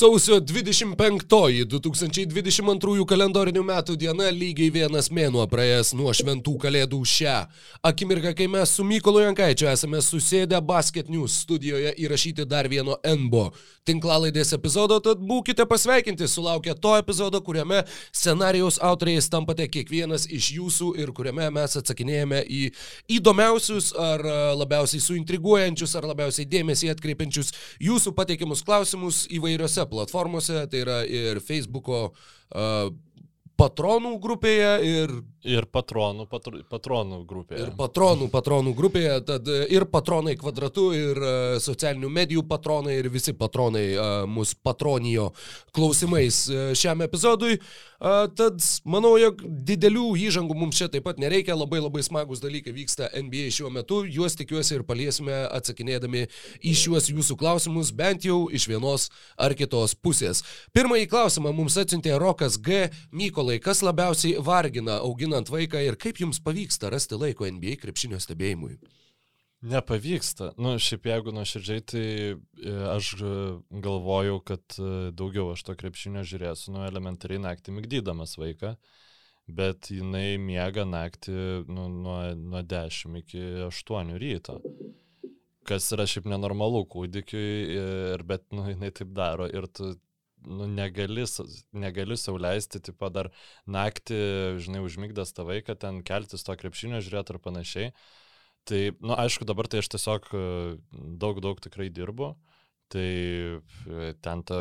[0.00, 7.34] Sausio 25 2022 kalendorinių metų diena lygiai vienas mėnuo praėjęs nuo šventų kalėdų šią.
[7.84, 13.50] Akimirką, kai mes su Mykolu Jankaičiu esame susėdę Basket News studijoje įrašyti dar vieno NBO
[13.90, 20.94] tinklalaidės epizodo, tad būkite pasveikinti, sulaukę to epizodo, kuriame scenarijaus autoriais tampate kiekvienas iš jūsų
[21.00, 22.62] ir kuriame mes atsakinėjame į
[23.18, 24.24] įdomiausius ar
[24.60, 27.52] labiausiai suintriguojančius ar labiausiai dėmesį atkreipiančius
[27.84, 32.90] jūsų pateikiamus klausimus įvairiose platformose, tai yra ir Facebook'o uh,
[33.60, 35.18] patronų grupėje ir...
[35.48, 37.62] Ir patronų, patr, patronų grupėje.
[37.64, 41.20] Ir patronų, patronų grupėje, tad ir patronai kvadratu, ir
[41.64, 43.86] socialinių medijų patronai, ir visi patronai
[44.28, 45.30] mus patronijo
[45.72, 46.42] klausimais
[46.76, 47.56] šiam epizodui.
[48.00, 53.10] Tad manau, jog didelių įžangų mums čia taip pat nereikia, labai labai smagus dalykai vyksta
[53.12, 56.26] NBA šiuo metu, juos tikiuosi ir paliesime atsakinėdami
[56.64, 60.40] į šiuos jūsų klausimus, bent jau iš vienos ar kitos pusės.
[60.76, 62.86] Pirmąjį klausimą mums atsiuntė Rokas G.
[63.12, 68.78] Mykolai, kas labiausiai vargina auginant vaiką ir kaip jums pavyksta rasti laiko NBA krepšinio stebėjimui?
[69.62, 70.54] Nepavyksta.
[70.58, 73.32] Nu, šiaip jeigu nuoširdžiai, tai e, aš e,
[73.84, 78.72] galvojau, kad e, daugiau aš to krepšinio žiūrėsiu, nu, elementariai naktį migdydamas vaiką,
[79.46, 81.36] bet jinai miega naktį
[81.68, 84.58] nu, nuo, nuo 10 iki 8 ryto.
[85.68, 89.92] Kas yra šiaip nenormalu kūdikiui, ir, bet, nu, jinai taip daro ir tu
[90.46, 91.24] nu, negali,
[91.72, 93.30] negali sauliaisti, tipo dar
[93.70, 94.20] naktį,
[94.64, 97.92] žinai, užmygdas tą vaiką, ten keltis to krepšinio žiūrėti ar panašiai.
[98.68, 100.44] Tai, na, nu, aišku, dabar tai aš tiesiog e,
[101.20, 102.34] daug, daug tikrai dirbu.
[102.92, 104.60] Tai e, ten tą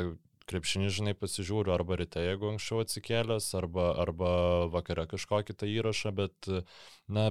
[0.49, 4.31] krepšinį, žinai, pasižiūriu arba ryte, jeigu anksčiau atsikėlęs, arba, arba
[4.73, 6.49] vakare kažkokį tą įrašą, bet,
[7.11, 7.29] na,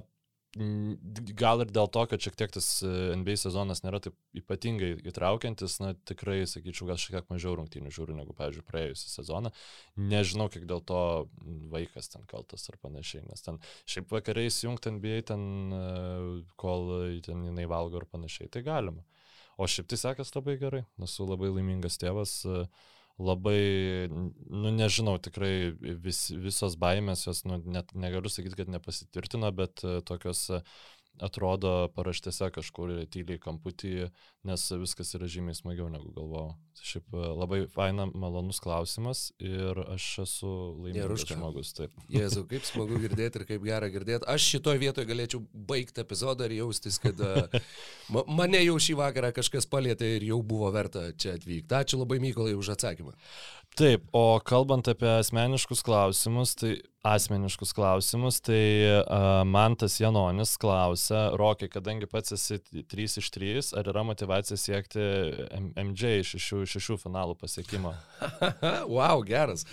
[1.39, 5.79] gal ir dėl to, kad šiek tiek tas e, NBA sezonas nėra taip ypatingai įtraukiantis,
[5.83, 9.53] na tikrai, sakyčiau, gal šiek tiek mažiau rungtynių žiūriu negu, pavyzdžiui, praėjusią sezoną.
[10.01, 11.01] Nežinau, kiek dėl to
[11.75, 15.87] vaikas ten kaltas ar panašiai, nes ten šiaip vakariais jungti NBA ten, e,
[16.61, 16.93] kol
[17.27, 19.07] ten jinai valgo ar panašiai, tai galima.
[19.59, 22.41] O šiaip tai sekasi labai gerai, esu labai laimingas tėvas.
[22.47, 22.69] Uh,
[23.19, 25.73] labai, nu nežinau, tikrai
[26.05, 30.63] vis, visos baimės, jos, nu, net negaliu sakyti, kad nepasitvirtino, bet e, tokios uh,
[31.23, 34.09] atrodo paraštėse kažkur tyliai kamputį,
[34.49, 36.55] nes viskas yra žymiai smagiau negu galvojau.
[36.79, 40.53] Šiaip e, labai faina, malonus klausimas ir aš esu
[40.85, 41.75] laimingas žmogus.
[41.77, 41.97] Taip.
[42.15, 44.29] Jėzau, kaip smagu girdėti ir kaip gera girdėti.
[44.31, 47.19] Aš šitoje vietoje galėčiau baigti epizodą ir jaustis, kad
[48.09, 51.75] e, mane jau šį vakarą kažkas palėtė ir jau buvo verta čia atvykti.
[51.81, 53.15] Ačiū labai Mykolai už atsakymą.
[53.79, 56.73] Taip, o kalbant apie asmeniškus klausimus, tai
[57.07, 58.63] asmeniškus klausimus, tai
[58.99, 64.59] uh, man tas Janonis klausia, Rokai, kadangi pats esi 3 iš 3, ar yra motivacija
[64.59, 65.05] siekti
[65.79, 67.95] MJ šešių, šešių finalų pasiekimo?
[68.97, 69.65] wow, geras.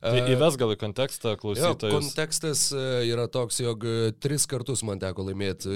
[0.00, 1.92] Tai įves gal į kontekstą klausytojus.
[1.92, 3.84] Jo, kontekstas yra toks, jog
[4.16, 5.74] tris kartus man teko laimėti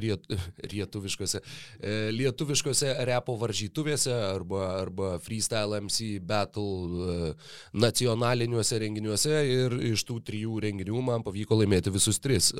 [0.00, 0.24] riet,
[0.72, 1.42] lietuviškose,
[2.16, 7.25] lietuviškose repo varžytuvėse arba, arba freestyle MC battle
[7.76, 12.52] nacionaliniuose renginiuose ir iš tų trijų renginių man pavyko laimėti visus tris.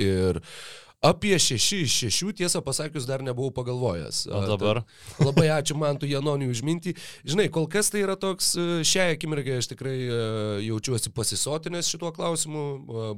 [0.00, 0.40] Ir
[1.04, 4.22] Apie šeši iš šešių, tiesą pasakius, dar nebuvau pagalvojęs.
[4.32, 4.78] O dabar?
[4.80, 6.94] Ta, labai ačiū man tu Janoniui už mintį.
[7.28, 8.54] Žinai, kol kas tai yra toks,
[8.88, 9.92] šią akimirką aš tikrai
[10.64, 12.64] jaučiuosi pasisotinęs šituo klausimu.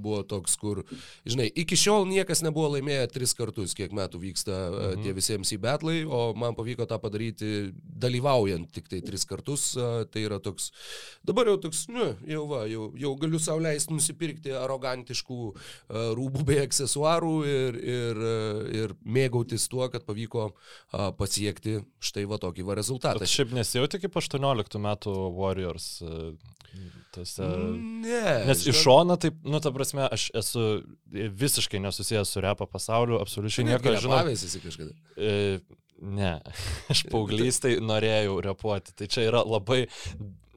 [0.02, 0.82] Buvo toks, kur,
[1.22, 5.06] žinai, iki šiol niekas nebuvo laimėję tris kartus, kiek metų vyksta mhm.
[5.06, 9.70] tie visiems į betlai, o man pavyko tą padaryti dalyvaujant tik tai tris kartus.
[9.78, 10.72] Tai yra toks,
[11.26, 15.40] dabar jau toks, nu, jau va, jau, jau galiu sauliaisti nusipirkti arogantiškų
[16.18, 17.34] rūbų bei aksesuarų.
[17.48, 18.22] Ir, ir, ir,
[18.82, 20.50] ir mėgautis tuo, kad pavyko
[21.18, 23.22] pasiekti štai va tokį va rezultatą.
[23.22, 25.90] Bet šiaip nesijauti kaip 18 metų Warriors.
[27.14, 27.46] Tose...
[28.04, 28.22] Ne.
[28.46, 30.64] Nes iš šono, taip, nu, ta prasme, aš esu
[31.10, 34.20] visiškai nesusijęs su repo pasauliu, absoliučiai nieko nežinau.
[34.20, 34.92] Pavėsi kažkada.
[35.16, 35.60] E,
[36.04, 36.34] ne,
[36.92, 38.94] aš paauglystai norėjau repuoti.
[38.98, 39.86] Tai čia yra labai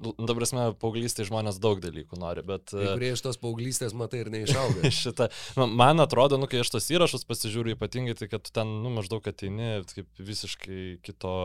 [0.02, 2.74] dabar prasme, paauglystėje žmonės daug dalykų nori, bet...
[2.74, 4.92] Kai kurie iš tos paauglystės matai ir neišauga.
[4.96, 9.26] šitą, man atrodo, nu, kai aš tos įrašus pasižiūriu ypatingai, tai kad ten, nu, maždaug
[9.32, 11.36] ateini kaip visiškai kito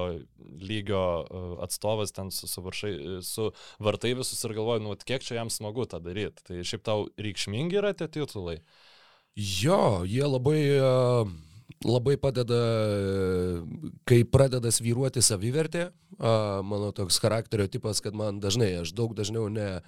[0.61, 2.93] lygio e, atstovas ten su, su, varšai,
[3.26, 3.50] su
[3.82, 6.44] vartai visus ir galvoju, nu, kiek čia jam smagu tą daryti.
[6.47, 8.61] Tai šiaip tau reikšmingi yra tie titulai.
[9.37, 10.62] Jo, jie labai...
[10.81, 11.37] Uh
[11.84, 12.58] labai padeda,
[14.08, 15.90] kai pradeda svyruoti savivertė.
[16.17, 19.82] Mano toks charakterio tipas, kad man dažnai, aš daug dažniau ne,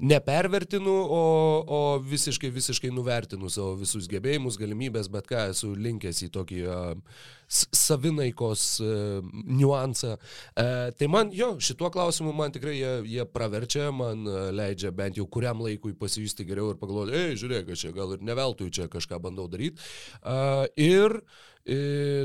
[0.00, 1.22] nepervertinu, o,
[1.66, 6.62] o visiškai, visiškai nuvertinu savo visus gebėjimus, galimybės, bet ką esu linkęs į tokį
[7.52, 10.16] savinaikos uh, niuansą.
[10.16, 15.20] Uh, tai man, jo, šituo klausimu man tikrai jie, jie praverčia, man uh, leidžia bent
[15.20, 18.88] jau kuriam laikui pasijusti geriau ir pagalvoti, ei, žiūrėk, aš čia gal ir neveltui čia
[18.92, 19.80] kažką bandau daryti.
[20.80, 21.51] Ir uh, E,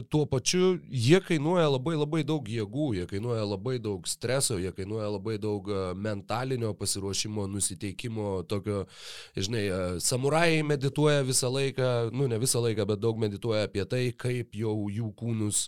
[0.09, 5.11] tuo pačiu jie kainuoja labai labai daug jėgų, jie kainuoja labai daug streso, jie kainuoja
[5.13, 8.85] labai daug e, mentalinio pasiruošimo, nusiteikimo, tokio,
[9.37, 14.01] žinai, e, samurajai medituoja visą laiką, nu ne visą laiką, bet daug medituoja apie tai,
[14.17, 15.67] kaip jau jų kūnus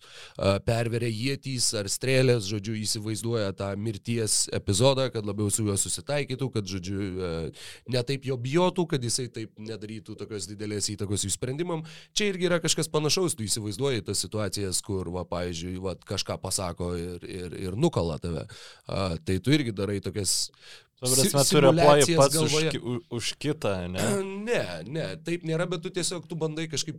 [0.65, 6.65] perveria jėtys ar strėlės, žodžiu, įsivaizduoja tą mirties epizodą, kad labiau su juo susitaikytų, kad,
[6.69, 7.51] žodžiu,
[7.91, 11.85] netaip jo bijotų, kad jisai taip nedarytų tokios didelės įtakos jų sprendimam.
[12.17, 16.39] Čia irgi yra kažkas panašaus, tu įsivaizduoji įsivaizduoji tas situacijas, kur, va, pavyzdžiui, va, kažką
[16.41, 18.47] pasako ir, ir, ir nukala tave.
[18.87, 20.51] A, tai tu irgi darai tokias
[20.99, 22.71] Prasme, tu reaguoji pats galvoje.
[22.75, 24.03] už, už kitą, ne?
[24.49, 26.97] Ne, ne, taip nėra, bet tu tiesiog tu bandai kažkaip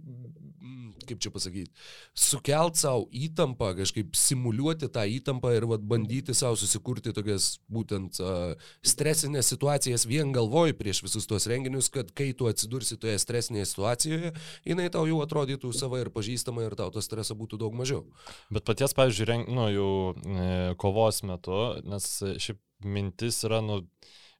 [1.10, 1.70] kaip čia pasakyti,
[2.16, 8.54] sukelt savo įtampą, kažkaip simuliuoti tą įtampą ir vat, bandyti savo susikurti tokias būtent uh,
[8.86, 14.32] stresinės situacijas vien galvoj prieš visus tuos renginius, kad kai tu atsidursi toje stresinėje situacijoje,
[14.68, 18.06] jinai tau jau atrodytų sava ir pažįstama ir tau to streso būtų daug mažiau.
[18.52, 20.48] Bet paties, pavyzdžiui, reng, nu, jau e,
[20.80, 22.08] kovos metu, nes
[22.42, 23.82] šiaip mintis yra, nu,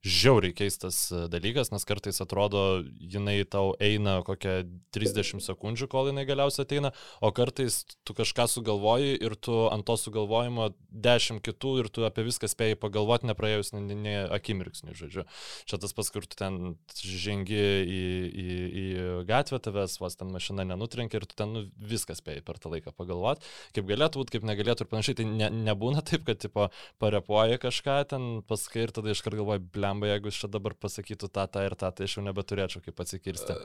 [0.01, 4.63] žiauriai keistas e, dalykas, nes kartais atrodo, jinai tau eina kokią
[4.97, 9.97] 30 sekundžių, kol jinai galiausiai ateina, o kartais tu kažką sugalvoji ir tu ant to
[10.01, 15.27] sugalvojimo 10 kitų ir tu apie viską spėjai pagalvoti, nepraėjus ne, ne akimirksnį, žodžiu.
[15.69, 18.01] Čia tas pas, kur tu ten žengi į,
[18.31, 18.49] į,
[18.81, 18.87] į
[19.29, 22.97] gatvę, tavęs vos ten mašina nenutrenkia ir tu ten nu, viską spėjai per tą laiką
[22.97, 23.45] pagalvoti,
[23.77, 25.21] kaip galėtų būti, kaip negalėtų ir panašiai.
[25.21, 26.71] Tai ne, nebūna taip, kad tipo
[27.03, 31.47] parepuoji kažką ten paskai ir tada iškart galvoji, ble blemba, jeigu čia dabar pasakytų tą,
[31.51, 33.57] tą ir tą, tai aš jau nebeturėčiau kaip atsikirsti.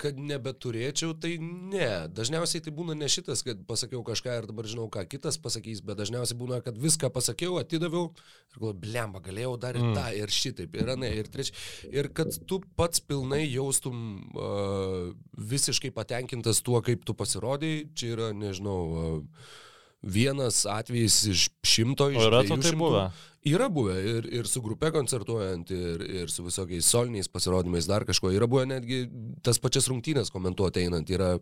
[0.00, 2.08] Kad nebeturėčiau, tai ne.
[2.08, 6.00] Dažniausiai tai būna ne šitas, kad pasakiau kažką ir dabar žinau, ką kitas pasakys, bet
[6.00, 9.94] dažniausiai būna, kad viską pasakiau, atidaviau ir galvoju, blemba, galėjau dar ir mm.
[9.98, 11.54] tą, ir šitaip, ir ne, ir trečia.
[11.92, 18.32] Ir kad tu pats pilnai jaustum uh, visiškai patenkintas tuo, kaip tu pasirodai, čia yra,
[18.36, 19.64] nežinau, uh,
[20.02, 22.22] vienas atvejis iš šimto iš šimtų.
[22.22, 23.08] O yra to tai buvę?
[23.48, 28.32] Yra buvę ir, ir su grupe koncertuojant, ir, ir su visokiais soliniais pasirodymais, dar kažko.
[28.34, 29.02] Yra buvę netgi
[29.44, 31.10] tas pačias rungtynės komentuoti einant.
[31.10, 31.34] Yra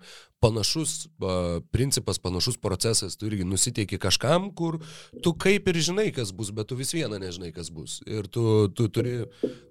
[0.44, 3.18] panašus uh, principas, panašus procesas.
[3.18, 4.80] Tu irgi nusiteiki kažkam, kur
[5.24, 8.00] tu kaip ir žinai, kas bus, bet tu vis viena nežinai, kas bus.
[8.06, 9.18] Ir tu, tu turi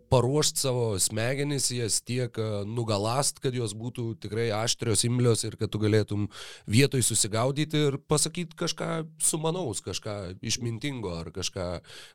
[0.09, 2.37] paruošti savo smegenis, jas tiek
[2.69, 6.27] nugalast, kad jos būtų tikrai aštrios, imlios ir kad tu galėtum
[6.69, 8.89] vietoj susigaudyti ir pasakyti kažką
[9.21, 11.67] sumanaus, kažką išmintingo ar kažką,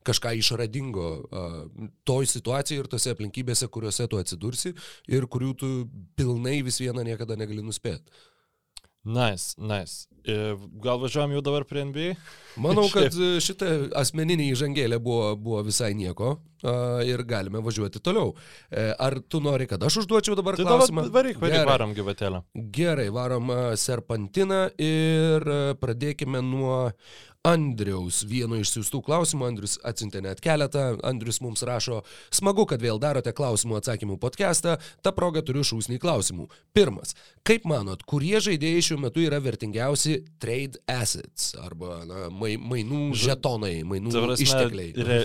[0.07, 1.61] kažką išradingo uh,
[2.09, 4.75] toj situacijai ir tose aplinkybėse, kuriuose tu atsidursi
[5.11, 5.71] ir kurių tu
[6.19, 8.09] pilnai vis vieną niekada negali nuspėti.
[9.05, 10.07] Nice, nice.
[10.85, 12.15] Gal važiuojam jau dabar prie NBA?
[12.61, 16.35] Manau, kad šitą asmeninį įžangėlę buvo, buvo visai nieko
[17.09, 18.35] ir galime važiuoti toliau.
[18.69, 21.07] E, ar tu nori, kad aš užduočiau dabar tai klausimą?
[21.09, 21.71] Varyk, varyk, Gerai.
[21.73, 22.43] varom gyvatelę.
[22.77, 23.49] Gerai, varom
[23.81, 25.49] serpantiną ir
[25.81, 26.91] pradėkime nuo
[27.49, 29.47] Andriaus vieno iš siūstų klausimų.
[29.49, 30.99] Andrius atsintė net keletą.
[31.09, 32.03] Andrius mums rašo,
[32.37, 34.75] smagu, kad vėl darote klausimų atsakymų podcastą.
[35.01, 36.51] Ta proga turiu šūsnį klausimų.
[36.77, 37.15] Pirmas.
[37.49, 44.13] Kaip manot, kurie žaidėjai šiuo metu yra vertingiausi trade assets arba na, mainų žetonai, mainų
[44.19, 44.93] Zavrasme, ištekliai?
[45.09, 45.19] Re,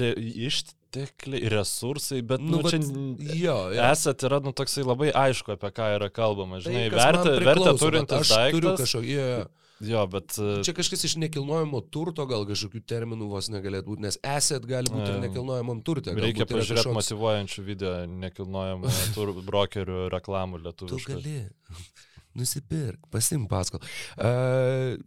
[0.00, 0.10] re,
[0.48, 3.84] ištekliai, resursai, bet, nu, nu čia jo, jo.
[3.90, 6.64] esat yra, nu, toksai labai aišku, apie ką yra kalbama.
[6.64, 8.86] Žinai, tai, vertę, vertę turintis daiktas.
[8.86, 9.48] Kažkokį, yeah.
[9.84, 10.34] Jo, bet...
[10.42, 14.90] E, Čia kažkas iš nekilnojamo turto gal kažkokių terminų vos negalėtų būti, nes asset gali
[14.90, 16.16] būti ir nekilnojamam turtė.
[16.18, 16.98] Reikia pažiūrėti kažkoks...
[16.98, 17.94] motivuojančių video
[18.26, 20.98] nekilnojamo tur brokerių reklamų lietuvių.
[20.98, 21.40] Tu gali.
[22.38, 23.86] Nusipirk, pasim paskolą.
[24.18, 24.98] Uh,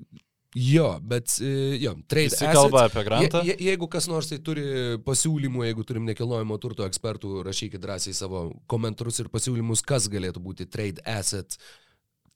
[0.52, 1.32] Jo, bet
[1.80, 2.52] jo, trade assets.
[2.52, 3.40] kalba apie grantą.
[3.40, 4.66] Je, je, jeigu kas nors tai turi
[5.06, 10.68] pasiūlymų, jeigu turim nekilnojamo turto ekspertų, rašykit drąsiai savo komentarus ir pasiūlymus, kas galėtų būti
[10.68, 11.56] trade asset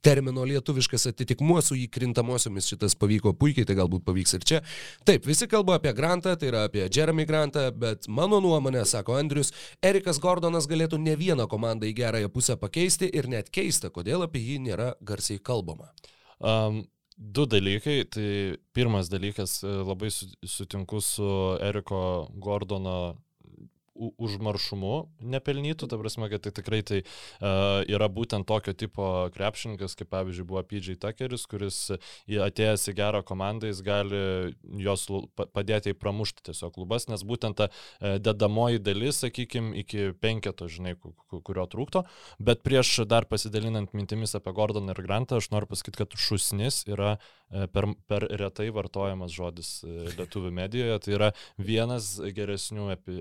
[0.05, 4.61] termino lietuviškas atitikmuo su įkrintamosiomis šitas pavyko puikiai, tai galbūt pavyks ir čia.
[5.07, 9.53] Taip, visi kalba apie Grantą, tai yra apie Jeremy Grantą, bet mano nuomonė, sako Andrius,
[9.81, 14.43] Erikas Gordonas galėtų ne vieną komandą į gerąją pusę pakeisti ir net keista, kodėl apie
[14.45, 15.89] jį nėra garsiai kalbama.
[16.39, 16.85] Um,
[17.15, 18.03] Du dalykai.
[18.11, 18.29] Tai
[18.75, 21.27] pirmas dalykas, labai sutinku su
[21.63, 23.15] Eriko Gordono
[23.95, 30.11] užmaršumu nepelnytų, ta prasme, kad tai tikrai tai uh, yra būtent tokio tipo krepšininkas, kaip
[30.11, 31.79] pavyzdžiui buvo PJ Tuckeris, kuris
[32.27, 34.21] atėjęs į gerą komandą, jis gali
[34.83, 35.07] jos
[35.55, 40.95] padėti į pramušti tiesiog klubas, nes būtent ta uh, dedamoji dalis, sakykime, iki penketo, žinai,
[41.35, 42.05] kurio trūkto,
[42.43, 47.15] bet prieš dar pasidalinant mintimis apie Gordoną ir Grantą, aš noriu pasakyti, kad šusnis yra
[47.15, 47.31] uh,
[47.71, 49.69] per, per retai vartojamas žodis
[50.17, 53.19] lietuvių medijoje, tai yra vienas geresnių epi,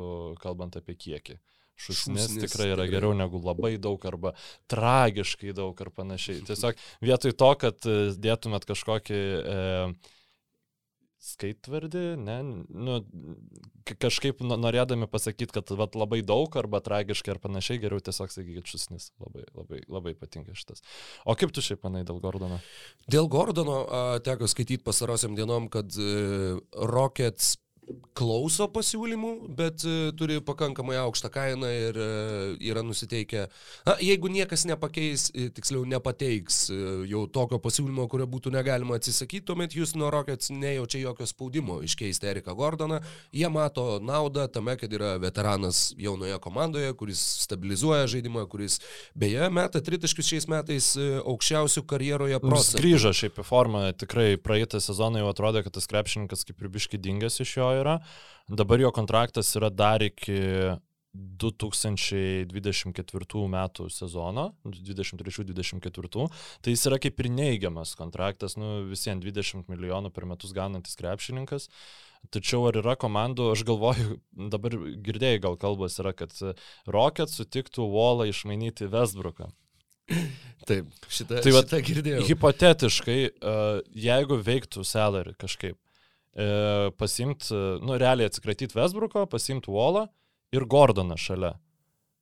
[0.00, 1.38] epitetų, kalbant apie kiekį.
[1.80, 4.34] Šusnis, Šusnis tikrai yra geriau negu labai daug arba
[4.68, 6.42] tragiškai daug ar panašiai.
[6.44, 9.94] Tiesiog vietoj to, kad e, dėtumėt kažkokį e,
[11.24, 12.36] skaitvardį, ne,
[12.68, 12.98] nu,
[13.96, 19.08] kažkaip norėdami pasakyti, kad vat, labai daug arba tragiškai ar panašiai, geriau tiesiog sakykit šusnis.
[19.16, 20.84] Labai, labai, labai patinka šitas.
[21.24, 22.60] O kaip tu šiaip manai dėl Gordono?
[23.08, 26.60] Dėl Gordono a, teko skaityti pasarosiam dienom, kad e,
[26.92, 27.54] Rockets
[28.16, 33.46] klauso pasiūlymų, bet uh, turi pakankamai aukštą kainą ir uh, yra nusiteikę,
[33.86, 36.58] na, jeigu niekas nepakeis, e, tiksliau nepateiks
[37.08, 42.28] jau tokio pasiūlymo, kurio būtų negalima atsisakyti, tuomet jūs nuo Rockets nejaučia jokio spaudimo iškeisti
[42.30, 43.00] Eriką Gordoną.
[43.34, 48.80] Jie mato naudą tame, kad yra veteranas jaunoje komandoje, kuris stabilizuoja žaidimą, kuris
[49.18, 52.82] beje meta tritaškius šiais metais aukščiausių karjeroje procentų.
[52.84, 57.00] Grįžo šiaip į formą, tikrai praeitą sezoną jau atrodė, kad tas krepšininkas kaip ir biški
[57.00, 57.98] dingęs iš jo yra.
[58.50, 60.38] Dabar jo kontraktas yra dar iki
[61.12, 66.28] 2024 metų sezono, 23-24,
[66.62, 71.64] tai jis yra kaip ir neigiamas kontraktas, nu visiems 20 milijonų per metus gaunantis krepšininkas.
[72.30, 74.08] Tačiau ar yra komandų, aš galvoju,
[74.52, 74.70] dabar
[75.02, 76.30] girdėjai gal kalbas yra, kad
[76.86, 79.46] Rocket sutiktų Wallą išmainyti Westbrooką.
[80.68, 82.24] Taip, šitą, tai šitą girdėjau.
[82.28, 83.20] Hipotetiškai,
[84.04, 85.76] jeigu veiktų salary kažkaip,
[86.40, 87.52] e, pasimti,
[87.84, 90.06] nu, realiai atsikratyti Westbrooko, pasimti Wallą
[90.56, 91.54] ir Gordoną šalia.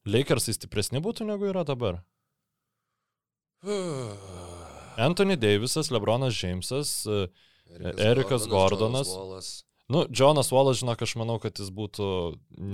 [0.08, 2.02] Lakersai stipresni būtų negu yra dabar.
[5.08, 9.14] Anthony Davisas, Lebronas Jamesas, Erikas, Erikas Gordonas.
[9.14, 9.54] Gordonas
[9.88, 12.06] Nu, Jonas Wallas, žinok, aš manau, kad jis būtų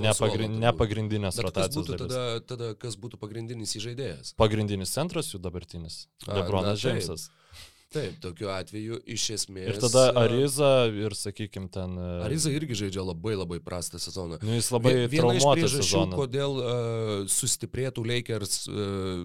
[0.03, 1.87] nepagrind, nepagrindinės Bet rotacijos.
[1.87, 4.33] Būtų tada, tada kas būtų pagrindinis įžaidėjas?
[4.41, 6.09] Pagrindinis centras jų dabartinis.
[6.27, 7.29] Lebronas Jamesas.
[7.29, 7.74] Taip,
[8.23, 9.69] tokiu atveju iš esmės.
[9.73, 11.97] Ir tada Ariza ir, sakykime, ten.
[11.99, 14.41] E, Ariza irgi žaidžia labai labai prastą sezoną.
[14.43, 19.25] Nu, jis labai Viena iš priežasčių, kodėl uh, sustiprėtų Lakers uh,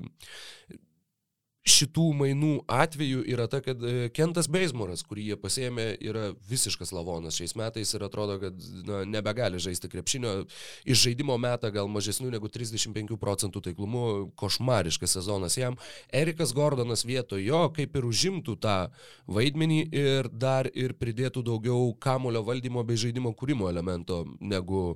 [1.68, 7.38] šitų mainų atveju yra ta, kad e, Kentas Beismoras, kurį jie pasėmė, yra visiškas lavonas
[7.40, 10.34] šiais metais ir atrodo, kad na, nebegali žaisti krepšinio.
[10.90, 14.04] Iš žaidimo metą gal mažesnių negu 35 procentų taiklumu,
[14.40, 15.78] košmariškas sezonas jam.
[16.16, 18.78] Erikas Gordonas vietoj jo kaip ir užimtų tą
[19.28, 24.96] vaidmenį ir dar ir pridėtų daugiau kamulio valdymo bei žaidimo kūrimo elemento negu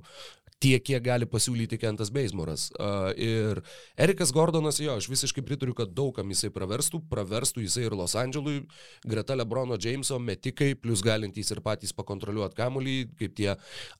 [0.62, 2.68] tiek, kiek gali pasiūlyti Kentas Beismoras.
[2.78, 3.60] Uh, ir
[4.00, 8.62] Erikas Gordonas, jo, aš visiškai pritariu, kad daugam jisai praverstų, praverstų jisai ir Los Andželui,
[9.04, 13.52] greta Lebrono Jameso metikai, plus galintys ir patys pakontroliuoti kamuolį, kaip tie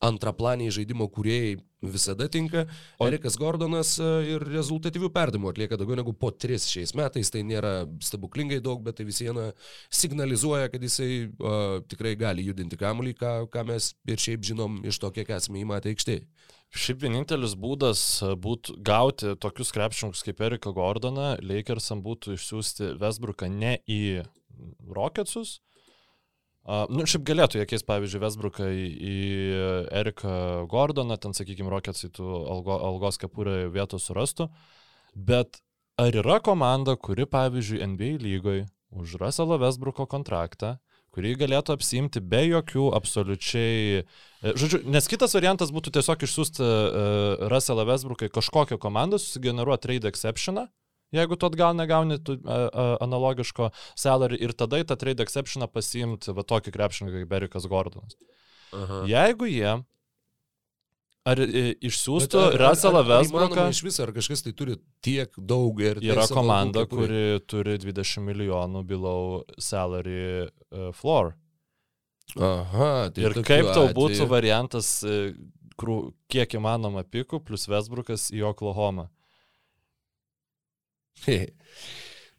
[0.05, 1.59] antraplaniai žaidimo kuriejai
[1.93, 2.65] visada tinka.
[2.99, 7.75] O Erikas Gordonas ir rezultatyvių perdimų atlieka daugiau negu po tris šiais metais, tai nėra
[8.05, 9.51] stebuklingai daug, bet tai vis viena
[9.93, 15.01] signalizuoja, kad jisai uh, tikrai gali judinti kamuolį, ką, ką mes ir šiaip žinom iš
[15.03, 16.27] to, kiek esame įmatę aikštėje.
[16.75, 23.47] Šiaip vienintelis būdas e, būtų gauti tokius krepšininkus kaip Erika Gordoną, Lakersam būtų išsiųsti Vesbruką
[23.47, 24.25] ne į
[24.97, 25.61] Rocketsus.
[26.65, 29.17] Uh, nu, šiaip galėtų keis, pavyzdžiui, Vesbruką į, į
[30.01, 30.37] Eriką
[30.73, 34.49] Gordoną, ten, sakykime, Rocketsai tų algo, algos kepurę vietos surastų.
[35.15, 35.61] Bet
[36.01, 38.65] ar yra komanda, kuri, pavyzdžiui, NBA lygoje
[38.97, 40.79] už Russelo Vesbruko kontraktą
[41.15, 44.03] kurį galėtų apsimti be jokių absoliučiai...
[44.03, 49.87] E, žodžiu, nes kitas variantas būtų tiesiog išsiųsti uh, Russellą Westbrooką į kažkokią komandą, susigeneruoti
[49.87, 50.67] trade exceptioną,
[51.15, 55.71] jeigu tu atgal negauni tu, uh, uh, analogiško salary ir tada į tą trade exceptioną
[55.71, 58.19] pasiimti va tokį krepšininką kaip Berikas Gordonas.
[58.75, 59.05] Aha.
[59.09, 59.79] Jeigu jie
[61.25, 63.63] Ar e, išsiųstų Russellą Westbrooką?
[63.73, 65.97] Iš viso, ar kažkas tai turi tiek daug ir...
[66.05, 71.33] Yra komanda, kuri turi 20 milijonų below salary uh, floor.
[72.37, 73.95] Aha, tai ir kaip tau atveju...
[73.97, 75.33] būtų variantas, uh,
[76.29, 79.09] kiek įmanoma pikų, plus Westbrookas į Oklahoma?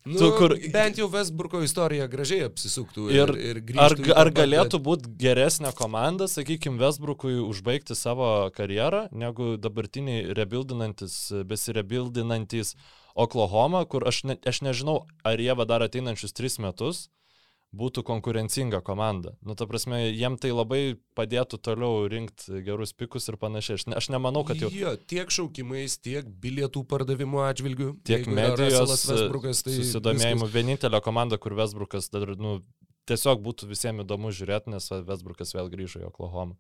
[0.06, 0.54] Nu, tu, kur...
[0.70, 6.28] Bent jau Westbrooko istorija gražiai apsisuktų ir, ir, ir ar, ar galėtų būti geresnė komanda,
[6.30, 11.16] sakykime, Westbrookui užbaigti savo karjerą, negu dabartiniai rebuildinantis,
[11.50, 12.76] besirebuildinantis
[13.18, 17.08] Oklahoma, kur aš, ne, aš nežinau, ar jie va dar ateinančius tris metus
[17.76, 19.34] būtų konkurencinga komanda.
[19.44, 23.80] Nu, ta prasme, jiem tai labai padėtų toliau rinkti gerus pikus ir panašiai.
[23.80, 24.70] Aš, ne, aš nemanau, kad jau...
[24.72, 27.92] Jo, tiek šaukimais, tiek bilietų pardavimo atžvilgių.
[28.08, 30.50] Tiek medijos tai susidomėjimų.
[30.54, 32.60] Vienintelė komanda, kur Vesbrukas dar, nu,
[33.10, 36.58] tiesiog būtų visiems įdomu žiūrėti, nes Vesbrukas vėl grįžo į Oklahoma.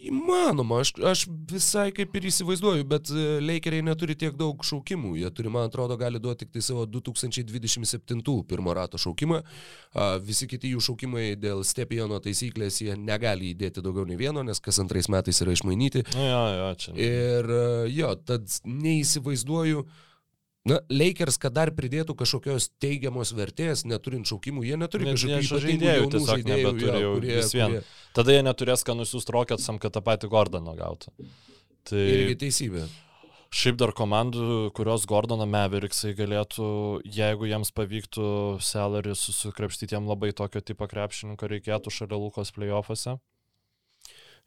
[0.00, 5.12] Įmanoma, aš, aš visai kaip ir įsivaizduoju, bet e, Lakeriai neturi tiek daug šaukimų.
[5.20, 9.42] Jie turi, man atrodo, gali duoti tik tai savo 2027 pirmo rato šaukimą.
[10.24, 14.80] Visi kiti jų šaukimai dėl stepiono taisyklės jie negali įdėti daugiau nei vieno, nes kas
[14.80, 16.06] antrais metais yra išmainyti.
[16.14, 16.94] Nu, jo, jo, čia.
[16.96, 19.84] Ir e, jo, tad neįsivaizduoju.
[20.68, 26.08] Na, Lakers, kad dar pridėtų kažkokios teigiamos vertės, neturint šaukimų, jie neturi Net kažkokių žaidėjų
[26.12, 27.76] tiesiog žaidėjų, nebeturi jau vis vien.
[28.16, 31.14] Tada jie neturės ką nusiųsti Rocketsam, kad tą patį Gordoną gautų.
[31.88, 32.84] Tai Irgi teisybė.
[33.56, 36.68] šiaip dar komandų, kurios Gordoną Mavericksai galėtų,
[37.08, 38.28] jeigu jiems pavyktų
[38.60, 43.16] salary susikrapštyti, jam labai tokio tipo krepšininko reikėtų šalia Lukos playoffuose.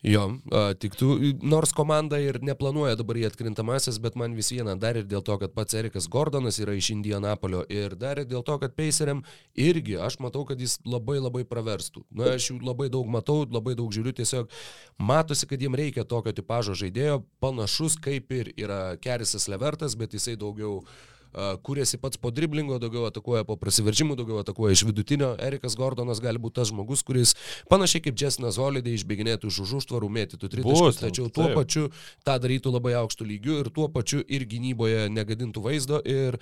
[0.03, 1.13] Jo, a, tik tu,
[1.47, 5.37] nors komanda ir neplanuoja dabar į atkrintamasis, bet man vis viena dar ir dėl to,
[5.39, 9.21] kad pats Erikas Gordonas yra iš Indianapolio ir dar ir dėl to, kad Paceriam
[9.55, 12.03] irgi aš matau, kad jis labai labai praverstų.
[12.19, 14.51] Na, aš jų labai daug matau, labai daug žiūriu, tiesiog
[14.99, 20.35] matosi, kad jiem reikia tokio tipožo žaidėjo, panašus kaip ir yra Kerisas Levertas, bet jisai
[20.35, 25.33] daugiau a, kūrėsi pats po driblingo, daugiau atakuoja po prasiveržimų, daugiau atakuoja iš vidutinio.
[25.41, 27.35] Erikas Gordonas gali būti tas žmogus, kuris
[27.71, 31.57] panašiai kaip Jessinas Holiday išbėginėtų iš už užtvarų, mėtytų tritaškius, tačiau tuo taip.
[31.59, 31.85] pačiu
[32.25, 36.01] tą darytų labai aukštų lygių ir tuo pačiu ir gynyboje negadintų vaizdo.
[36.05, 36.39] Ir,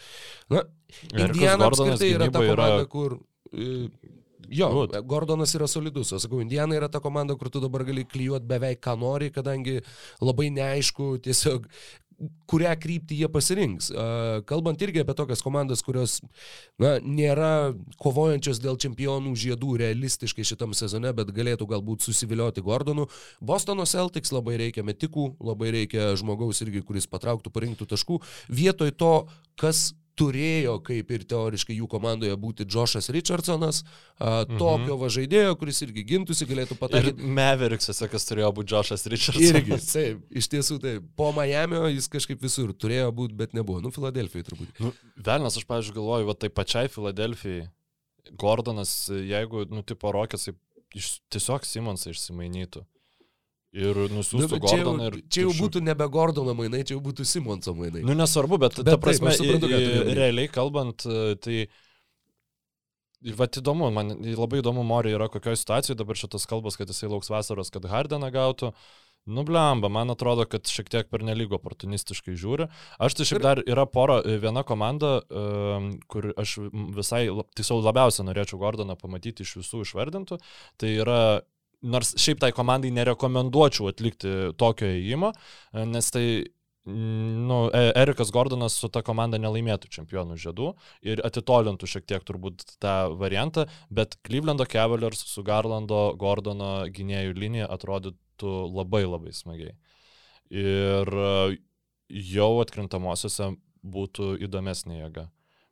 [0.51, 0.65] na,
[1.15, 3.21] Indiana apskritai yra ta gynyboje yra- komanda, kur...
[4.49, 4.97] Jo, Good.
[5.07, 8.81] Gordonas yra solidus, o sakau, Indiana yra ta komanda, kur tu dabar gali klyjuoti beveik
[8.83, 9.79] ką nori, kadangi
[10.23, 11.67] labai neaišku tiesiog
[12.49, 13.89] kurią kryptį jie pasirinks.
[14.49, 16.19] Kalbant irgi apie tokias komandas, kurios
[16.81, 17.71] na, nėra
[18.01, 23.07] kovojančios dėl čempionų žiedų realistiškai šitam sezone, bet galėtų galbūt susivilioti Gordonu.
[23.41, 28.21] Bostono Celtics labai reikia metikų, labai reikia žmogaus irgi, kuris patrauktų, parinktų taškų.
[28.61, 29.15] Vietoj to,
[29.61, 33.81] kas turėjo, kaip ir teoriškai jų komandoje būti Joshas Richardsonas,
[34.17, 37.29] a, tokio va žaidėjo, kuris irgi gintųsi, galėtų Ir pataikyti.
[37.39, 39.55] Mavericks'ose, kas turėjo būti Joshas Richardsonas.
[39.55, 41.05] Irgi, taip, iš tiesų taip.
[41.19, 43.81] Po Miamio jis kažkaip visur turėjo būti, bet nebuvo.
[43.83, 44.81] Nu, Filadelfijai turbūt.
[44.83, 47.69] Nu, Velnas, aš, pavyzdžiui, galvoju, va tai pačiai Filadelfijai,
[48.39, 50.53] Gordonas, jeigu, nu, tipo Rocketsai
[50.97, 52.83] iš, tiesiog Simonsą išsimainytų.
[53.71, 55.15] Ir Nu, nusiųstų bet čia, jau, Gordoną ir...
[55.31, 58.01] čia jau būtų nebe Gordono mainai, čia jau būtų Simonso mainai.
[58.03, 61.61] Nu, nesvarbu, bet, bet ta taip, prasme, aš suprantu, i- realiai kalbant, e, tai...
[63.37, 67.29] Vat įdomu, man labai įdomu, Mori yra kokioje situacijoje dabar šitas kalbas, kad jisai lauks
[67.29, 68.71] vasaros, kad Hardeną gautų.
[69.29, 72.65] Nublemba, man atrodo, kad šiek tiek per nelygo oportunistiškai žiūri.
[72.97, 76.55] Aš tai šiaip dar yra pora, e, viena komanda, em, kur aš
[76.97, 80.39] visai, tiesiog labiausiai norėčiau Gordoną pamatyti iš visų išvardintų.
[80.81, 81.19] Tai yra,
[81.81, 85.31] nors šiaip tai komandai nerekomenduočiau atlikti tokio įėjimo,
[85.73, 86.25] e, nes tai
[86.83, 90.71] Nu, E- Erikas Gordonas su ta komanda nelaimėtų čempionų žiedų
[91.05, 97.67] ir atitolintų šiek tiek turbūt tą variantą, bet Clevelando Cavaliers su Garlando Gordono gynėjų linija
[97.69, 99.75] atrodytų labai labai smagiai.
[100.49, 101.59] Ir e,
[102.33, 103.53] jau atkrintamosiose
[103.85, 105.29] būtų įdomesnė jėga.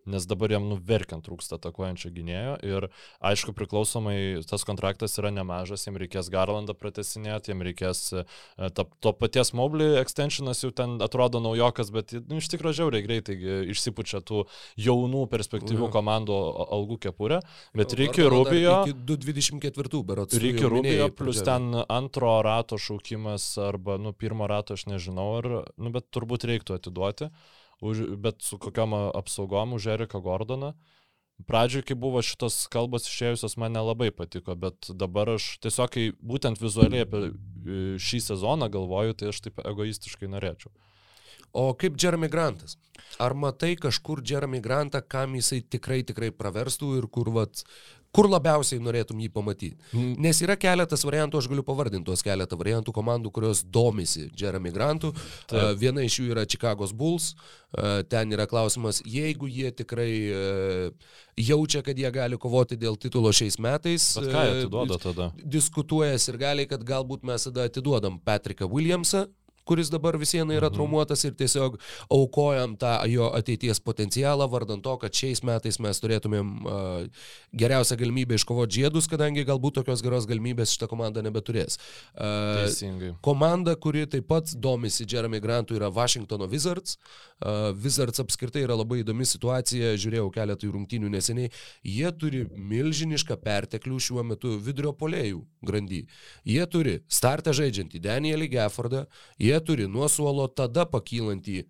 [0.10, 2.88] Nes dabar jam nuverkiant trūksta atakuojančio gynėjo ir
[3.32, 8.26] aišku priklausomai tas kontraktas yra nemažas, jam reikės Garlandą pratesinėti, jam reikės e,
[8.58, 13.38] ta, to paties Mobley extensionas jau ten atrodo naujokas, bet nu, iš tikrųjų žiauriai greitai
[13.74, 14.46] išsipučia tų
[14.80, 15.92] jaunų perspektyvių Jo.
[15.94, 16.40] komandų
[16.80, 17.42] algų kepurę,
[17.78, 18.76] bet dar Rubio...
[18.88, 20.38] Iki 224 berots.
[20.40, 25.30] Ricky jau minėjai Rubio plus ten antro rato šaukimas arba, nu, pirmo rato aš nežinau,
[25.40, 27.30] ar, nu, bet turbūt reiktų atiduoti,
[27.82, 30.74] už, bet su kokiam apsaugom už Eriką Gordoną.
[31.48, 36.60] Pradžioj, kai buvo šitos kalbos išėjusios, man nelabai patiko, bet dabar aš tiesiog, kai būtent
[36.60, 37.32] vizualiai apie e,
[37.96, 40.74] šį sezoną galvoju, tai aš taip egoistiškai norėčiau.
[41.56, 42.76] O kaip Jeremy Grantas?
[43.24, 47.64] Ar matai kažkur Jeremy Grantą, kam jisai tikrai tikrai praverstų ir kur, vat,
[48.16, 49.78] kur labiausiai norėtum jį pamatyti?
[50.22, 55.14] Nes yra keletas variantų, aš galiu pavardinti tuos keletą variantų komandų, kurios domisi Jeremy Grantu.
[55.50, 55.80] Taip.
[55.82, 57.34] Viena iš jų yra Chicago's Bulls.
[58.10, 63.60] Ten yra klausimas, jeigu jie tikrai uh, jaučia, kad jie gali kovoti dėl titulo šiais
[63.62, 64.12] metais.
[64.20, 65.30] Bet ką jie e, atiduoda tada?
[65.58, 69.28] diskutuoja ir gali, kad galbūt mes tada atiduodam Patricką Williamsą,
[69.68, 71.78] kuris dabar visieną yra traumuotas ir tiesiog
[72.10, 78.38] aukojam tą jo ateities potencialą, vardant to, kad šiais metais mes turėtumėm uh, geriausią galimybę
[78.40, 81.80] iškovoti žiedus, kadangi galbūt tokios geros galimybės šitą komandą nebeturės.
[82.14, 83.14] Uh, Teisingai.
[83.26, 86.98] Komanda, kuri taip pat domisi Jeremy Grantu, yra Washingtono Wizards.
[87.40, 91.52] Uh, Wizards apskritai yra labai įdomi situacija, žiūrėjau keletą jų rungtynių neseniai.
[91.88, 96.04] Jie turi milžinišką perteklių šiuo metu vidurio polėjų grandy.
[96.48, 99.06] Jie turi startą žaidžiantį Danielį Geffordą,
[99.40, 101.64] jie turi nuo suolo tada pakylantį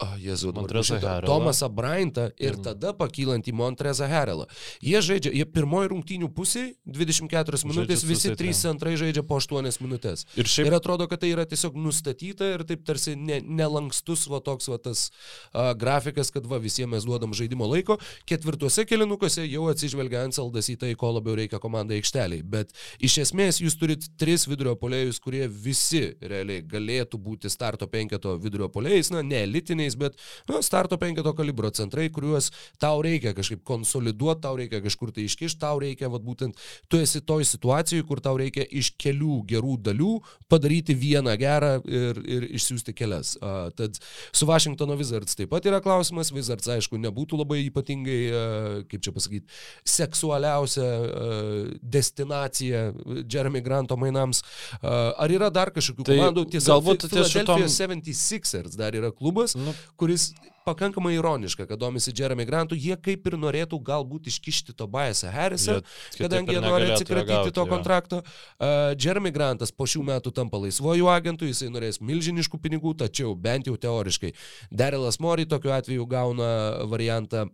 [0.00, 1.28] Oh, Harrelą.
[1.28, 2.62] Tomasą Bryantą ir mm.
[2.64, 4.46] tada pakylantį Montrezą Harrelą.
[4.80, 10.24] Jie žaidžia, jie pirmoji rungtynių pusė, 24 minutės, visi trys centrai žaidžia po 8 minutės.
[10.40, 14.40] Ir šiaip Ir atrodo, kad tai yra tiesiog nustatyta ir taip tarsi ne, nelankstus va
[14.44, 15.10] toks va tas
[15.52, 17.98] a, grafikas, kad va visiems mes duodam žaidimo laiko.
[18.28, 22.40] Ketvirtuose kelinukuose jau atsižvelgia Anseldas į tai, ko labiau reikia komandai aikšteliai.
[22.40, 22.72] Bet
[23.04, 28.70] iš esmės jūs turit tris vidurio polėjus, kurie visi realiai galėtų būti starto penketo vidurio
[28.72, 29.44] polėjais, na, ne
[29.90, 30.16] elitiniais, bet
[30.48, 32.50] na, starto penketo kalibro centrai, kuriuos
[32.80, 36.56] tau reikia kažkaip konsoliduoti, tau reikia kažkur tai iškišti, tau reikia, va būtent,
[36.88, 40.12] tu esi toj situacijoje, kur tau reikia iš kelių gerų dalių
[40.50, 43.36] padaryti vieną gerą ir, ir išsiųsti kelias.
[43.40, 43.98] Uh, tad
[44.32, 46.30] su Washingtono Wizards taip pat yra klausimas.
[46.34, 49.48] Wizards, aišku, nebūtų labai ypatingai, uh, kaip čia pasakyti,
[49.88, 52.90] seksualiausia uh, destinacija
[53.30, 54.42] Jeremy Granto mainams.
[54.80, 56.46] Uh, ar yra dar kažkokių Tai komandų?
[56.50, 59.74] Tiesa, galbūt ties šitom- 76ers dar yra klubas, Nu.
[60.00, 60.30] Kuris
[60.64, 66.16] pakankamai ironiška, kad domisi Jeremy Grantu, jie kaip ir norėtų galbūt iškišti Tobiasą Harrisą, Jie
[66.16, 68.20] kitaip kadangi jie nori atsikratyti reagauti, to kontrakto.
[68.22, 73.70] Uh, Jeremy Grantas po šių metų tampa laisvojų agentų, jisai norės milžiniškų pinigų, tačiau bent
[73.70, 74.34] jau teoriškai
[74.70, 76.52] Darylas Mori tokiu atveju gauna
[76.90, 77.48] variantą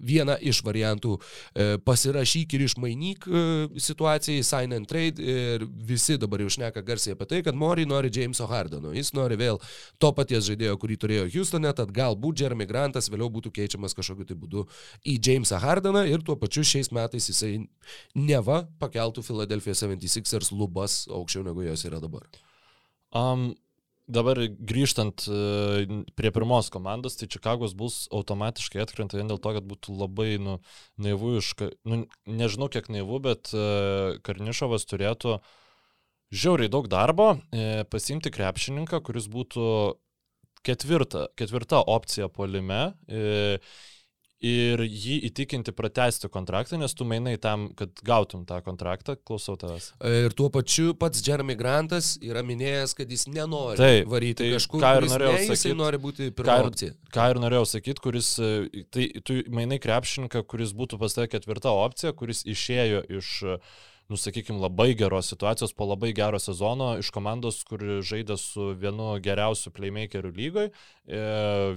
[0.00, 3.42] vieną iš variantų e, pasirašyk ir išmainyk e,
[3.80, 8.10] situacijai, sign and trade ir visi dabar jau šneka garsiai apie tai, kad Mori nori
[8.14, 8.92] Jameso Hardeno.
[8.96, 9.60] Jis nori vėl
[10.02, 14.38] to paties žaidėjo, kurį turėjo Houstone, tad galbūt Jeremy Grantas vėliau būtų keičiamas kažkokiu tai
[14.38, 14.66] būdu
[15.06, 17.56] į Jamesą Hardeną ir tuo pačiu šiais metais jisai
[18.14, 22.26] neva pakeltų Philadelphia 76ers lubas aukščiau negu jos yra dabar.
[23.14, 23.52] Um,
[24.06, 29.66] dabar grįžtant e, prie pirmos komandos, tai Čikagos bus automatiškai atkrenta vien dėl to, kad
[29.68, 30.58] būtų labai nu,
[31.00, 31.54] naivu iš,
[31.88, 35.38] nu, nežinau kiek naivu, bet uh, Karnišovas turėtų
[36.34, 39.66] žiauriai daug darbo e, pasimti krepšininką, kuris būtų
[40.64, 42.86] ketvirta, ketvirta opcija polime.
[44.44, 49.54] E, Ir jį įtikinti pratesti kontraktą, nes tu mainai tam, kad gautum tą kontraktą, klausau
[49.56, 49.86] tavęs.
[50.04, 54.82] Ir tuo pačiu pats Jeremy Grantas yra minėjęs, kad jis nenori Taip, varyti tai kažkur,
[54.84, 55.78] ką ir norėjau ne, jisai sakyt.
[55.78, 56.92] nori būti Ką ir- opcija.
[57.16, 61.72] Ką ir norėjau sakyti, kuris, e, tai tu mainai krepšininką, kuris būtų pas tave ketvirta
[61.72, 63.56] opcija, kuris išėjo iš, e,
[64.12, 69.14] nu sakykime, labai geros situacijos, po labai gero sezono, iš komandos, kur žaidė su vienu
[69.24, 70.68] geriausiu playmakeriu lygoj,
[71.08, 71.24] e,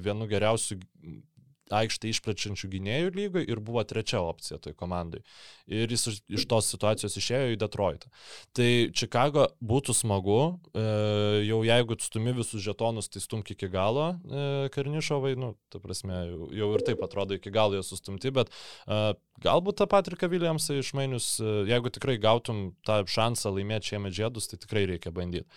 [0.03, 0.81] vienu geriausiu
[1.73, 5.21] aikštę išplečiančių gynėjų lygai ir buvo trečia opcija toj komandai.
[5.67, 8.07] Ir jis iš- tos situacijos išėjo į Detroitą.
[8.55, 10.85] Tai Čikago būtų smagu, e,
[11.47, 16.49] jau jeigu stumi visus žetonus, tai stumk iki galo e, Karnišovai, nu, ta prasme, jau,
[16.55, 18.49] jau ir taip atrodo iki galo jie sustumti, bet
[18.87, 24.47] e, galbūt tą Patriką Williamsą išmainius, e, jeigu tikrai gautum tą šansą laimėti šiemet žiedus,
[24.47, 25.47] tai tikrai reikia bandyti.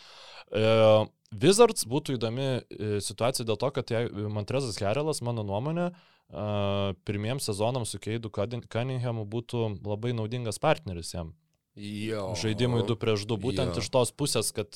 [0.50, 1.06] E,
[1.40, 7.46] Wizards būtų įdomi e, situacija dėl to, kad jei- Montrezas Herelas, mano nuomonė, e, pirmiems
[7.46, 11.34] sezonams su Keidu Cunning- Cunninghamu būtų labai naudingas partneris jam
[11.76, 12.32] Jo.
[12.34, 13.80] žaidimui 2 prieš 2, būtent Jo.
[13.84, 14.74] iš tos pusės, kad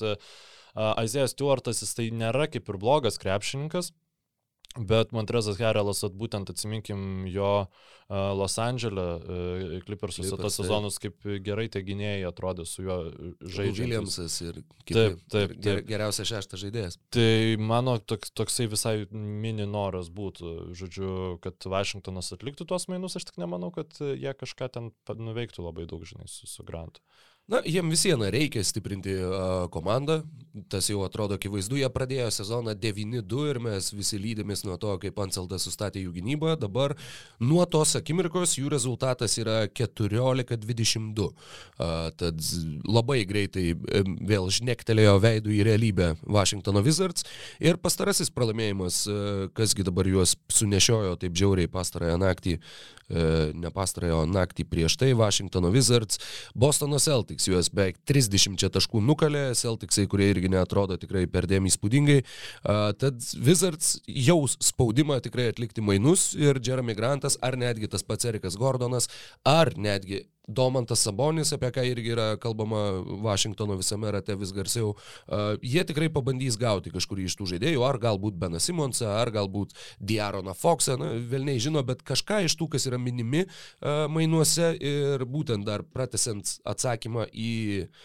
[0.74, 3.92] Aizėjas Stewartas jis tai nėra kaip ir blogas krepšininkas,
[4.78, 7.66] bet Montrezas Herelas, būtent atsiminkim jo
[8.10, 9.04] Los Andželė
[10.36, 10.66] tos taip.
[10.66, 12.98] sezonus, kaip gerai tie gynėjai atrodė su juo
[13.40, 13.80] žaidžiant.
[13.80, 14.96] Williamsas ir kiti.
[14.98, 15.86] Taip, taip, taip.
[15.88, 16.98] Geriausias šeštas žaidėjas.
[17.14, 17.30] Tai
[17.62, 21.12] mano toks, toksai visai mini noras būtų, žodžiu,
[21.44, 26.04] kad Vašingtonas atliktų tuos mainus, aš tik nemanau, kad jie kažką ten nuveiktų labai daug,
[26.04, 27.00] žinai, su, su Grantu.
[27.48, 30.22] Na, jiem visieną reikia stiprinti uh, komandą.
[30.70, 31.76] Tas jau atrodo akivaizdu.
[31.80, 36.54] Jie pradėjo sezoną 9-2 ir mes visi lydėmės nuo to, kaip Anseldas sustatė jų gynybą.
[36.62, 36.94] Dabar
[37.42, 41.26] nuo tos akimirkos jų rezultatas yra 14-22.
[41.26, 42.40] Uh, tad
[42.86, 47.26] labai greitai vėl žnektelėjo veidų į realybę Washingtono Wizards.
[47.58, 54.22] Ir pastarasis pralaimėjimas, uh, kasgi dabar juos sunešiojo taip žiauriai pastarąją naktį, uh, ne pastarąją,
[54.30, 56.22] naktį prieš tai Washingtono Wizards,
[56.54, 62.20] Bostono Celtics juos beveik 30 taškų nukalė, Celticsai, kurie irgi netrodo tikrai perdėm įspūdingai.
[63.00, 68.58] Tad Wizards jaus spaudimą tikrai atlikti mainus ir Jeremy Grantas, ar netgi tas pats Erikas
[68.60, 69.10] Gordonas,
[69.42, 72.82] ar netgi Domantas Sabonis, apie ką irgi yra kalbama
[73.24, 74.92] Vašingtono visame rate vis garsiau,
[75.64, 80.56] jie tikrai pabandys gauti kažkurį iš tų žaidėjų, ar galbūt Beną Simonsą, ar galbūt Diaroną
[80.58, 83.46] Foxą, na, vėlniai žino, bet kažką iš tų, kas yra minimi
[84.12, 87.54] mainuose ir būtent dar pratesant atsakymą į
[87.84, 88.04] uh,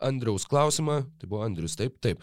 [0.00, 2.22] Andriaus klausimą, tai buvo Andrius, taip, taip.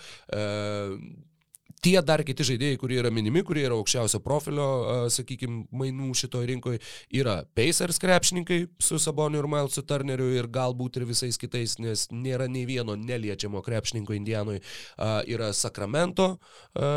[1.86, 4.66] Tie dar kiti žaidėjai, kurie yra minimi, kurie yra aukščiausio profilio,
[5.14, 6.80] sakykime, mainų šitoje rinkoje,
[7.14, 12.50] yra Pacers krepšininkai su Saboniu ir Milesu Turneriu ir galbūt ir visais kitais, nes nėra
[12.50, 14.64] nei vieno neliečiamo krepšininko Indianoje.
[15.30, 16.40] Yra Sacramento,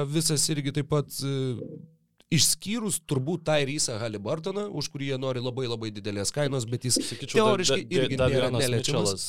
[0.09, 1.13] visas irgi taip pat
[2.29, 6.99] Išskyrus turbūt tą Rysą Halibartoną, už kurį jie nori labai labai didelės kainos, bet jis
[7.01, 9.23] Sakyčiau, teoriškai da, da, irgi da, nėra neliečiamas.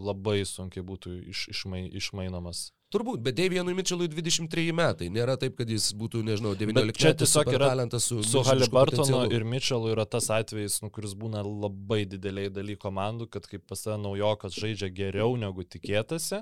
[0.00, 2.70] Labai sunkiai būtų iš, išmai, išmainomas.
[2.90, 5.10] Turbūt, bet Davianui Mitchellui 23 metai.
[5.12, 6.96] Nėra taip, kad jis būtų, nežinau, 19 metų.
[6.98, 8.22] Čia tiesiog yra talentas su...
[8.26, 13.44] Su Halibartonu ir Mitchellu yra tas atvejis, nu, kuris būna labai dideliai daly komandų, kad
[13.52, 16.40] kaip pas tave naujokas žaidžia geriau negu tikėtasi,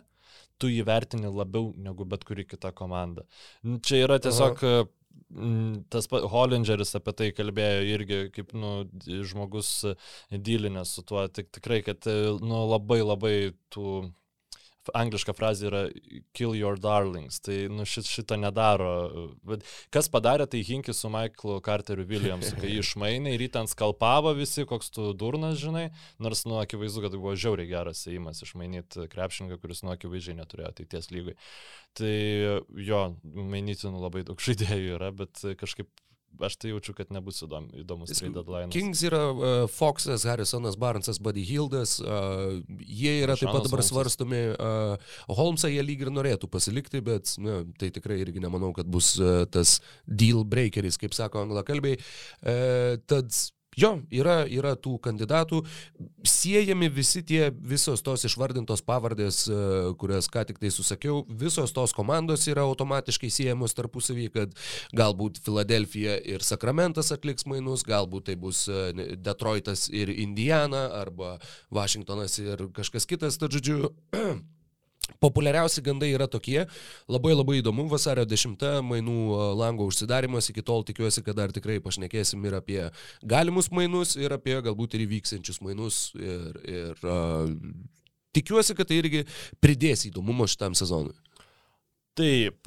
[0.62, 3.26] tu įvertini labiau negu bet kuri kita komanda.
[3.82, 4.62] Čia yra tiesiog...
[4.62, 4.86] Aha
[5.92, 8.72] tas Hollingeris apie tai kalbėjo irgi, kaip nu,
[9.28, 9.72] žmogus
[10.32, 13.34] dylinės su tuo, tik tikrai, kad nu, labai labai
[13.74, 13.98] tų
[14.96, 15.82] angliška frazė yra
[16.36, 18.90] kill your darlings, tai nu, šit, šitą nedaro.
[19.46, 24.66] Bet kas padarė, tai Hinkis su Michaelu Carteriu Williamsu, kai išmainė ir ten skalpavo visi,
[24.68, 25.88] koks tu durnas, žinai,
[26.22, 30.72] nors, nu, akivaizdu, kad tai buvo žiauriai geras įimas išmainyti krepšininką, kuris, nu, akivaizdžiai neturėjo
[30.72, 31.38] ateities lygui.
[31.98, 32.14] Tai
[32.88, 35.90] jo, mainytinų labai daug žaidėjų yra, bet kažkaip
[36.40, 38.70] aš tai jaučiu, kad nebus įdom, įdomus trade deadline.
[38.74, 43.82] Kings yra uh, Foxas, Harrisonas, Barnsas, Buddy Hildas, uh, jie yra Šanas taip pat dabar
[43.82, 43.92] Holmesas.
[43.92, 44.42] svarstomi.
[44.54, 49.14] Uh, Holmesą jie lyg ir norėtų pasilikti, bet na, tai tikrai irgi nemanau, kad bus
[49.20, 51.98] uh, tas deal breakeris, kaip sako anglakalbiai.
[52.42, 53.32] Uh, tad
[53.78, 55.60] Jo, yra, yra tų kandidatų,
[56.26, 59.60] siejami visi tie, visos tos išvardintos pavardės, e,
[60.00, 64.58] kurias ką tik tai susakiau, visos tos komandos yra automatiškai siejamos tarpusavį, kad
[64.98, 71.36] galbūt Filadelfija ir Sakramentas atliks mainus, galbūt tai bus e, Detroitas ir Indiana, arba
[71.70, 73.92] Vašingtonas ir kažkas kitas, tad žodžiu.
[75.22, 76.60] Populiariausi gandai yra tokie,
[77.10, 79.18] labai labai įdomu, vasario 10 mainų
[79.58, 82.80] lango užsidarimas, iki tol tikiuosi, kad dar tikrai pašnekėsim ir apie
[83.26, 86.02] galimus mainus, ir apie galbūt ir įvyksiančius mainus.
[86.18, 87.48] Ir, ir uh,
[88.36, 89.24] tikiuosi, kad tai irgi
[89.62, 91.16] pridės įdomumo šitam sezonui.
[92.18, 92.66] Taip,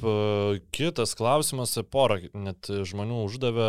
[0.72, 3.66] kitas klausimas, porą net žmonių uždavė,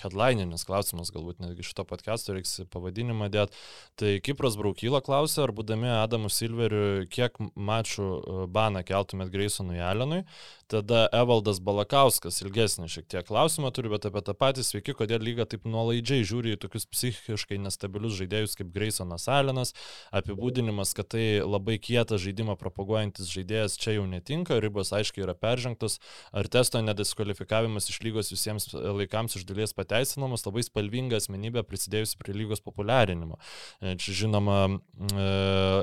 [0.00, 3.52] headlininis klausimas, galbūt netgi šito podcast'o reiks pavadinimą dėt.
[4.00, 10.22] Tai Kipras Braukyla klausė, ar būdami Adamu Silveriu, kiek mačų baną keltumėt Greisonui Alenui.
[10.68, 15.46] Tada Evaldas Balakauskas ilgesnį šiek tiek klausimą turi, bet apie tą patį sveiki, kodėl lyga
[15.48, 19.72] taip nuolaidžiai žiūri į tokius psichiškai nestabilius žaidėjus kaip Greisonas Alenas.
[20.12, 25.98] Apibūdinimas, kad tai labai kietą žaidimą propaguojantis žaidėjas čia jau netinka, ribos aiškiai yra peržengtos,
[26.32, 32.34] ar testo nediskvalifikavimas iš lygos visiems laikams iš dalies pateisinamas, labai spalvinga asmenybė prisidėjusi prie
[32.36, 33.38] lygos populiarinimo.
[33.80, 34.78] E, čia žinoma,
[35.10, 35.26] e,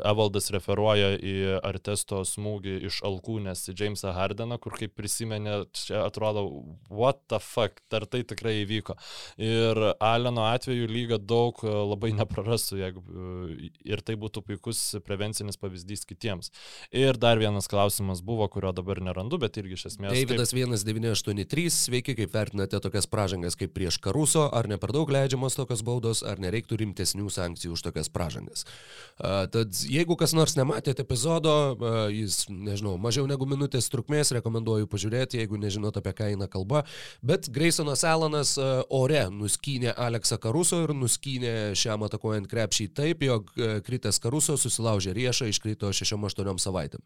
[0.06, 6.46] Evaldas referuoja į Artesto smūgį iš Alkūnės į Jamesą Hardeną, kur kaip prisimenė, čia atrodo,
[6.90, 8.96] what the fuck, ar tai tikrai įvyko.
[9.42, 15.60] Ir Aleno atveju lyga daug e, labai neprarastų, jeigu e, ir tai būtų puikus prevencinis
[15.60, 16.52] pavyzdys kitiems.
[16.96, 20.14] Ir dar vienas klausimas buvo, kurio dabar nerandu, bet irgi iš esmės.
[20.16, 20.62] Davidas kaip...
[20.66, 25.84] 1983, sveiki, kaip vertinate tokias pražangas kaip prieš Karuso, ar ne per daug leidžiamos tokios
[25.86, 28.66] baudos, ar nereiktų rimtesnių sankcijų už tokias pražangas.
[29.16, 34.90] Uh, tad jeigu kas nors nematėte epizodo, uh, jis, nežinau, mažiau negu minutės trukmės, rekomenduoju
[34.92, 36.84] pažiūrėti, jeigu nežinot apie ką eina kalba.
[37.26, 43.52] Bet Graysonas Alanas e, ore nuskynė Aleksą Karuso ir nuskynė šiam atakuojant krepšį taip, jog
[43.86, 47.04] kritęs Karuso susilaužė riešą, iškrito 6-8 savaitėm.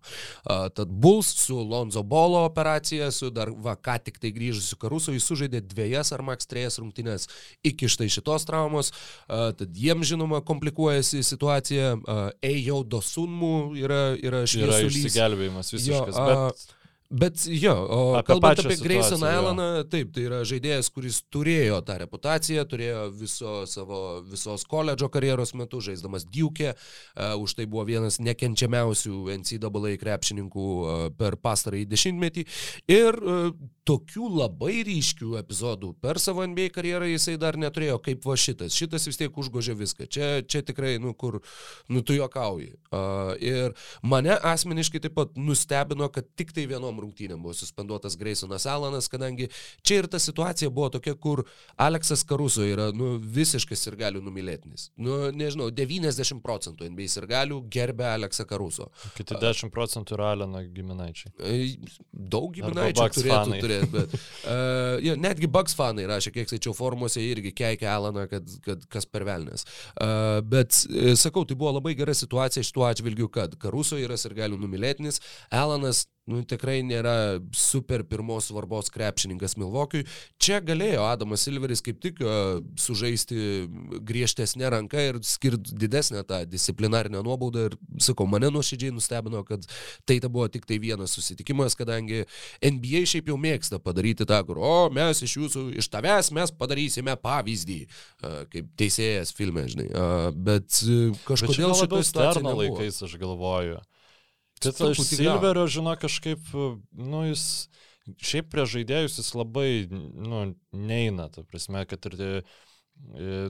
[0.76, 5.28] Tad Bulls su Lonzo Bolo operacija, su dar va ką tik tai grįžusiu Karuso, jis
[5.30, 7.28] sužaidė dviejas ar maks trejas rungtynės
[7.66, 8.94] iki štai šitos traumos.
[9.28, 11.96] Tad jiems žinoma komplikuojasi situacija.
[12.42, 15.00] Ejo Dosunmu yra, yra šviesulys.
[15.00, 16.20] Yra išsigelbėjimas visiškas.
[16.20, 16.79] Jo, bet...
[17.10, 21.96] Bet jo, o apie kalbant apie Grayson Allaną, taip, tai yra žaidėjas, kuris turėjo tą
[22.04, 28.20] reputaciją, turėjo viso savo, visos koledžo karjeros metu, žaisdamas Duke, uh, už tai buvo vienas
[28.22, 32.46] nekenčiamiausių NCAA krepšininkų uh, per pastarąjį dešimtmetį.
[32.94, 33.50] Ir uh,
[33.90, 38.76] tokių labai ryškių epizodų per savo NBA karjerą jisai dar neturėjo kaip va šitas.
[38.78, 40.06] Šitas vis tiek užgožė viską.
[40.12, 41.40] Čia, čia tikrai, nu, kur,
[41.90, 42.72] nu, tu juokauji.
[42.90, 43.74] Uh, ir
[44.06, 49.50] mane asmeniškai taip pat nustebino, kad tik tai vienom rungtynėm buvo suspenduotas Graysonas Alanas, kadangi
[49.82, 51.44] čia ir ta situacija buvo tokia, kur
[51.80, 54.90] Aleksas Karuso yra, nu, visiškas ir galių numylėtinis.
[55.02, 58.90] Nu, nežinau, 90 procentų NBA ir galių gerbė Aleksą Karuso.
[59.18, 61.34] Kiti 10 procentų yra Alano giminaičiai.
[62.14, 67.54] Daug giminaičių turėtų turėti, bet uh, jo, netgi Bugs fanai rašė, kiek skaičiau formuose irgi
[67.56, 69.66] keikia Alaną, kad, kad kas per velnės.
[69.96, 70.76] Uh, bet
[71.20, 75.22] sakau, tai buvo labai gera situacija šituo atžvilgiu, kad Karuso yra ir galių numylėtinis,
[75.56, 80.06] Alanas nu, tikrai nėra super pirmos svarbos krepšininkas Milvokiui.
[80.42, 83.68] Čia galėjo Adamas Silveris kaip tik uh, sužaisti
[84.06, 87.68] griežtesnę ranką ir skirti didesnę tą disciplinarinę nuobaudą.
[87.70, 89.66] Ir sakau, mane nuoširdžiai nustebino, kad
[90.08, 92.24] tai ta buvo tik tai vienas susitikimas, kadangi
[92.66, 97.18] NBA šiaip jau mėgsta padaryti tą, kur, o mes iš jūsų, iš tavęs mes padarysime
[97.20, 99.90] pavyzdį, uh, kaip teisėjas filme, žinai.
[99.90, 100.82] Uh, bet
[101.28, 103.80] kažkodėl šitą situaciją laikais aš galvoju.
[104.60, 106.52] Kad aš Silverio, žinau, kažkaip,
[106.92, 107.44] nu, jis
[108.18, 112.42] šiaip prie žaidėjus jis labai, nu, neina, ta prasme, kad ir,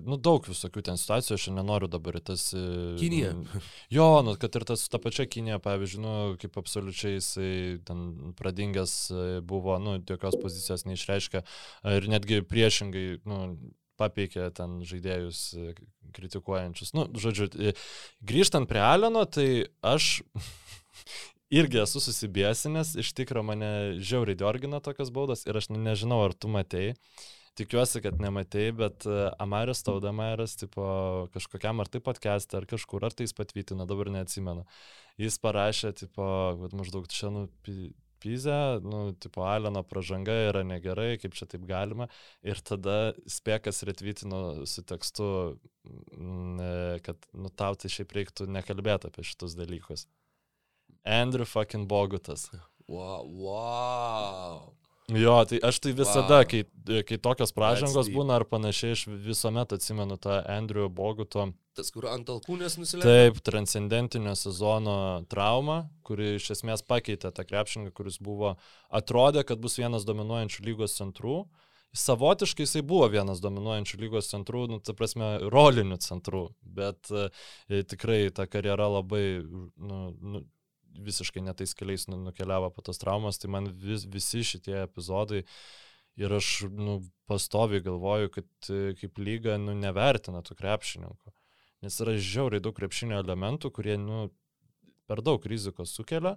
[0.06, 2.50] nu, daug visokių ten situacijų, aš nenoriu dabar tas...
[3.00, 3.34] Kinija.
[3.94, 7.52] Jo, nu, kad ir tas, ta pačia Kinija, pavyzdžiui, nu, kaip absoliučiai jisai
[7.88, 8.96] ten pradingęs
[9.50, 11.44] buvo, nu, jokios pozicijos neišreiškia
[11.98, 13.42] ir netgi priešingai, nu,
[14.00, 15.44] papeikė ten žaidėjus
[16.16, 16.94] kritikuojančius.
[16.96, 17.50] Nu, žodžiu,
[18.26, 20.22] grįžtant prie Aleno, tai aš
[21.50, 26.52] irgi esu susibėsinęs, iš tikrųjų mane žiauriai diorgina tokios baudos ir aš nežinau, ar tu
[26.52, 26.94] matei.
[27.60, 30.84] Tikiuosi, kad nematei, bet e, Amaris Taudamaras, tipo,
[31.34, 34.64] kažkokiam ar tai podcast'e, ar kažkur, ar tai jis patvytino, dabar neatsimenu.
[35.20, 36.28] Jis parašė, tipo,
[36.62, 37.50] kad maždaug čia, nu,
[38.20, 42.10] Pizė, nu, tipo, Aleno pažanga yra negerai, kaip čia taip galima.
[42.44, 45.30] Ir tada spėkas retvytino su tekstu,
[47.06, 50.04] kad, nu, tau tai šiaip reiktų nekalbėti apie šitus dalykus.
[51.06, 52.50] Andrew fucking Bogutas.
[52.88, 54.62] Wow, wow.
[55.10, 56.48] Jo, tai aš tai visada, wow.
[56.50, 61.48] kai, kai tokios pražangos būna ar panašiai, aš visuomet atsimenu tą Andrew Boguto.
[61.78, 63.32] Tas, kur ant alkūnės nusileidžia.
[63.32, 64.98] Taip, transcendentinio sezono
[65.32, 68.56] trauma, kuri iš esmės pakeitė tą krepšinką, kuris buvo,
[68.94, 71.42] atrodė, kad bus vienas dominuojančių lygos centrų.
[71.98, 77.32] Savotiškai jisai buvo vienas dominuojančių lygos centrų, nu, ta prasme, rolinių centrų, bet e,
[77.90, 80.44] tikrai ta karjera labai, nu, nu,
[80.98, 85.44] visiškai netais keliais nu, nukeliavo po tos traumas, tai man vis, visi šitie epizodai
[86.20, 87.00] ir aš nu,
[87.30, 91.34] pastoviai galvoju, kad e, kaip lyga nu, nevertina tų krepšininkų.
[91.86, 94.28] Nes yra žiauriai daug krepšinio elementų, kurie nu,
[95.08, 96.36] per daug rizikos sukelia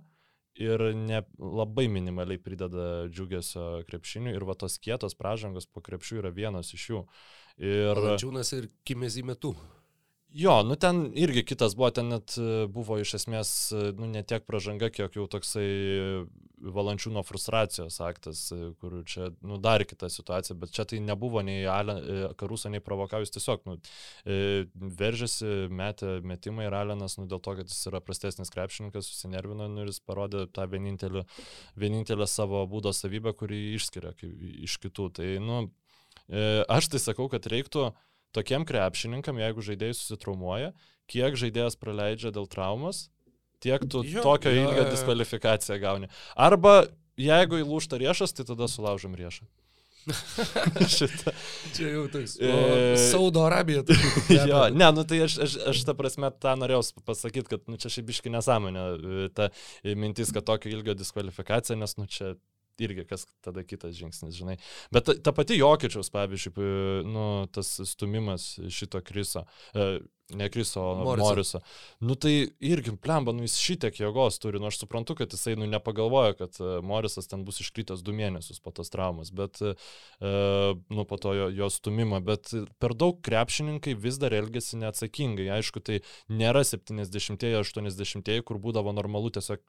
[0.55, 6.33] ir ne, labai minimaliai prideda džiugesio krepšiniui ir va tos kietos pražangos po krepšių yra
[6.35, 7.05] vienas iš jų.
[7.62, 7.93] Ir...
[7.97, 9.55] Valančiūnas ir Kimezi metu.
[10.35, 14.23] Jo, nu ten irgi kitas buvo, ten net e, buvo iš esmės, e, nu ne
[14.25, 15.64] tiek pražanga, kiek jau toksai
[16.73, 21.42] valančių nuo frustracijos aktas, e, kur čia, nu dar kita situacija, bet čia tai nebuvo
[21.45, 22.01] nei Alen,
[22.40, 23.75] Karuso, nei provokavus, tiesiog, nu,
[25.01, 25.51] veržėsi,
[25.83, 29.92] metė metimą ir Alenas, nu dėl to, kad jis yra prastesnis krepšininkas, susinervino nu, ir
[29.92, 31.27] jis parodė tą vienintelį,
[31.77, 34.14] vienintelę savo būdo savybę, kurį išskiria
[34.64, 35.11] iš kitų.
[35.18, 35.61] Tai, nu,
[36.73, 37.90] aš tai sakau, kad reiktų,
[38.37, 40.73] tokiem krepšininkam, jeigu žaidėjai susitraumuoja,
[41.11, 43.07] kiek žaidėjas praleidžia dėl traumas,
[43.62, 46.11] tiek tu jo, tokio jo, ilgio diskvalifikaciją gauni.
[46.37, 46.83] Arba
[47.21, 49.47] jeigu įlūšta riešas, tai tada sulaužom riešą.
[50.97, 51.31] Šitą.
[51.77, 52.35] Čia jau toks.
[52.42, 52.51] E...
[52.99, 53.85] Saudo Arabija.
[54.51, 57.92] jo, ne, nu tai aš, aš, aš tą prasme tą norėjau pasakyti, kad nu, čia
[57.92, 59.51] šiaip iški nesąmonė, e, ta
[59.87, 62.35] mintis, kad tokio ilgio diskvalifikacija, nes nu čia
[62.83, 64.59] irgi kas tada kitas žingsnis, žinai.
[64.95, 66.73] Bet ta, ta pati Jokičiaus, pavyzdžiui,
[67.09, 70.01] nu, tas stumimas šito Kriso, e,
[70.33, 71.61] ne Kriso, o Moriso.
[72.01, 75.68] Nu tai irgi, plemba, nu jis šitiek jėgos turi, nu aš suprantu, kad jisai, nu
[75.71, 79.75] nepagalvoja, kad e, Morisas ten bus iškritęs du mėnesius po tos traumas, bet, e,
[80.92, 85.51] nu po to jo, jo stumimo, bet per daug krepšininkai vis dar elgesi neatsakingai.
[85.59, 86.01] Aišku, tai
[86.33, 89.62] nėra 70-ieji, 80-ieji, kur būdavo normalu tiesiog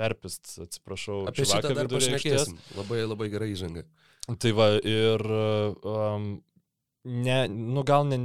[0.00, 1.24] perpist, atsiprašau.
[1.30, 2.58] Apie šitą dar pašnekėsim.
[2.78, 3.84] Labai, labai gerai įžanga.
[4.30, 6.30] Tai va, ir um,
[7.04, 8.18] ne, nu gal ne,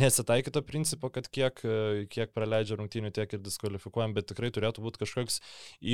[0.00, 1.62] nesitaikyto principo, kad kiek,
[2.10, 5.38] kiek praleidžia rungtynių, tiek ir diskvalifikuojam, bet tikrai turėtų būti kažkoks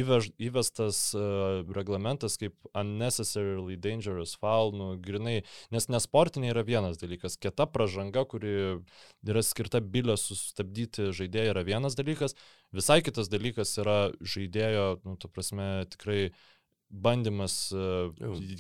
[0.01, 5.43] įvež, įvestas uh, reglamentas kaip unnecessarily dangerous foul, nu, grinai,
[5.75, 8.57] nes nesportiniai yra vienas dalykas, kieta pražanga, kuri
[9.27, 12.37] yra skirta bilio sustabdyti žaidėją yra vienas dalykas,
[12.75, 16.31] visai kitas dalykas yra žaidėjo, nu, tu prasme, tikrai
[16.91, 18.13] bandymas uh,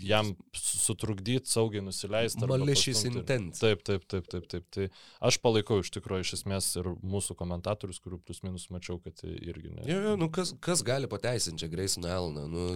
[0.03, 2.47] jam sutrukdyti, saugiai nusileisti.
[2.47, 3.59] Malicious intent.
[3.61, 4.67] Taip, taip, taip, taip, taip.
[4.75, 4.89] Tai
[5.31, 9.73] aš palaikau iš tikrųjų iš esmės ir mūsų komentatorius, kurių plus minus mačiau, kad irgi
[9.73, 9.87] ne.
[9.89, 12.49] Jo, jo, nu kas, kas gali pateisinti čia Graysoną Elną?
[12.51, 12.67] Nu,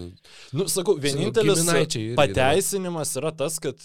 [0.57, 1.67] nu, sakau, vienintelis
[2.19, 3.83] pateisinimas yra tas, kad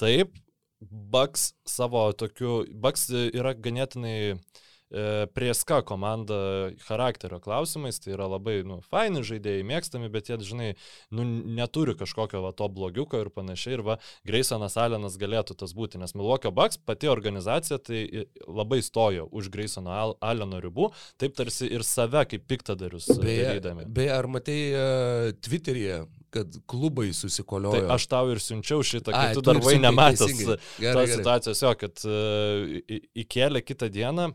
[0.00, 0.34] taip,
[0.80, 4.60] Bucks savo tokiu, Bucks yra ganėtinai uh,
[4.90, 10.70] E, Prieska komanda charakterio klausimais, tai yra labai, nu, faini žaidėjai, mėgstami, bet jie, žinai,
[11.14, 11.22] nu,
[11.54, 13.76] neturi kažkokio va, to blogiuko ir panašiai.
[13.78, 19.28] Ir va, Greisonas Alenas galėtų tas būti, nes Milwaukee Bucks pati organizacija tai labai stojo
[19.30, 20.90] už Greisono Al Aleno ribų,
[21.22, 23.86] taip tarsi ir save kaip piktadarius darydami.
[23.86, 27.86] Beje, ar matai uh, Twitter'yje kad klubai susikoliojo.
[27.86, 31.72] Tai aš tau ir siunčiau šitą, kai Ai, tu dar buvai nematęs tos situacijos, jo,
[31.78, 34.30] kad uh, įkėlė kitą dieną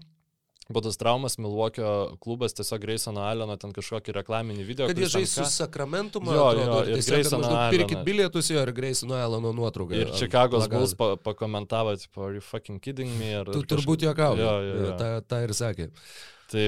[0.73, 4.87] Po tos traumas Milvokio klubas tiesiog Graysono Alleno ten kažkokį reklaminį video.
[4.89, 7.67] Kad jie žais su Sakramentu, man jo, atrodo, jo, ir Graysono Alleno.
[7.75, 9.93] Pirkit bilietus jo ir Graysono Alleno nuotrauką.
[9.99, 13.29] Ir Čikagos Bulls pa, pakomentavo, tipo, are you fucking kidding me?
[13.43, 13.75] Ar, tu kažkaip...
[13.75, 14.41] turbūt juokauji.
[14.41, 14.95] Jo, jo, jo.
[14.97, 15.91] Ta, ta ir sakė.
[16.49, 16.65] Tai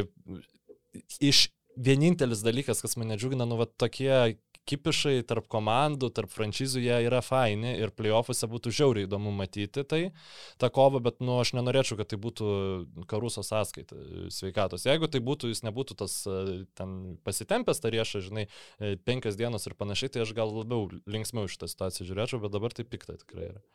[1.32, 1.48] iš
[1.90, 4.14] vienintelis dalykas, kas mane džiugina, nu, va, tokie
[4.68, 10.02] kipišai tarp komandų, tarp franšizų jie yra faini ir playoffuose būtų žiauriai įdomu matyti tai,
[10.62, 12.50] tą kovą, bet nu, aš nenorėčiau, kad tai būtų
[13.10, 13.98] karuso sąskaita
[14.34, 14.88] sveikatos.
[14.90, 16.20] Jeigu tai būtų, jis nebūtų tas
[16.78, 21.50] ten pasitempęs tą riešą, žinai, e, penkias dienas ir panašiai, tai aš gal labiau linksmiau
[21.52, 23.66] šitą situaciją žiūrėčiau, bet dabar tai pikta tikrai yra.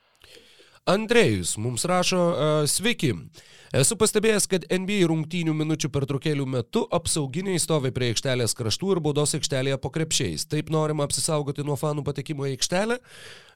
[0.83, 3.13] Andrėjus mums rašo, uh, sveiki.
[3.79, 9.37] Esu pastebėjęs, kad NBA rungtynių minučių pertraukėlių metu apsauginiai stovi prie aikštelės kraštų ir baudos
[9.39, 10.43] aikštelėje po krepšiais.
[10.51, 12.99] Taip norima apsisaugoti nuo fanų patekimo į aikštelę.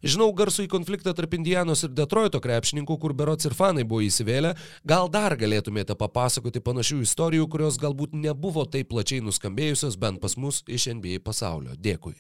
[0.07, 4.55] Žinau garsų į konfliktą tarp Indianos ir Detroito krepšininkų, kur berots ir fanai buvo įsivėlę.
[4.87, 10.63] Gal dar galėtumėte papasakoti panašių istorijų, kurios galbūt nebuvo taip plačiai nuskambėjusios bent pas mus
[10.71, 11.75] iš NBA pasaulio.
[11.75, 12.15] Dėkui.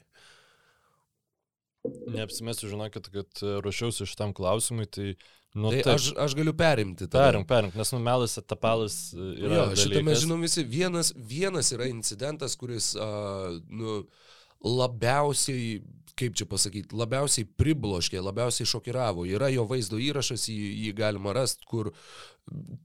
[2.13, 5.17] Neapsimesiu, žinokit, kad e, ruošiausi šitam klausimui, tai...
[5.57, 7.07] Nu, tai taip, aš, aš galiu perimti.
[7.09, 7.31] Tada.
[7.31, 9.63] Perim, perim, nes numelas etapalas e, yra.
[9.63, 10.65] Jo, šitą mes žinom visi.
[10.69, 14.03] Vienas, vienas yra incidentas, kuris uh, nu,
[14.67, 15.79] labiausiai,
[16.17, 19.25] kaip čia pasakyti, labiausiai pribloškė, labiausiai šokiravo.
[19.33, 21.95] Yra jo vaizdo įrašas, jį, jį galima rasti, kur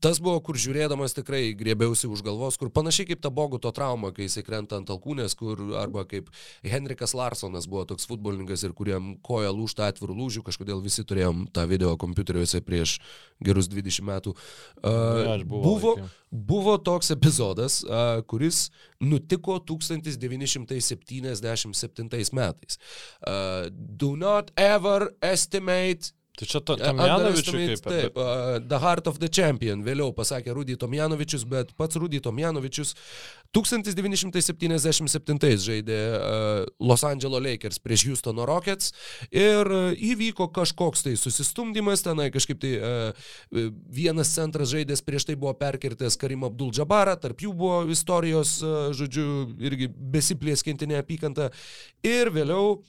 [0.01, 4.25] Tas buvo, kur žiūrėdamas tikrai grėbiausi už galvos, kur panašiai kaip ta Boguto trauma, kai
[4.25, 6.31] jisai krenta ant alkūnės, kur arba kaip
[6.65, 11.67] Henrikas Larsonas buvo toks futbolininkas ir kuriam koja lūšta atvirų lūžių, kažkodėl visi turėjom tą
[11.69, 12.97] video kompiuteriuose prieš
[13.45, 14.33] gerus 20 metų.
[14.81, 22.81] Uh, buvo, buvo toks epizodas, uh, kuris nutiko 1977 metais.
[23.21, 27.85] Uh, do not ever estimate Tai čia to, Tomjanovičius kaip?
[27.85, 32.97] Taip, uh, The Heart of the Champion, vėliau pasakė Rudy Tomjanovičius, bet pats Rudy Tomjanovičius
[33.53, 38.89] 1977 žaidė uh, Los Angeles Lakers prieš Houstono Rockets
[39.29, 43.13] ir uh, įvyko kažkoks tai susistumdymas, tenai kažkaip tai uh,
[43.93, 48.89] vienas centras žaidęs prieš tai buvo perkirtęs Karim Abdul Jabbarą, tarp jų buvo istorijos, uh,
[48.97, 51.53] žodžiu, irgi besiplėskinti neapykantą
[52.01, 52.81] ir vėliau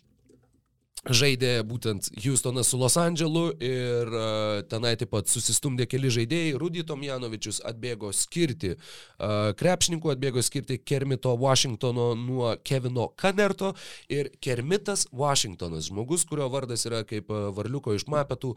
[1.03, 6.53] žaidė būtent Houstonas su Los Andželu ir uh, tenai taip pat susistumdė keli žaidėjai.
[6.61, 13.73] Rudy Tomjanovičius atbėgo skirti uh, krepšininkų, atbėgo skirti Kermito Washingtono nuo Kevino Kanerto
[14.13, 18.55] ir Kermitas Washingtonas, žmogus, kurio vardas yra kaip uh, varliuko iš mapetų,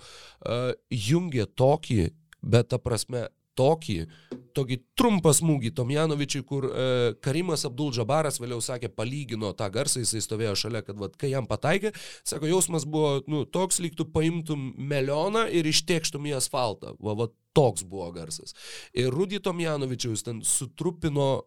[0.91, 2.09] jungė tokį,
[2.45, 3.25] bet ta prasme
[3.57, 3.97] tokį,
[4.55, 6.85] tokį trumpą smūgį Tomjanovičiui, kur e,
[7.23, 11.49] Karimas Abdul Džabaras vėliau sakė, palygino tą garsą, jisai stovėjo šalia, kad vat, kai jam
[11.49, 11.93] pataikė,
[12.27, 16.95] sako, jausmas buvo nu, toks, lyg tu paimtum melioną ir ištiekštum į asfaltą.
[17.03, 18.55] Va, va, toks buvo garsas.
[18.95, 21.45] Ir Rudy Tomjanovičius ten sutrupino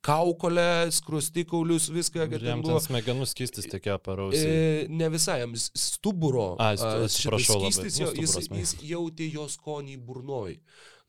[0.00, 4.40] kaukolę, skrustikaulius, viską, kad jam ten smegenų skystis tekėjo parausi.
[4.40, 6.54] E, ne visai, jam stuburo.
[6.56, 10.56] A, atsiprašau, skystis, jo, jis, jis jautė jo skonį burnoj.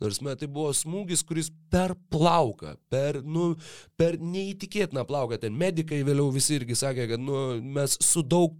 [0.01, 3.51] Nors met tai buvo smūgis, kuris per plauką, per, nu,
[3.99, 5.37] per neįtikėtiną plauką.
[5.41, 8.57] Ten medikai vėliau visi irgi sakė, kad nu, mes su daug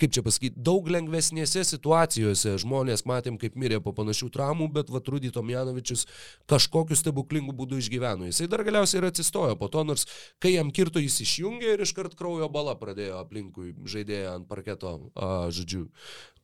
[0.00, 5.32] kaip čia pasakyti, daug lengvesnėse situacijose žmonės matėm, kaip mirė po panašių traumų, bet Vatrudį
[5.36, 6.06] Tomjanovičius
[6.50, 8.30] kažkokiu stebuklingu būdu išgyveno.
[8.30, 10.06] Jisai dar galiausiai ir atsistojo po to, nors
[10.42, 15.48] kai jam kirto jis išjungė ir iškart kraujo bala pradėjo aplinkui žaidėją ant parketo, a,
[15.54, 15.86] žodžiu,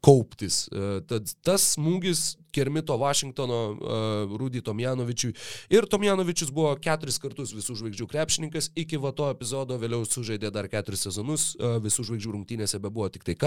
[0.04, 0.66] kauptis.
[0.70, 5.34] E, tad tas smūgis Kermito Vašingtono uh, Rudy Tomjanovičiui.
[5.76, 10.70] Ir Tomjanovičius buvo keturis kartus visų žvaigždžių krepšininkas, iki va to epizodo vėliau sužaidė dar
[10.72, 13.45] keturis sezonus, uh, visų žvaigždžių rungtynėse be buvo tik tai kartą.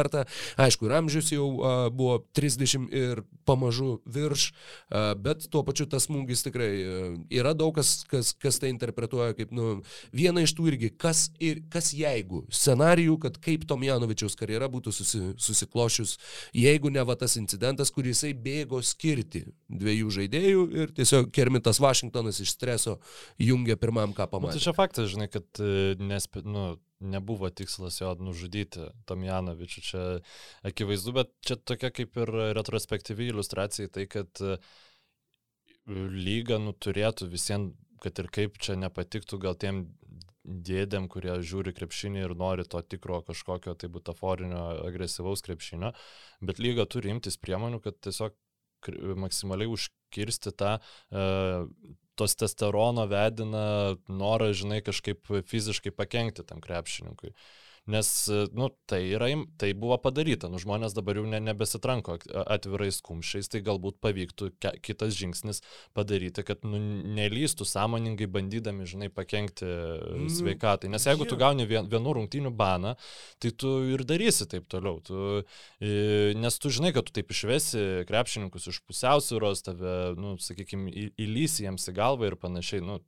[0.60, 4.50] Aišku, ir amžius jau a, buvo 30 ir pamažu virš,
[4.90, 7.02] a, bet tuo pačiu tas smūgis tikrai a,
[7.42, 9.80] yra daug kas, kas, kas tai interpretuoja kaip, nu,
[10.16, 15.22] vieną iš tų irgi, kas, ir, kas jeigu, scenarijų, kad kaip Tomjanovičiaus karjera būtų susi,
[15.42, 16.18] susiklošius,
[16.56, 22.42] jeigu ne va tas incidentas, kurį jisai bėgo skirti dviejų žaidėjų ir tiesiog Kermitas Vašingtonas
[22.44, 22.98] iš streso
[23.42, 24.56] jungia pirmam, ką pamatė.
[24.56, 26.42] Nu, tai čia faktas, žinai, kad e, nesp...
[26.46, 30.04] nu, nebuvo tikslas jo nužudyti Tomjanovičių, čia
[30.68, 34.58] akivaizdu, bet čia tokia kaip ir retrospektyvi iliustracija tai, kad e,
[35.88, 39.86] lyga nu, turėtų visiems, kad ir kaip čia nepatiktų gal tiem
[40.50, 45.92] dėdėm, kurie žiūri krepšinį ir nori to tikro kažkokio tai butaforinio agresyvaus krepšinio,
[46.42, 48.38] bet lyga turi imtis priemonių, kad tiesiog
[49.20, 51.68] maksimaliai užkirsti tą uh,
[52.20, 57.34] testosterono vedina norą, žinai, kažkaip fiziškai pakengti tam krepšininkui.
[57.90, 58.10] Nes,
[58.54, 59.28] nu, tai, yra,
[59.58, 64.76] tai buvo padaryta, nu, žmonės dabar jau ne, nebesitranko atvirais kumščiais, tai galbūt pavyktų ke,
[64.86, 65.64] kitas žingsnis
[65.98, 66.78] padaryti, kad nu,
[67.18, 70.30] nelystų sąmoningai bandydami, žinai, pakengti mm.
[70.38, 70.92] sveikatai.
[70.94, 72.94] Nes jeigu tu gauni vien, vienų rungtynių baną,
[73.42, 75.02] tai tu ir darysi taip toliau.
[75.06, 75.42] Tu,
[76.38, 81.90] nes tu žinai, kad tu taip išvesi krepšininkus iš pusiausvyros, tave, nu, sakykime, įlysi jiems
[81.90, 82.86] į galvą ir panašiai.
[82.86, 83.02] Nu,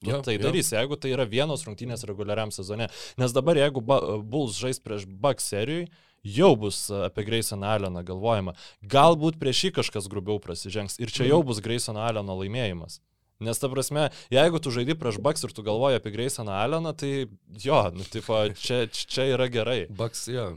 [0.00, 0.44] Nu, jo, tai jo.
[0.46, 2.86] darys, jeigu tai yra vienos rungtynės reguliariam sezone.
[3.18, 5.88] Nes dabar, jeigu Bulls žais prieš Bucks serijui,
[6.22, 8.54] jau bus apie Graysoną Alleną galvojama.
[8.86, 11.50] Galbūt prieš jį kažkas grubiau prasižengs ir čia jau mhm.
[11.50, 13.00] bus Graysono Alleno laimėjimas.
[13.42, 17.26] Nes ta prasme, jeigu tu žaidži prieš Bucks ir tu galvoji apie Graysoną Alleną, tai
[17.62, 19.84] jo, nu, tipo, čia, čia yra gerai.
[19.90, 20.52] Bucks, jo,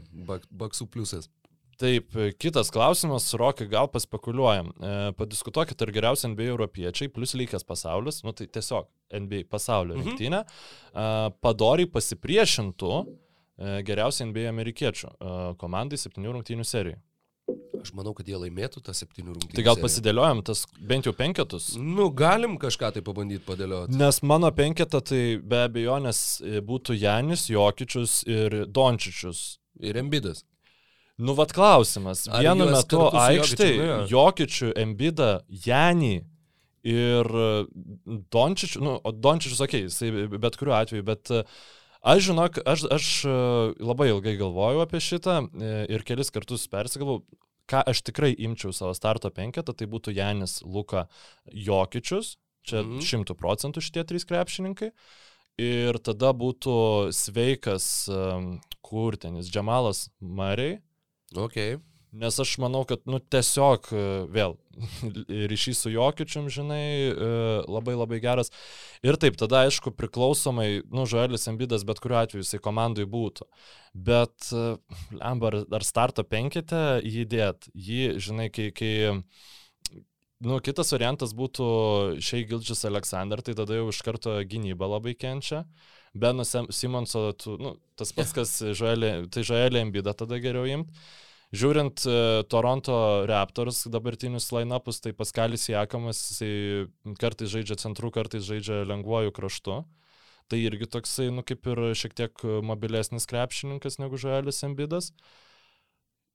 [0.50, 1.30] Bucksų pliusas.
[1.82, 4.68] Taip, kitas klausimas, Rokai, gal paspekuliuojam.
[4.70, 8.86] E, padiskutuokit, ar geriausi NBA europiečiai, plus lygęs pasaulis, nu tai tiesiog
[9.18, 10.04] NBA pasaulio mhm.
[10.06, 11.06] rinktinė, e,
[11.42, 13.06] padoriai pasipriešintų e,
[13.88, 17.00] geriausiai NBA amerikiečių e, komandai septynių rungtynių serijai.
[17.82, 19.56] Aš manau, kad jie laimėtų tą septynių rungtynių.
[19.58, 19.88] Tai gal seriją.
[19.88, 21.72] pasidėliojam tas bent jau penketus?
[21.74, 23.98] Nu, galim kažką tai pabandyti padėlioti.
[23.98, 26.22] Nes mano penketą tai be abejonės
[26.62, 29.42] būtų Janis, Jokičius ir Dončičius.
[29.82, 30.44] Ir Embidas.
[31.20, 32.24] Nu, vad klausimas.
[32.40, 33.72] Vienu metu aikštai
[34.10, 35.32] Jokičių, Embidą,
[35.66, 36.14] Janį
[36.88, 37.50] ir e,
[38.32, 41.42] Dončičių, nu, Dončičius, okei, okay, jisai bet kuriuo atveju, bet e,
[42.02, 43.34] aš žinok, aš, aš e,
[43.82, 45.38] labai ilgai galvojau apie šitą
[45.92, 47.22] ir kelis kartus persigalvau,
[47.70, 51.06] ką aš tikrai imčiau savo starto penketą, tai būtų Janis Luka
[51.46, 52.36] Jokičius,
[52.66, 53.04] čia mhm.
[53.06, 53.42] šimtų mm.
[53.42, 54.92] procentų šitie trys krepšininkai.
[55.60, 56.74] Ir tada būtų
[57.12, 57.84] sveikas,
[58.80, 60.78] kur tenis, Džemalas Mariai,
[61.36, 61.78] Okay.
[62.12, 64.00] Nes aš manau, kad, nu, tiesiog e,
[64.34, 64.58] vėl
[65.52, 67.30] ryšys su Jokičium, žinai, e,
[67.64, 68.52] labai labai geras.
[69.00, 73.48] Ir taip, tada, aišku, priklausomai, nu, Žoelis Embidas bet kuriuo atveju jisai komandai būtų.
[73.96, 74.66] Bet, e,
[75.16, 78.92] lemba, ar, ar starto penkite jį dėt, jį, žinai, kai, kai
[80.42, 81.64] Nu, kitas variantas būtų
[82.18, 85.60] šiai Gilčius Aleksandr, tai tada jau iš karto gynyba labai kenčia.
[86.12, 90.92] Beno Simonso, tu, nu, tas pats, kas Žoelė, tai Žoelė Embida tada geriau imti.
[91.52, 92.94] Žiūrint uh, Toronto
[93.28, 99.82] Raptors dabartinius line-upus, tai Paskalis Jakamas, jisai kartais žaidžia centru, kartais žaidžia lengvuoju kraštu.
[100.48, 105.12] Tai irgi toksai, nu, kaip ir šiek tiek mobilesnis krepšininkas negu Žoelis Embidas.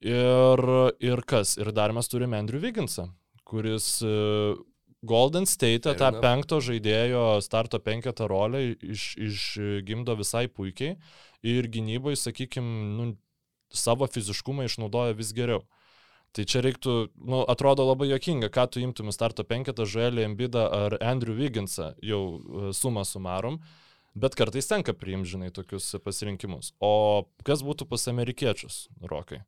[0.06, 0.62] Ir,
[1.02, 1.56] ir kas?
[1.58, 3.10] Ir dar mes turime Andrew Vigginsą,
[3.50, 4.54] kuris uh,
[5.08, 10.98] Golden State tą penkto žaidėjo starto penketą rolę iš, išgimdo visai puikiai
[11.48, 13.10] ir gynyboje, sakykime, nu,
[13.74, 15.64] savo fiziškumą išnaudoja vis geriau.
[16.36, 16.94] Tai čia reiktų,
[17.26, 22.22] nu, atrodo labai jokinga, ką tu imtum starto penketą, Žuelį Embidą ar Andrew Wigginsą, jau
[22.38, 23.62] e, sumą sumarom,
[24.18, 26.74] bet kartais tenka priimti, žinai, tokius pasirinkimus.
[26.84, 29.42] O kas būtų pas amerikiečius, Rokai?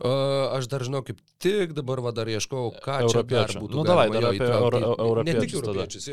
[0.00, 3.76] Aš dar žinau, kaip tik dabar va, dar ieškau, ką čia dar būtų.
[3.76, 5.36] Nu, davai, dar apie euro, europiečius.
[5.36, 6.06] Ne tik europiečius.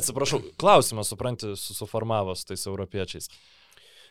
[0.00, 3.30] Atsiprašau, klausimą supranti, suformavos tais europiečiais.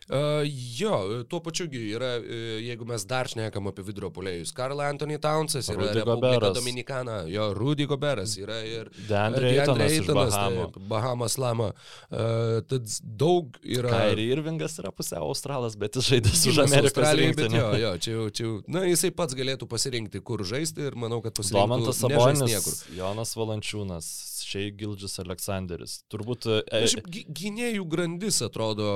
[0.05, 0.45] Uh,
[0.77, 5.65] jo, tuo pačiu yra, uh, jeigu mes dar šnekam apie vidurio polėjus, Karl Anthony Townsas
[5.73, 6.57] yra Rudy Republika Goberas.
[6.59, 11.71] Dominikana, jo, Rudy Goberas yra ir Deandre Eitonas, tai, Bahamas Lama.
[12.11, 13.95] Uh, tad daug yra.
[13.95, 17.57] Kairi Irvingas yra pusiau australas, bet jis žaidė su Amerikos rinktinė.
[17.57, 21.17] Jo, jo, čia jau, čia jau, na, jisai pats galėtų pasirinkti, kur žaisti ir manau,
[21.25, 21.65] kad pasirinktų.
[21.65, 24.13] Domantas Sabonis, Jonas Valančiūnas,
[24.45, 25.99] Šiai Gildžis Aleksandris.
[26.11, 26.49] Turbūt...
[26.69, 28.89] E, Šiaip gynėjų grandis atrodo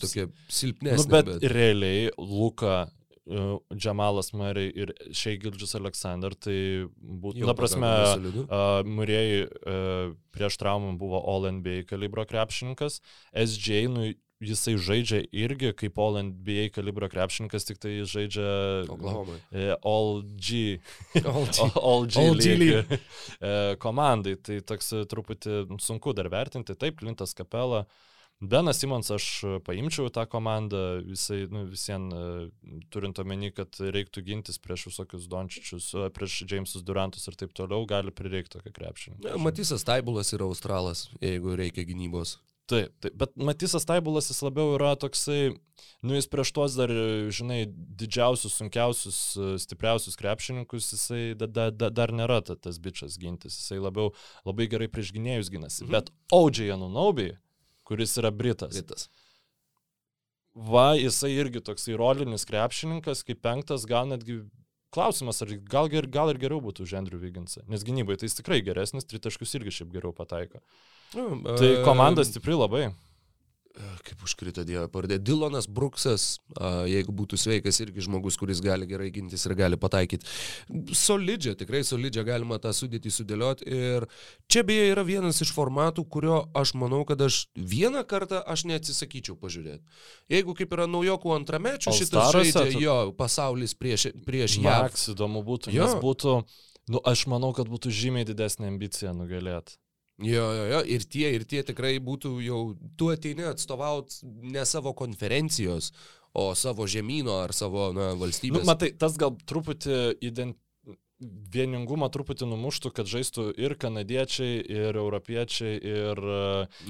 [0.00, 1.02] tokia silpnesnė.
[1.02, 6.58] Nu, bet, bet realiai Luka e, Džamalas Murray ir Šiai Gildžis Aleksandr, tai
[6.96, 7.92] būtų, na prasme,
[8.46, 13.00] uh, Murray uh, prieš traumą buvo All NBA kalibro krepšininkas,
[13.34, 14.12] SJ, nu,
[14.42, 18.48] jisai žaidžia irgi kaip All NBA kalibro krepšininkas, tik tai žaidžia
[18.92, 19.38] Oklahoma.
[19.50, 20.80] e, All G,
[21.22, 21.70] All G.
[21.88, 22.98] All G, All G League,
[23.40, 24.36] e, komandai.
[24.36, 26.76] Tai toks e, truputį sunku dar vertinti.
[26.76, 27.86] Taip, Klintas Kapela.
[28.36, 29.26] Benas Simons aš
[29.64, 32.24] paimčiau tą komandą, visai, nu, visien e,
[32.92, 38.12] turint omeny, kad reiktų gintis prieš visokius Dončičius, prieš Jamesus Durantus ir taip toliau, gali
[38.12, 39.38] prireikti tokio krepšinio.
[39.40, 42.36] Matysas Taibulas yra Australas, jeigu reikia gynybos.
[42.66, 45.52] Taip, taip, bet Matysas Taibulas jis labiau yra toksai,
[46.02, 46.90] nu jis prieš tuos dar,
[47.30, 49.20] žinai, didžiausius, sunkiausius,
[49.62, 54.10] stipriausius krepšininkus, jisai da, da, da, dar nėra ta, tas bičias gintis, jisai labiau
[54.48, 55.84] labai gerai prieš gynėjus gynasi.
[55.84, 55.94] Mhm.
[55.94, 57.30] Bet Audžiai Anunobi,
[57.86, 58.74] kuris yra Britas.
[58.74, 59.06] Britas.
[60.56, 64.40] Va, jisai irgi toksai rolinis krepšininkas, kaip penktas, gal netgi
[64.96, 68.62] klausimas, ar gal, gal ir geriau būtų už Andrew Vigginsą, nes gynybai tai jis tikrai
[68.64, 70.64] geresnis, tritaškius irgi šiaip geriau pataiko.
[71.16, 72.86] Nu, Tai e, komanda stipri labai.
[74.06, 75.18] Kaip užkrito Dievo pardė.
[75.20, 76.38] Dilonas Bruksas,
[76.88, 80.24] jeigu būtų sveikas, irgi žmogus, kuris gali gerai gintis ir gali pataikyti.
[80.96, 83.68] Solidžią, tikrai solidžią galima tą sudėtį sudėlioti.
[83.68, 84.06] Ir
[84.48, 89.36] čia beje yra vienas iš formatų, kurio aš manau, kad aš vieną kartą aš neatsisakyčiau
[89.42, 89.84] pažiūrėti.
[90.32, 94.70] Jeigu kaip yra naujokų antramečių šitas žaidžia, tu- jo, pasaulis prieš, prieš ją.
[94.86, 95.84] Maks įdomu būtų, Jo.
[95.84, 96.38] nes būtų,
[96.96, 99.76] nu aš manau, kad būtų žymiai didesnė ambicija nugalėti.
[100.24, 102.60] Jo, jo, jo, ir tie, ir tie tikrai būtų jau,
[102.96, 105.90] tu ateini atstovaut ne savo konferencijos,
[106.36, 108.64] o savo žemynų ar savo na, Nu, valstybės.
[108.64, 110.56] matai, tas gal truputį ident...
[111.52, 116.18] vieningumą truputį numuštų, kad žaistų ir kanadiečiai, ir europiečiai, ir,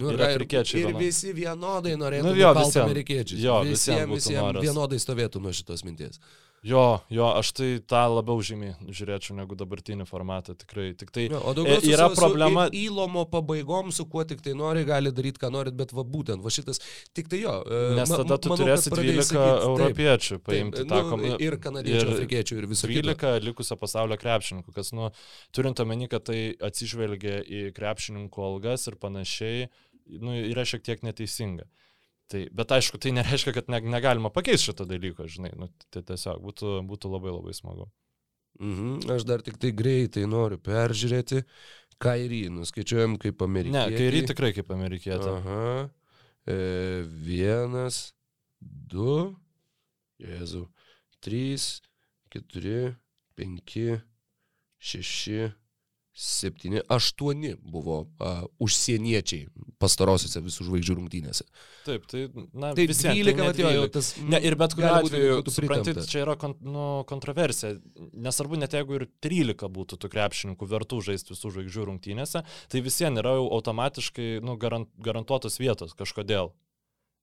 [0.01, 0.81] Nu, ir yra afrikiečiai.
[0.81, 1.05] Ir vienodai.
[1.07, 2.83] visi vienodai norėtų Nu, nu, jo, jo, visiem.
[2.89, 3.39] amerikiečius.
[3.45, 4.66] Jo, visiem visiems, visiems noras.
[4.66, 6.18] vienodai stovėtų nuo šitos minties.
[6.67, 6.83] Jo,
[7.14, 10.89] jo, aš tai tą labiau žymiai žiūrėčiau negu dabartinį formatą, tikrai.
[10.99, 12.64] Tik tai Jo, o daugiau su, yra su, problema.
[12.67, 16.43] Su įlomo pabaigom, su kuo tik tai nori, gali daryti, ką norit, bet va būtent,
[16.43, 16.83] va šitas,
[17.14, 17.55] tik tai jo.
[17.62, 20.91] e, Nes ma- tada tu manau, turėsi pradėjai 12 sakyt, taip, europiečių taip, paimti nu,
[20.91, 21.39] tą komandą.
[21.47, 22.91] Ir kanadiečių, afrikiečių ir kito.
[23.14, 25.12] 12 likusio pasaulio krepšininkų, kas, nu,
[25.55, 29.69] turint omeny, kad tai atsižvelgia į krepšininkų algas ir panašiai,
[30.19, 31.71] nu, yra šiek tiek neteisinga.
[32.27, 36.41] Tai, bet aišku, tai nereiškia, kad ne, negalima pakeisti šito dalyko, žinai, nu, tai tiesiog
[36.43, 37.87] būtų, būtų labai labai smagu.
[38.59, 41.43] Mhm, aš dar tik tai greitai noriu peržiūrėti.
[42.03, 43.97] Kairį nuskaičiuojam kaip Ne, amerikiečiai.
[44.01, 45.31] kairį tikrai kaip amerikietė.
[45.39, 45.91] Aha.
[46.47, 46.57] E,
[47.07, 48.01] vienas,
[48.61, 49.37] du,
[50.20, 50.66] Jėzau,
[51.24, 51.81] trys,
[52.33, 52.95] keturi,
[53.37, 54.01] penki,
[54.81, 55.53] šeši,
[56.17, 58.31] septyni, aštuoni buvo a,
[58.64, 59.51] užsieniečiai
[59.83, 61.45] pastarosiuose visų žvaigždžių rungtynėse.
[61.85, 62.23] Taip, tai,
[62.57, 63.93] na, Tai visiem, 12, ne vat jo, 12.
[63.93, 66.07] tas, Ne, ir bet kuriuo atveju, pritempta.
[66.09, 67.75] čia yra kon, nu, kontroversija.
[68.17, 72.43] Nesvarbu, net jeigu ir 13 būtų tų krepšininkų vertų žaisti visų žvaigždžių rungtynėse,
[72.73, 76.55] tai visiems yra jau automatiškai nu, garant, garantuotos vietos kažkodėl.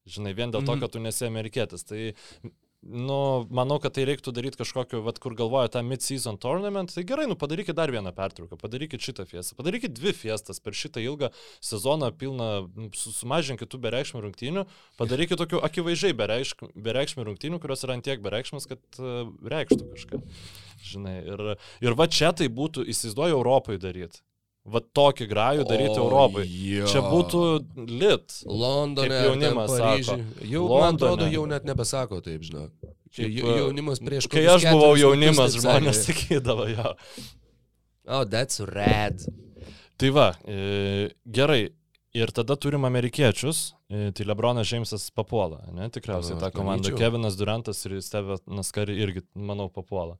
[0.06, 0.80] Žinai, vien dėl to, Mhm.
[0.84, 1.84] kad tu nesi amerikietis.
[1.88, 2.14] Tai,
[2.84, 7.26] nu, manau, kad tai reiktų daryti kažkokiu, vat, kur galvoja tą mid-season tournament, tai gerai,
[7.32, 11.30] nu, padarykit dar vieną pertrauką, padarykit šitą fiestą, padarykit dvi fiestas per šitą ilgą
[11.64, 14.66] sezoną pilną, nu, su- sumažinkit tų bereikšmių rungtynių,
[15.00, 20.22] padarykit tokių akivaizdžiai bereikšm- bereikšmių rungtynių, kurios yra antiek bereikšmas, kad uh, reikštų kažką.
[20.84, 21.48] Žinai, ir,
[21.88, 24.20] ir va čia tai būtų, įsivaizduoju, Europai daryti.
[24.66, 26.45] Va tokį grajų daryti O, Europai.
[26.47, 26.86] jo.
[26.88, 27.39] Čia būtų
[27.89, 28.36] lit.
[28.47, 30.16] Londone, jaunimas sako.
[30.47, 30.95] Jau, man Londone.
[30.95, 32.72] atrodo, jau net nebesako taip, žinok.
[33.11, 36.93] Čia jau- jaunimas prieš Kai kokius aš buvau jaunimas, žmonės sakydavo jo.
[38.07, 39.20] Oh, that's rad.
[39.97, 41.70] Tai va, e, gerai.
[42.14, 46.91] Ir tada turim amerikiečius, e, tai Lebronas Džeimsas papuola, ne, tikriausiai tą komandą.
[46.95, 50.20] Kevinas Durantas ir Stevenas Kari irgi, manau, papuola.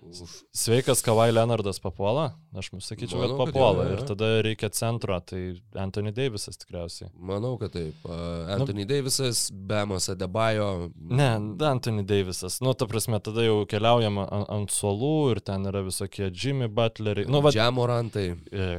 [0.00, 0.30] Uf.
[0.56, 3.84] Sveikas Kavai Leonardas papuola, aš sakyčiau, kad Manau, kad papuola.
[3.84, 5.42] jo, jo, Ir tada reikia centro, tai
[5.76, 7.10] Anthony Davisas tikriausiai.
[7.20, 7.98] Manau, kad taip.
[8.08, 10.90] Uh, Anthony Davisas, Bemas Adebayo.
[10.96, 11.28] Ne,
[11.68, 12.60] Anthony Davisas.
[12.64, 17.28] Nu, ta prasme, tada jau keliaujama ant, ant suolų ir ten yra visokie Jimmy Butleriai.
[17.28, 18.26] Nu, va, Džiamorantai.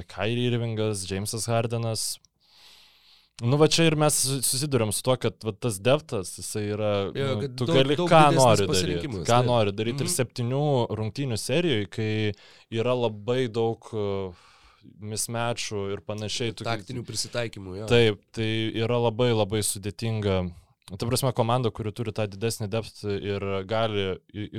[0.09, 2.15] Kairi Irvingas, Jamesas Hardenas.
[3.41, 4.13] Nu, va čia ir mes
[4.45, 8.09] susidurėm su to, kad va, tas deftas, jisai yra, Jo, nu, tu daug- gali daug
[8.11, 9.07] ką nori daryti.
[9.09, 9.45] Ką taip.
[9.49, 10.05] nori daryti Mhm.
[10.05, 10.61] ir septynių
[10.99, 12.33] rungtynių serijoje, kai
[12.69, 14.33] yra labai daug uh,
[15.01, 16.53] mismečų ir panašiai.
[16.57, 17.75] Taktinių prisitaikymų.
[17.81, 17.85] Jo.
[17.89, 20.51] Taip, tai yra labai labai sudėtinga.
[20.99, 24.01] Ta prasme, komanda, kuri turi tą didesnį depth ir gali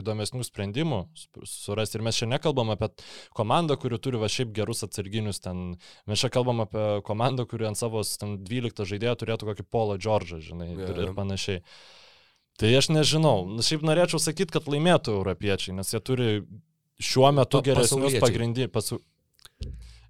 [0.01, 1.99] įdomesnių sprendimų sp- surasti.
[1.99, 2.89] Ir mes čia nekalbam apie
[3.37, 5.43] komandą, kuri turi va šiaip gerus atsarginius.
[5.45, 5.75] Ten.
[6.09, 10.41] Mes čia kalbam apie komandą, kuri ant savo ten, 12 žaidėjo turėtų kokį Polo Džordžą,
[10.47, 11.61] žinai, Jo, ir, ir panašiai.
[12.61, 13.45] Tai aš nežinau.
[13.53, 16.31] Na, Šiaip norėčiau sakyti, kad laimėtų europiečiai, nes jie turi
[17.03, 18.73] šiuo metu Pa- geresnius pagrindinius.
[18.73, 19.03] Pasu...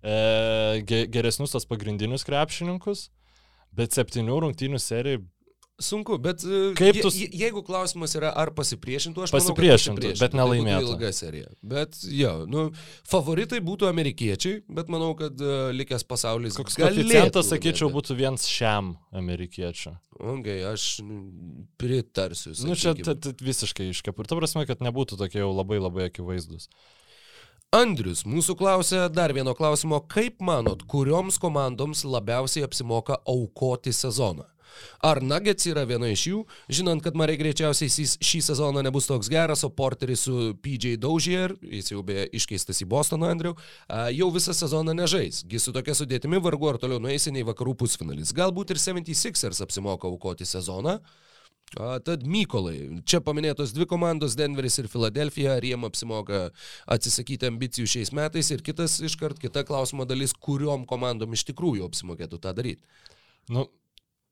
[0.03, 3.09] E, ge, geresnius tos pagrindinius krepšininkus,
[3.75, 5.21] bet septynių rungtynių serijai
[5.83, 10.13] Sunku, bet e, Kaip tu- je, je, jeigu klausimas yra, ar pasipriešintų, aš Pasipriešintų, manau,
[10.15, 10.87] kad bet nelaimėtų.
[10.87, 11.51] Tai ilga serija.
[11.75, 12.65] Bet jo, nu,
[13.11, 16.57] favoritai būtų amerikiečiai, bet manau, kad uh, likęs pasaulis.
[16.61, 19.97] Koks koeficientas, sakyčiau, būtų viens šiam amerikiečiu.
[20.23, 21.01] Okay, aš
[21.81, 22.55] pritarsiu.
[22.67, 24.19] Nu, čia t- t- visiškai iškep.
[24.23, 26.69] Ir ta prasme, kad nebūtų tokie jau labai labai akivaizdus.
[27.73, 30.03] Andrius mūsų klausė dar vieno klausimo.
[30.13, 34.45] Kaip manot, kurioms komandoms labiausiai apsimoka aukoti sezoną?
[35.05, 36.43] Ar Nuggets yra viena iš jų,
[36.73, 41.93] žinant, kad Marė greičiausiai šį, sezoną nebus toks geras, o Porteris su PJ Daužier, jis
[41.95, 43.57] jau beje iškeistas į Bostoną, Andriu,
[44.15, 45.43] jau visą sezoną nežais.
[45.49, 48.35] Gi su tokia sudėtimi vargu ar toliau nueisime į vakarų pusfinalis.
[48.37, 50.99] Galbūt ir 76ers apsimoka aukoti sezoną.
[51.81, 56.43] A, tad Mykolai, čia paminėtos dvi komandos, Denveris ir Filadelfija, ar jiem apsimoka
[56.93, 62.41] atsisakyti ambicijų šiais metais ir kitas iškart, kita klausimo dalis, kuriuom komandom iš tikrųjų apsimokėtų
[62.45, 62.85] tą daryti.
[63.49, 63.71] Nu,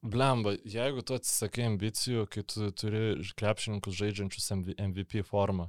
[0.03, 3.03] blemba, jeigu tu atsisakai ambicijų, kai tu turi
[3.37, 5.69] krepšininkus žaidžiančius MV- MVP formą,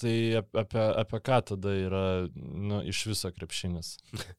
[0.00, 3.96] tai ap- apie, apie ką tada yra nu, iš viso krepšinis?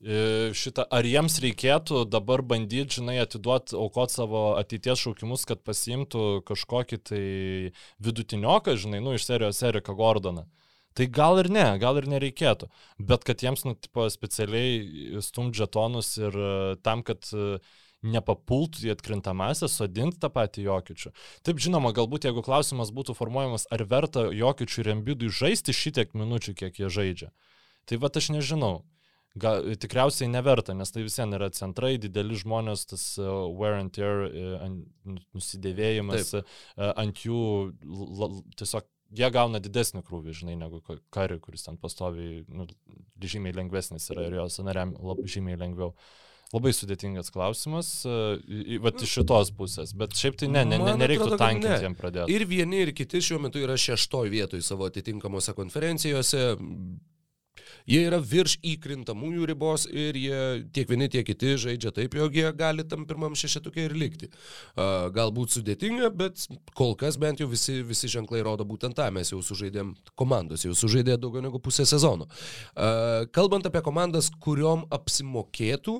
[0.00, 6.22] E, Šitą, ar jiems reikėtų dabar bandyti, žinai, atiduoti, aukoti savo ateities šaukimus, kad pasiimtų
[6.48, 7.24] kažkokį tai
[8.00, 10.46] vidutinioką, žinai, nu, iš serijos Erika Gordoną.
[10.98, 12.66] Tai gal ir ne, gal ir nereikėtų.
[12.98, 16.50] Bet kad jiems, nu, tipo, specialiai stumdžia tonus ir e,
[16.82, 17.60] tam, kad e,
[18.02, 21.12] nepapultų į atkrintamąsią, sodinti tą patį Jokičių.
[21.46, 26.56] Taip, žinoma, galbūt jeigu klausimas būtų formuojamas, ar verta Jokičių ir Embidui žaisti šitiek minučių,
[26.58, 27.30] kiek jie žaidžia.
[27.86, 28.80] Tai va aš nežinau.
[29.38, 34.24] Gal, tikriausiai neverta, nes tai visiems yra centrai, dideli žmonės, tas uh, wear and tear,
[35.06, 36.42] nusidėvėjimas uh,
[36.98, 37.42] ant jų,
[37.86, 42.66] l- l- tiesiog jie gauna didesnį krūvį, žinai, negu ka- kari, kuris ten pastoviai, nu,
[43.20, 45.94] žymiai lengvesnis yra ir jo sanariam labai žymiai lengviau.
[46.50, 51.28] Labai sudėtingas klausimas, į- vat iš šitos pusės, bet šiaip tai ne, ne, ne nereiktų
[51.28, 51.76] atrodo, tankinti ne.
[51.84, 52.34] jiem pradėti.
[52.34, 56.56] Ir vieni, ir kiti šiuo metu yra šeštoj vietoj savo atitinkamose konferencijose.
[57.90, 60.40] Jie yra virš įkrintamųjų ribos ir jie
[60.74, 64.30] tiek vieni, tiek kiti žaidžia taip, jog jie gali tam pirmam šešetukė ir likti.
[65.16, 66.46] Galbūt sudėtinga, bet
[66.78, 69.08] kol kas bent jau visi, visi ženklai rodo būtent tą.
[69.14, 72.28] Mes jau sužaidėm, komandos jau sužaidė daugiau negu pusę sezono.
[73.34, 75.98] Kalbant apie komandas, kuriuom apsimokėtų,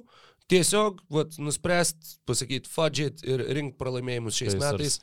[0.50, 4.72] tiesiog vat, nuspręst, pasakyti fudget ir rink pralaimėjimus šiais Pacers.
[4.74, 4.96] metais.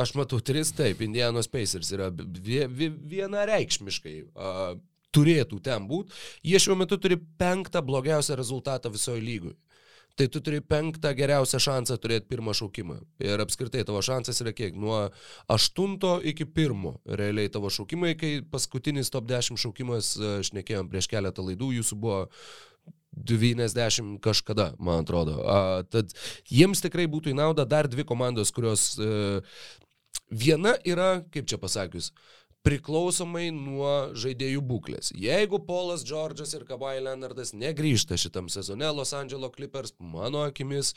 [0.00, 4.74] Aš matau tris, taip, Indianos Pacers yra vie, vie, vienareikšmiškai uh,
[5.14, 6.14] turėtų ten būti.
[6.46, 9.58] Jie šiuo metu turi penktą blogiausią rezultatą visoje lygoje.
[10.18, 12.96] Tai tu turi penktą geriausią šansą turėti pirmą šaukimą.
[13.24, 14.74] Ir apskritai tavo šansas yra kiek?
[14.76, 14.98] Nuo
[15.48, 16.98] aštunto iki pirmo.
[17.06, 22.18] Realiai tavo šaukimai, kai paskutinis top 10 šaukimas, e, šnekėjom prieš keletą laidų, jūsų buvo
[23.16, 25.40] 90 kažkada, man atrodo.
[25.40, 26.12] A, tad
[26.50, 29.40] jiems tikrai būtų į naudą dar dvi komandos, kurios e,
[30.30, 32.12] viena yra, kaip čia pasakius,
[32.66, 35.14] priklausomai nuo žaidėjų būklės.
[35.16, 40.92] Jeigu Polas Džordžas ir Kawhi Leonardas negrįžta šitam sezone Los Angeles Clippers, mano akimis,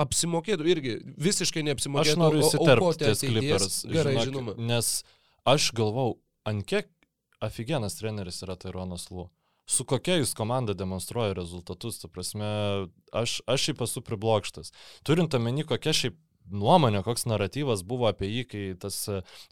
[0.00, 2.16] apsimokėtų irgi visiškai neapsimokėtų.
[2.16, 3.22] Aš noriu įsiterpti ties.
[3.22, 3.78] Clippers.
[3.86, 4.56] Gerai, žinok, žinoma.
[4.72, 4.90] Nes
[5.46, 6.18] aš galvau,
[6.48, 6.90] ant kiek
[7.44, 9.28] aфиgenas treneris yra Taironas Lu.
[9.70, 12.48] Su kokia jūs komanda demonstruoja rezultatus, ta prasme,
[13.16, 14.74] aš, aš šiaip esu priblokštas.
[15.08, 16.18] Turint omeny, kokia šiaip
[16.52, 18.98] nuomonė, koks naratyvas buvo apie jį, kai tas,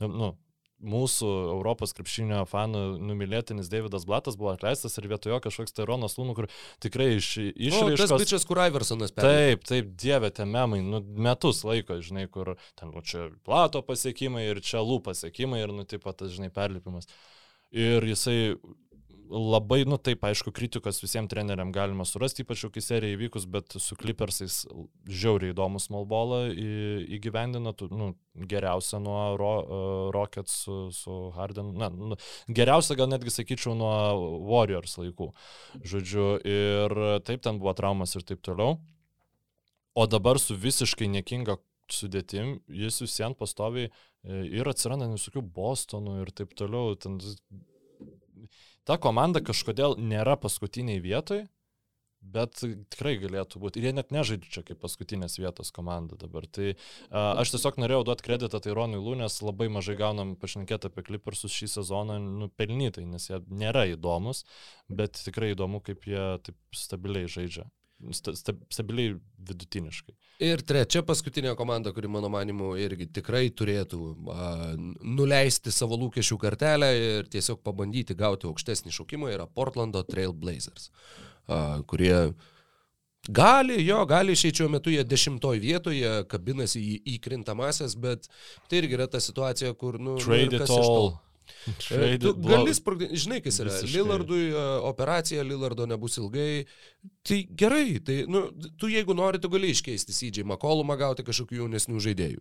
[0.03, 0.35] nu,
[0.83, 6.49] mūsų Europos krepšinio fanų numylėtinis Davidas Blatas buvo atleistas ir vietojo kažkoks Taironas Lūnų, kur
[6.83, 8.25] tikrai iš, O, tas išraiškos...
[8.25, 9.57] bičias, kur Iversonas perėjo.
[9.57, 14.45] Taip, taip, dievė, tie memai, nu, metus laiko, žinai, kur ten, nu, čia plato pasiekimai
[14.51, 17.11] ir čia lū pasiekimai ir, nu, taip pat, tas, žinai, perlipimas.
[17.73, 18.39] Ir jisai
[19.33, 23.77] labai, nu, taip, aišku, kritikos visiems treneriam galima surasti, ypač jau kai serija įvykus, bet
[23.81, 24.61] su Clippersais
[25.09, 28.13] žiauriai įdomų smallbolą į- įgyvendino, nu,
[28.53, 33.93] geriausia nuo ro, uh, Rockets su, su Harden, na, nu, geriausia gal netgi sakyčiau nuo
[34.53, 35.33] Warriors laikų.
[35.81, 38.79] Žodžiu, ir taip ten buvo traumas ir taip toliau.
[39.95, 41.59] O dabar su visiškai niekinga
[41.93, 43.93] sudėtim, jis visiems pastoviai e,
[44.61, 46.97] ir atsiranda visokių Bostonų ir taip toliau.
[46.97, 47.19] Ten,
[48.89, 51.47] ta komanda kažkodėl nėra paskutiniai vietoj,
[52.23, 53.81] bet tikrai galėtų būti.
[53.81, 56.47] Ir jie net nežaidžia čia kaip paskutinės vietos komanda dabar.
[56.47, 61.05] Tai a, aš tiesiog norėjau duoti kreditą Taironui Lū, nes labai mažai gaunam pašnekėti apie
[61.09, 64.45] Clippersus šį sezoną nupelnytai, nes jie nėra įdomus,
[64.89, 67.67] bet tikrai įdomu, kaip jie taip stabiliai žaidžia.
[68.15, 70.15] Sta, sta, stabiliai vidutiniškai.
[70.43, 73.99] Ir trečia paskutinė komanda, kuri mano manimu irgi tikrai turėtų
[74.33, 74.47] a,
[75.05, 80.91] nuleisti savo lūkesčių kartelę ir tiesiog pabandyti gauti aukštesnį šaukimą, yra Portlando Trail Blazers,
[81.47, 82.33] a, kurie
[83.29, 88.27] Gali, jo, gali išeičio metu jie dešimtoj vietoje, kabinasi į įkrintamasias, bet
[88.67, 91.13] tai irgi yra ta situacija, kur, nu, Trade nu it all.
[91.91, 93.71] E, tu gali sprogdinti, žinai, kas yra.
[93.77, 93.93] Visiškai.
[93.95, 94.49] Lillardui
[94.89, 96.65] operacija, Lillardo nebus ilgai.
[97.23, 102.03] Tai gerai, tai, nu, tu jeigu nori, tu gali iškeisti CJ McCollumą, gauti kažkokių jaunesnių
[102.03, 102.41] žaidėjų.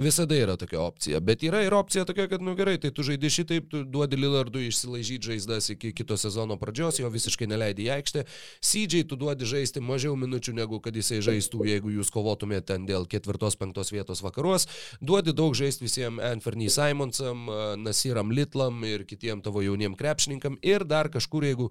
[0.00, 1.20] Visada yra tokia opcija.
[1.20, 4.66] Bet yra ir opcija tokia, kad, nu gerai, tai tu žaidži šitaip, tu duodi Lillardui
[4.68, 8.24] išsilaižyti žaizdas iki kito sezono pradžios, jo visiškai neleidai į aikštę.
[8.60, 13.08] CJ tu duodi žaisti mažiau minučių, negu kad jisai žaistų, jeigu jūs kovotumėte ten dėl
[13.08, 14.68] ketvirtos, penktos vietos vakaruos.
[15.00, 17.48] Duodi daug žaisti visiems Anthony Simonsam,
[17.80, 20.56] Nasiram Litlam ir kitiem tavo jauniem krepšininkam.
[20.64, 21.68] Ir dar kažkur, jeigu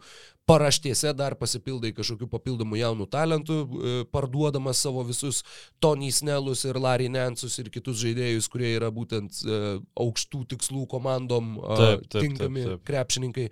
[0.49, 5.41] paraštėse dar pasipildai kažkokių papildomų jaunų talentų, e, parduodamas savo visus
[5.83, 9.61] Tony Snellus ir Larry Nansus ir kitus žaidėjus, kurie yra būtent e,
[9.99, 12.85] aukštų tikslų komandom taip, taip, tinkami taip, taip.
[12.89, 13.47] krepšininkai.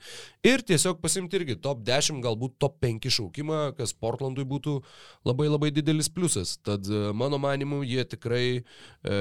[0.50, 4.80] Ir tiesiog pasimti irgi top 10, galbūt top 5 šaukimą, kas Portlandui būtų
[5.28, 6.58] labai labai didelis pliusas.
[6.64, 8.46] Tad e, mano manimu, jie tikrai,
[9.04, 9.20] e,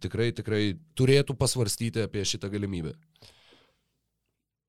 [0.00, 0.62] tikrai, tikrai
[0.98, 2.96] turėtų pasvarstyti apie šitą galimybę.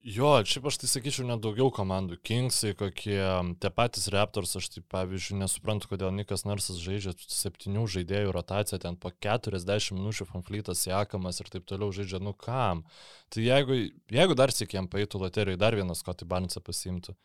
[0.06, 2.20] Jo, šiaip aš tai sakyčiau net daugiau komandų.
[2.26, 3.18] Kingsai, kokie
[3.60, 8.96] tie patys Raptors, aš tai pavyzdžiui nesuprantu, kodėl Nikas Narsas žaidžia septynių žaidėjų rotaciją, ten
[9.02, 12.86] po 40 minučių konfliktas Jakamas ir taip toliau žaidžia, nu kam.
[13.34, 13.80] Tai jeigu,
[14.14, 17.18] jeigu dar sėkiam paėtų loterijoje, dar vienas Scotty Barnesą pasimtų.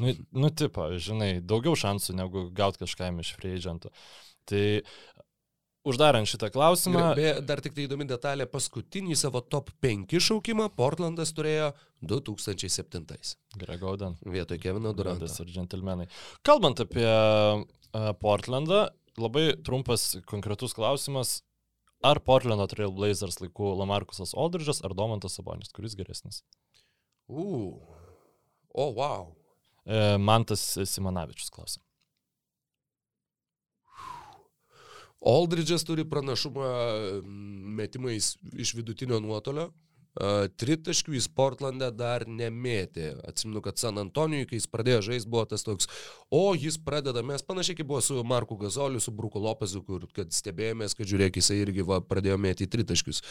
[0.00, 3.92] Nu, nu, tipo, žinai, daugiau šansų negu gauti kažkam iš free agentų.
[4.48, 4.64] Tai
[5.84, 7.10] Uždarant šitą klausimą.
[7.18, 11.74] Beje, dar tik tai įdomi detalė, paskutinį savo top 5 šaukimą Portlandas turėjo
[12.08, 13.04] 2007.
[13.60, 14.16] Gregaudan.
[14.24, 16.08] Vietoj Kevino Durantas ir džentelmenai.
[16.46, 17.66] Kalbant apie uh,
[18.22, 18.86] Portlandą,
[19.20, 21.42] labai trumpas konkretus klausimas.
[22.04, 26.42] Ar Portlando Trail Blazers laikų Lamarkusas Aldridge'as ar Domantas Sabonis, kuris geresnis?
[27.28, 27.76] U.
[28.74, 29.30] O, oh, wow.
[29.84, 31.83] E, Mantas Simonavičius klausia.
[35.24, 36.68] Aldridge'as turi pranašumą
[37.78, 39.70] metimais iš vidutinio nuotolio.
[40.14, 43.08] Tritaškių į Portlandą dar nemėtė.
[43.26, 45.88] Atsimenu, kad San Antonijui, kai jis pradėjo žaisti, buvo tas toks,
[46.30, 50.30] o jis pradeda, mes panašiai kaip buvo su Marku Gazoliu, su Bruku Lopezu, kur kad
[50.30, 53.24] stebėjomės, kad žiūrėk, jisai irgi va, pradėjo mėtyti tritaškius.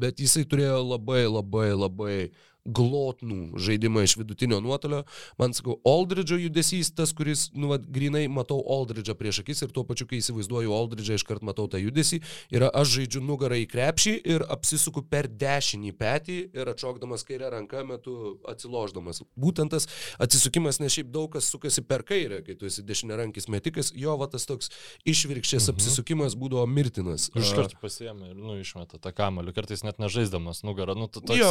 [0.00, 2.16] Bet jisai turėjo labai, labai, labai
[2.64, 5.04] glotnų žaidimą iš vidutinio nuotolio.
[5.40, 9.84] Man sakau, Aldridge'o judesys, tas, kuris, nu, va, grinai matau Aldridge'ą prieš akis ir tuo
[9.88, 12.20] pačiu, kai įsivaizduoju Aldridge'ą, iškart matau tą judesį,
[12.52, 17.84] yra aš žaidžiu nugarą į krepšį ir apsisuku per dešinį petį ir atšokdamas kairę ranką
[17.88, 18.16] metu
[18.50, 19.22] atsiloždamas.
[19.40, 19.88] Būtent tas
[20.20, 24.16] atsisukimas, nes šiaip daug kas sukasi per kairę, kai tu esi dešinė rankis metikas, jo
[24.20, 24.70] va tas toks
[25.08, 25.76] išvirkščias mhm.
[25.76, 27.30] apsisukimas būdavo mirtinas.
[27.36, 31.50] Iškart pasiemė ir, nu, išmeta tą kamalį, kartais net nežaisdamas nugarą, nu, toks jo,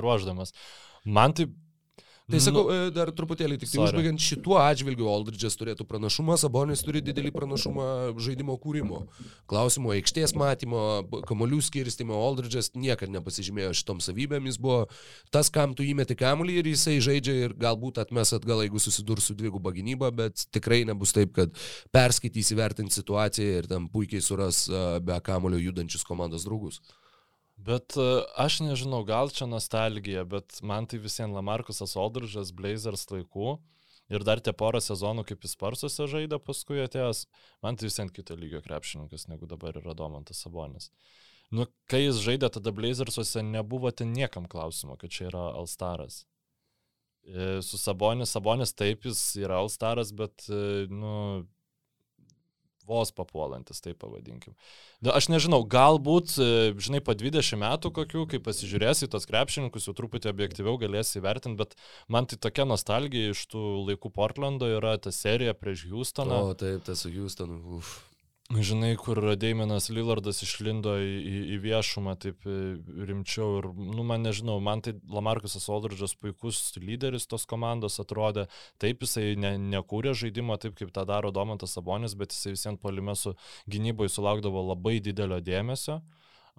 [0.00, 0.54] besiruoždamas.
[1.04, 1.50] Man tai
[2.30, 7.00] Tai sakau, nu, dar truputėlį tik tai užbaigiant šituo atžvilgiu, Aldridge'as turėtų pranašumą, Sabonis turi
[7.02, 7.86] didelį pranašumą
[8.22, 9.00] žaidimo kūrimo.
[9.50, 14.84] Klausimo aikštės matymo, kamolių skirstimo, Aldridge'as niekada nepasižymėjo šitom savybėm, jis buvo
[15.34, 19.34] tas, kam tu įmeti kamolį ir jisai žaidžia ir galbūt atmes atgal, jeigu susidurs su
[19.34, 21.58] dviguba gynyba, bet tikrai nebus taip, kad
[21.90, 24.68] perskaitys įvertinti situaciją ir tam puikiai suras
[25.02, 26.78] be kamolio judančius komandos draugus.
[27.66, 28.06] Bet e,
[28.40, 33.58] aš nežinau, gal čia nostalgija, bet man tai visiems Lamarkusas Aldridžas, Blazers laikų
[34.10, 37.26] ir dar tie porą sezonų, kaip jis Parsuose žaidė paskui atėjęs,
[37.64, 40.88] man tai visiems kito lygio krepšininkas, negu dabar yra Domantas Sabonis.
[41.50, 46.22] Nu, kai jis žaidė tada Blazersuose, nebuvo ten niekam klausimo, kad čia yra Alstaras.
[47.26, 51.14] E, su Sabonis, Sabonis taip, jis yra Alstaras, bet, e, nu,
[52.90, 54.56] vos papuolantis, taip pavadinkim.
[55.14, 56.50] Aš nežinau, galbūt, e,
[56.82, 61.78] žinai, po 20 metų kokių, kai pasižiūrėsi tos krepšininkus, jau truputį objektyviau galėsi įvertinti, bet
[62.10, 66.44] man tai tokia nostalgija iš tų laikų Portlando yra ta serija prieš Houstoną.
[66.50, 67.98] O, taip, tas su Houstonu, uf.
[68.50, 72.54] Žinai, kur Deiminas Lillardas išlindo į, į, į viešumą taip e,
[73.06, 78.48] rimčiau ir, nu, man nežinau, man tai Lamarkusas Aldridžas puikus lyderis tos komandos atrodė.
[78.82, 83.14] Taip, jisai ne, nekūrė žaidimo taip, kaip tą daro Domantas Sabonis, bet jisai visiems polime
[83.14, 83.36] su
[83.70, 86.00] gynyboje sulaukdavo labai didelio dėmesio.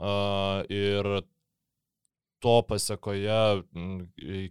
[0.02, 1.12] Uh, ir
[2.42, 3.38] to pasiekoje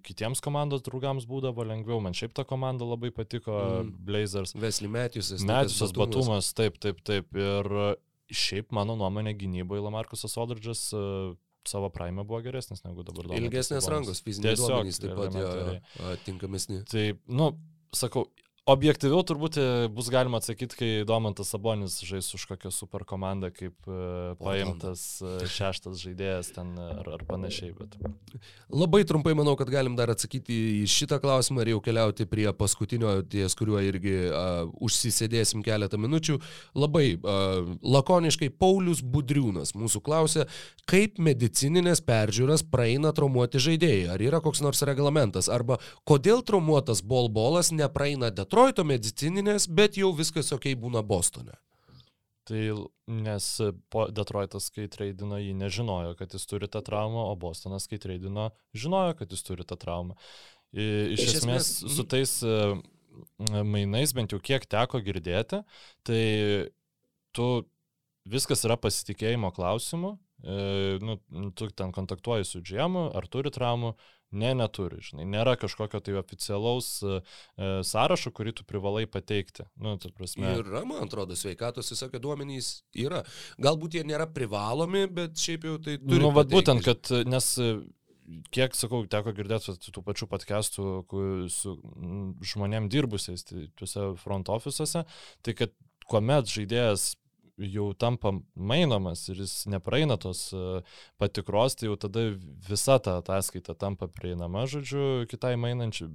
[0.06, 2.00] kitiems komandos draugams būdavo lengviau.
[2.04, 3.92] Man šiaip ta komanda labai patiko, mm.
[4.06, 4.54] Blazers.
[4.54, 5.44] Wesley Matthewsas.
[5.46, 7.30] Matthewsas Batumas, taip, taip, taip.
[7.34, 7.70] Ir
[8.30, 11.32] šiaip mano nuomonė gynyboje Lamarkusas Aldridge'as uh,
[11.66, 13.30] savo praime buvo geresnis negu dabar.
[13.36, 16.82] Ilgesnės rankos, fiziniai duomenys taip pat jo, tinkamesni.
[16.90, 17.50] Taip, nu,
[17.96, 18.26] sakau,
[18.70, 23.74] Objektyviau turbūt e, bus galima atsakyti, kai Domantas Sabonis žais už kokią super komandą, kaip
[23.90, 27.72] uh, paimtas uh, šeštas žaidėjas ten ar, ar panašiai.
[27.74, 27.96] Bet...
[28.70, 33.16] Labai trumpai manau, kad galim dar atsakyti į šitą klausimą ir jau keliauti prie paskutinio,
[33.32, 36.38] ties kuriuo irgi uh, užsisėdėsim keletą minučių.
[36.78, 40.46] Labai uh, lakoniškai Paulius Budriūnas mūsų klausė,
[40.86, 44.06] kaip medicininės peržiūras praeina traumuoti žaidėjai.
[44.14, 45.50] Ar yra koks nors reglamentas?
[45.50, 48.59] Arba kodėl traumuotas bolbolas nepraeina Detroit?
[48.60, 51.54] Detroito medicininės, bet jau viskas ok būna Bostone.
[52.44, 52.64] Tai
[53.08, 53.46] nes
[53.88, 58.50] po Detroitas, kai treidino, jį nežinojo, kad jis turi tą traumą, o Bostonas, kai treidino,
[58.76, 60.18] žinojo, kad jis turi tą traumą.
[60.76, 62.58] Iš, Iš esmės, esmės su tais e,
[63.64, 65.62] mainais, bent jau kiek teko girdėti,
[66.04, 66.22] tai
[67.32, 67.48] tu
[68.28, 71.16] viskas yra pasitikėjimo klausimu, e, nu,
[71.56, 73.94] tu ten kontaktuoji su džiemu, ar turi traumų,
[74.30, 79.66] Ne, neturi, žinai, nėra kažkokio tai oficialaus e, e, sąrašo, kurį tu privalai pateikti.
[79.82, 80.52] Nu, prasme...
[80.60, 83.24] Yra, man atrodo, sveikatos visokie duomenys yra.
[83.62, 86.22] Galbūt jie nėra privalomi, bet šiaip jau tai turi.
[86.22, 87.50] Nu, vad būtent, kad, nes
[88.54, 90.86] kiek, sakau, teko girdėti tų pačių podcastų
[91.50, 91.76] su
[92.52, 95.02] žmonėm dirbusiais tai tuose front ofisuose,
[95.42, 95.74] tai kad
[96.10, 97.14] kuomet žaidėjas
[97.60, 100.80] jau tampa mainomas ir jis nepraeina tos e,
[101.20, 102.24] patikros, tai jau tada
[102.68, 106.08] visa ta ataskaita tampa prieinama, žodžiu, kitai mainančiai,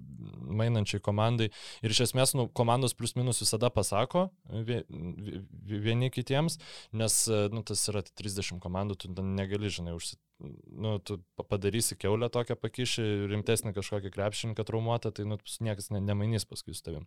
[0.62, 1.52] mainančiai komandai.
[1.86, 6.60] Ir iš esmės, nu, komandos plus minus visada pasako vieni kitiems,
[6.94, 10.22] nes, e, nu, tas yra 30 komandų, tu negali, žinai, užsit
[10.68, 11.20] nu, tu
[11.50, 16.84] padarysi keulę tokią pakišį, rimtesnį kažkokį krepšininką traumuotą, tai nu, niekas ne, nemainys paskui su
[16.84, 17.06] tavim.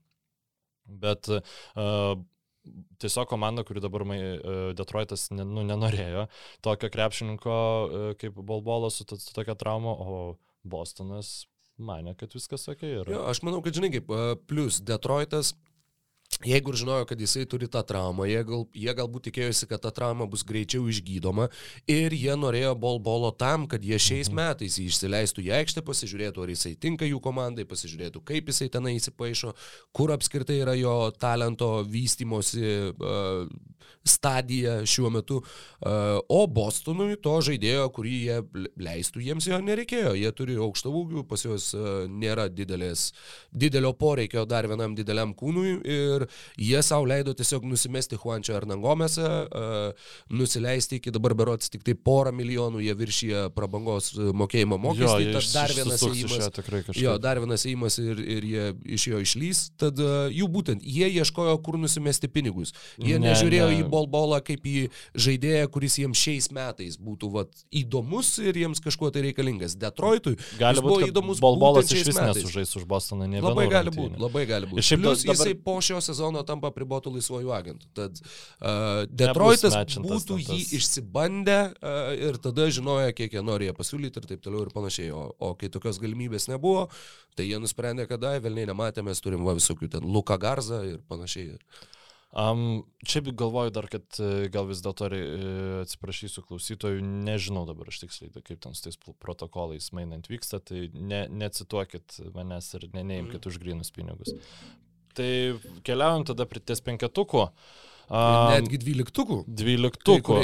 [0.88, 2.16] Bet uh,
[3.02, 6.26] tiesiog komanda, kuri dabar mai, e, Detroitas nu, nenorėjo
[6.64, 11.46] tokio krepšininko e, kaip Bolbolas su, su tokia trauma, o Bostonas
[11.78, 12.92] mane, kad viskas sakė.
[13.04, 15.54] Okay jo, aš manau, kad žinai kaip, e, plus Detroitas
[16.46, 19.90] Jeigu ir žinojo, kad jisai turi tą traumą, jie, gal, jie galbūt tikėjosi, kad ta
[19.90, 21.48] trauma bus greičiau išgydoma
[21.90, 24.38] ir jie norėjo bolbolo tam, kad jie šiais mhm.
[24.38, 28.94] metais jį išsileistų į aikštę, pasižiūrėtų, ar jisai tinka jų komandai, pasižiūrėtų, kaip jisai tenai
[29.00, 29.50] įsipaišo,
[29.90, 33.50] kur apskritai yra jo talento vystimosi uh,
[34.06, 35.40] stadija šiuo metu.
[35.80, 38.38] Uh, o Bostonui to žaidėjo, kurį jie
[38.78, 40.14] leistų, jiems jo nereikėjo.
[40.18, 43.10] Jie turi aukštą ūgių, pas juos uh, nėra didelės,
[43.50, 46.27] didelio poreikio dar vienam dideliam kūnui ir
[46.58, 49.28] jie savo leido tiesiog nusimesti Juančio Hernangomėse,
[50.34, 55.74] nusileisti iki dabar berots tik tai porą milijonų, jie viršyje prabangos mokėjimo mokestį, tad dar
[55.76, 56.98] vienas įimas.
[56.98, 58.66] Jo, dar vienas įimas ir, ir jie
[58.98, 62.74] iš jo išlys, tad uh, jų būtent, jie ieškojo, kur nusimesti pinigus.
[62.98, 63.80] Jie ne, nežiūrėjo ne.
[63.82, 64.76] į bolbolą kaip į
[65.18, 69.76] žaidėją, kuris jiems šiais metais būtų vat, įdomus ir jiems kažkuo tai reikalingas.
[69.78, 71.42] Detroitui gali būti įdomus.
[71.42, 74.84] Bolbolas iš vis nesužais už Bostoną, ne Labai gali būti, labai gali būti.
[74.84, 75.38] Šiaip Plus, dabar...
[75.38, 76.17] jisai po šio sezono
[76.48, 77.90] tampa pribotų laisvojų agentų.
[77.96, 84.30] Tad uh, Detroitas būtų jį išsibandę uh, ir tada žinojo, kiek jie nori pasiūlyti ir
[84.32, 85.12] taip toliau ir panašiai.
[85.14, 86.88] O, o kai tokios galimybės nebuvo,
[87.38, 91.00] tai jie nusprendė, kad, ai, vėlniai nematėme, mes turim va visokių ten Luka Garza ir
[91.08, 91.56] panašiai.
[92.28, 95.20] Um, čia galvoju dar, kad e, gal vis dėlto e,
[95.80, 101.22] atsiprašysiu klausytojų, nežinau dabar aš tiksliai, kaip ten su tais protokolais mainant vyksta, tai ne,
[101.32, 103.48] necituokit manęs ir ne, neimkit mhm.
[103.48, 104.36] už grinus pinigus.
[105.18, 105.30] Tai
[105.86, 107.48] keliaujam tada prie ties penketuko.
[108.08, 109.42] Um, Netgi dvyliktukų.
[109.44, 110.38] Dvyliktukų.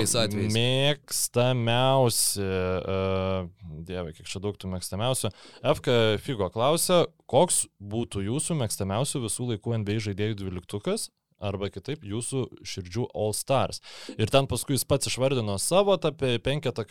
[0.52, 2.44] Mėgstamiausi.
[2.44, 3.48] Uh,
[3.88, 5.32] dieve, kiek čia daug tų mėgstamiausių.
[5.72, 11.08] FK Figo klausia, koks būtų jūsų mėgstamiausių visų laikų NBA žaidėjų dvyliktukas?
[11.44, 13.80] arba kitaip jūsų širdžių All Stars.
[14.16, 16.86] Ir ten paskui jis pats išvardino savo, apie penketą,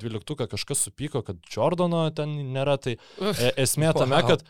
[0.00, 4.44] dvyliktuką kažkas supyko, kad Jordano ten nėra, tai e, esmė tame, kad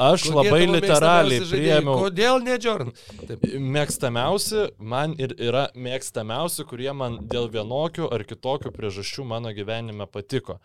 [0.00, 1.98] Aš Kokie labai literaliai priėmiau.
[2.06, 2.92] Kodėl ne Jordan?
[3.28, 3.42] Taip.
[3.60, 10.56] Mėgstamiausi man ir yra mėgstamiausi, kurie man dėl vienokių ar kitokių priežasčių mano gyvenime patiko.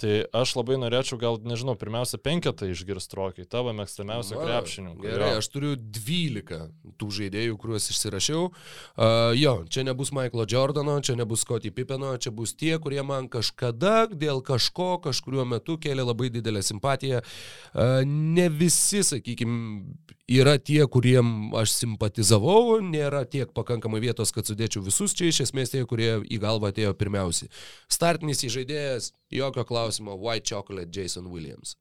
[0.00, 5.06] Tai aš labai norėčiau gal, nežinau, pirmiausia penketą išgirsti rokiai, tavo mėgstamiausią krepšininkų.
[5.06, 5.40] Gerai, jo.
[5.40, 6.60] aš turiu dvylika
[7.00, 8.50] tų žaidėjų, kuriuos išsirašiau.
[8.50, 13.30] Uh, jo, čia nebus Michaelo Jordano, čia nebus Scotty Pippeno, čia bus tie, kurie man
[13.32, 17.24] kažkada dėl kažko, kažkuriuo metu kėlė labai didelę simpatiją.
[17.72, 19.94] Uh, ne visi visi, sakykime,
[20.28, 25.72] yra tie, kuriem aš simpatizavau, nėra tiek pakankamai vietos, kad sudėčiau visus čia, iš esmės
[25.72, 27.50] tie, kurie į galvą atėjo pirmiausiai.
[27.92, 31.76] Startinis įžaidėjas, jokio klausimo, White Chocolate Jason Williams.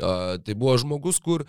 [0.00, 1.44] Uh, tai buvo žmogus, kur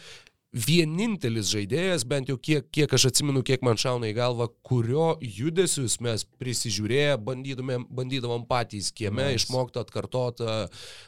[0.53, 5.97] vienintelis žaidėjas, bent jau kiek, kiek aš atsimenu, kiek man šauna į galvą, kurio judesius
[6.05, 9.41] mes prisižiūrėję, bandydavom patys kieme nice.
[9.41, 10.51] išmokti atkartoti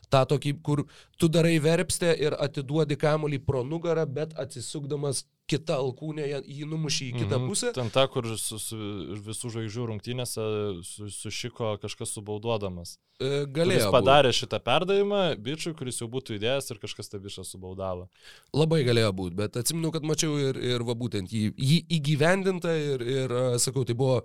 [0.10, 0.86] tą tokį, kur
[1.22, 7.18] tu darai verpstę ir atiduodi kamuolį pro nugarą, bet atsisukdamas kita alkūnė jį numušė į
[7.22, 7.48] kitą Mhm.
[7.50, 7.72] pusę.
[7.74, 8.76] Ten ta, kur su, su
[9.22, 10.46] visų žvaigždžių rungtynėse
[10.84, 12.98] su, sušiko kažkas subauduodamas.
[13.22, 13.86] E, Galėjo.
[13.88, 13.94] būt.
[13.96, 18.10] padarė šitą perdavimą bičiui, kuris jau būtų įdėjęs ir kažkas tą bičią subaudavo.
[18.54, 23.06] Labai galėjo būti, bet atsimenu, kad mačiau ir, ir va būtent jį, jį įgyvendintą ir,
[23.08, 24.18] ir, sakau, tai buvo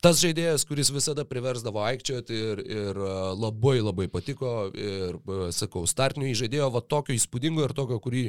[0.00, 2.94] tas žaidėjas, kuris visada priversdavo aikčioti ir, ir
[3.34, 5.18] labai labai patiko ir,
[5.50, 8.28] sakau, startinių įžaidėjo va tokio įspūdingo ir tokio, kurį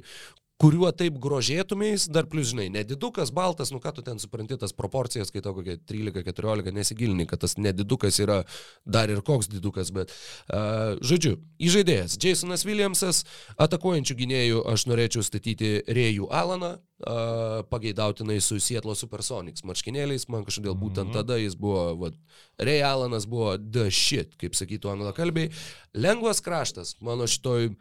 [0.59, 5.31] kuriuo taip grožėtumės, dar plus, žinai, nedidukas, baltas, nu ką tu ten supranti tas proporcijas,
[5.31, 8.41] kai to kokie 13-14, nesigilini, kad tas nedidukas yra
[8.83, 10.11] dar ir koks didukas, bet,
[10.51, 13.23] uh, žodžiu, įžaidėjas, Jasonas Williamsas,
[13.55, 20.75] atakuojančių gynėjų aš norėčiau statyti Rėjų Alaną, uh, pageidautinai su Seattle Supersonics marškinėliais, man kažkodėl
[20.75, 21.15] būtent Mhm.
[21.21, 22.11] tada jis buvo, va,
[22.59, 25.53] Rėjų Alanas buvo the shit, kaip sakytų anglakalbiai,
[25.95, 27.71] lengvas kraštas, mano šitoj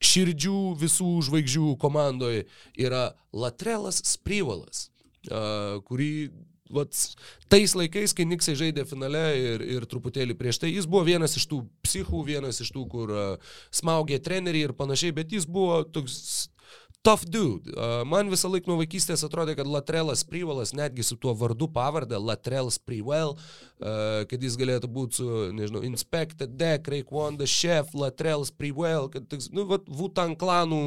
[0.00, 2.46] širdžių visų žvaigždžių komandoje
[2.80, 4.88] yra Latrelas Spryvalas,
[5.88, 6.12] kurį
[6.70, 6.94] vat,
[7.50, 11.48] tais laikais, kai Niksai žaidė finale ir, ir truputėlį prieš tai, jis buvo vienas iš
[11.50, 16.49] tų psichų, vienas iš tų, kur uh, smaugė treneriai ir panašiai, bet jis buvo toks
[17.02, 17.72] tough dude.
[18.06, 22.76] Man visą laiką nuo vaikystės atrodė, kad Latrelas Privalas, netgi su tuo vardu pavardę, Latrelas
[22.78, 23.36] Prival,
[23.80, 29.88] kad jis galėtų būti su, nežinau, Inspector Deck, Raekwon, Chef, Latrelas Prival, kad, nu, vat,
[29.88, 30.82] Vutan klanų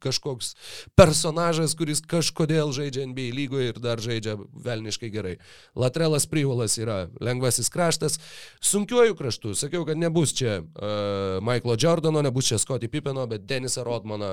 [0.00, 0.54] kažkoks
[0.96, 5.36] personažas, kuris kažkodėl žaidžia NBA lygoje ir dar žaidžia velniškai gerai.
[5.76, 8.16] Latrelas Privalas yra lengvasis kraštas.
[8.64, 13.84] Sunkiuoju kraštu, sakiau, kad nebus čia uh, Michaelo Jordano, nebus čia Scottie Pippeno, bet Denisą
[13.84, 14.32] Rodmaną.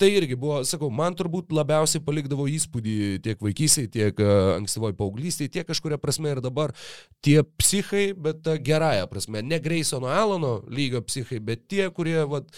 [0.00, 5.50] Tai irgi buvo, sakau, man turbūt labiausiai palikdavo įspūdį tiek vaikystėje, tiek uh, ankstyvoje paauglystėje,
[5.58, 6.72] tiek kažkuria prasme ir dabar
[7.22, 9.42] tie psichai, bet gerąją prasme.
[9.46, 12.48] Ne Graysono Alano lygio psichai, bet tie, kurie vat,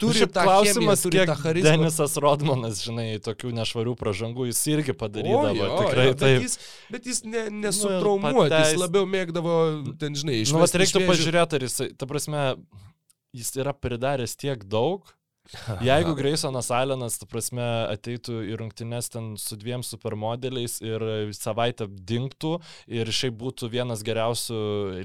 [0.00, 1.74] turi Šiaip tą chemiją, klausimas, turi kiek tą charizmą.
[1.76, 5.52] Denisas Rodmanas, žinai, tokių nešvarių pražangų jis irgi padarydavo.
[5.52, 6.40] O, jo, tikrai jo, taip.
[6.40, 6.58] Bet jis,
[6.96, 9.58] bet jis ne, nesutraumuoti, pateis- jis labiau mėgdavo,
[10.00, 12.42] ten žinai, iš Nu, vat reiktų pažiūrėti, ar jis, ta prasme,
[13.36, 15.06] jis yra pridaręs tiek daug.
[15.80, 21.04] Jeigu Graysonas Allenas, ta prasme, ateitų į rungtynes ten su dviem supermodeliais ir
[21.36, 22.50] savaitę dinktų
[22.92, 24.58] ir šiaip būtų vienas geriausių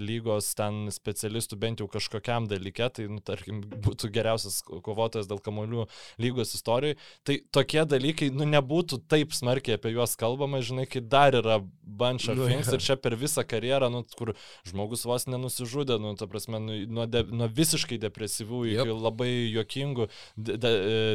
[0.04, 5.88] lygos ten specialistų bent jau kažkokiam dalykė, tai, nu, tarkim, būtų geriausias kovotojas dėl kamolių
[6.24, 11.40] lygos istorijoje, tai tokie dalykai, nu, nebūtų taip smarkiai apie juos kalbama, žinai, kai dar
[11.40, 14.34] yra bunch of Nu, things ir čia per visą karjerą, nu, kur
[14.68, 18.94] žmogus vos nenusižudė, nu, ta prasme, nu, nuo, de, nuo visiškai depresyvių iki Jep.
[19.08, 20.10] labai juokingų.
[20.36, 20.72] De, de,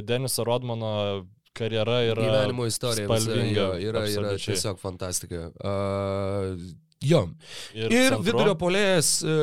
[0.07, 1.27] Deniso Rodmano
[1.59, 2.23] karjera yra...
[2.23, 5.49] gyvenimo istorija spalvinga, jo, yra, yra tiesiog fantastika.
[5.59, 6.61] Uh,
[7.03, 7.23] jo.
[7.75, 9.35] Ir, Ir centru- vidurio polėjas, e,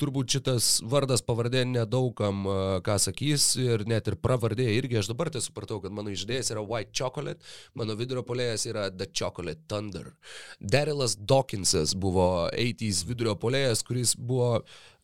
[0.00, 5.30] turbūt šitas vardas pavardė nedaugam e, ką sakys ir net ir pravardė irgi, aš dabar
[5.32, 7.40] tai supratau, kad mano išdėjas yra White Chocolate,
[7.78, 10.12] mano vidurio polėjas yra The Chocolate Thunder.
[10.60, 14.58] Darylas Dawkinsas buvo 80s vidurio polėjas, kuris buvo,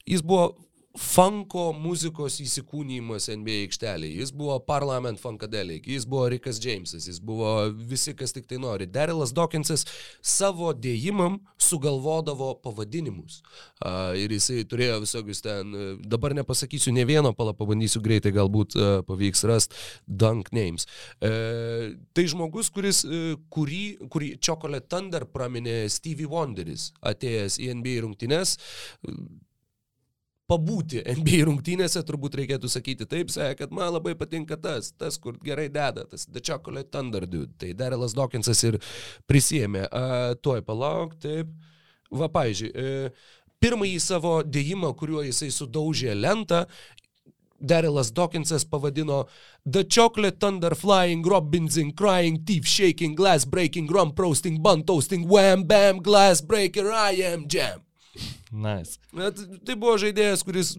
[0.09, 0.51] jis buvo
[0.99, 4.19] funko muzikos įsikūnymas NBA aikštelėje.
[4.19, 8.89] Jis buvo Parliament Funkadelic, jis buvo Rikas Jamesas, jis buvo visi, kas tik tai nori.
[8.91, 9.87] Darylas Dawkinsas
[10.25, 13.41] savo dėjimam sugalvodavo pavadinimus.
[13.79, 18.75] Uh, ir jisai turėjo visokius ten, e, dabar nepasakysiu ne vieno, pala pabandysiu greitai, galbūt
[18.79, 19.77] uh, pavyks rast
[20.07, 20.89] dunk names.
[21.23, 23.05] Uh, tai žmogus, kuris,
[23.55, 28.59] kurį, kurį Chocolate Thunder praminė Stevie Wonderis, atėjęs į NBA rungtynes.
[30.49, 35.37] Pabūti NBA rungtynėse, turbūt reikėtų sakyti taip, sakė, kad man labai patinka tas, tas, kur
[35.45, 37.53] gerai deda, tas The Chocolate Thunder dude.
[37.61, 38.79] Tai Darylas Dawkinsas ir
[39.29, 39.85] prisėmė.
[39.89, 41.51] Uh, tuoj palauk, taip.
[42.09, 46.65] Va, pavyzdžiui, uh, pirmąjį savo dėjimą, kuriuo jisai sudaužė lentą,
[47.61, 49.27] Darylas Dawkinsas pavadino
[49.67, 55.65] The Chocolate Thunder Flying, Robinsing, Crying, Teeth Shaking, Glass Breaking, Rum Roasting, Bun Toasting, Wham
[55.65, 57.88] Bam, Glass Breaker, I am Jam.
[58.53, 58.99] Nice.
[59.13, 60.77] Bet tai buvo žaidėjas, kuris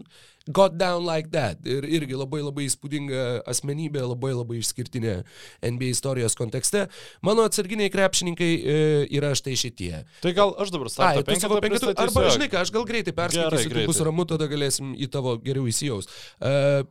[0.50, 1.60] got down like that.
[1.68, 5.20] Ir irgi labai labai įspūdinga asmenybė, labai labai išskirtinė
[5.62, 6.86] NBA istorijos kontekste.
[7.26, 8.78] Mano atsarginiai krepšininkai e,
[9.18, 9.92] yra štai šitie.
[10.24, 13.50] Tai gal aš dabar startą tu savo penketų, arba žinai ką, aš gal greitai perskaitysiu,
[13.50, 13.90] Gerai, greitai.
[13.92, 16.10] bus ramu, tada galėsim į tavo geriau įsijaus.
[16.40, 16.82] Uh,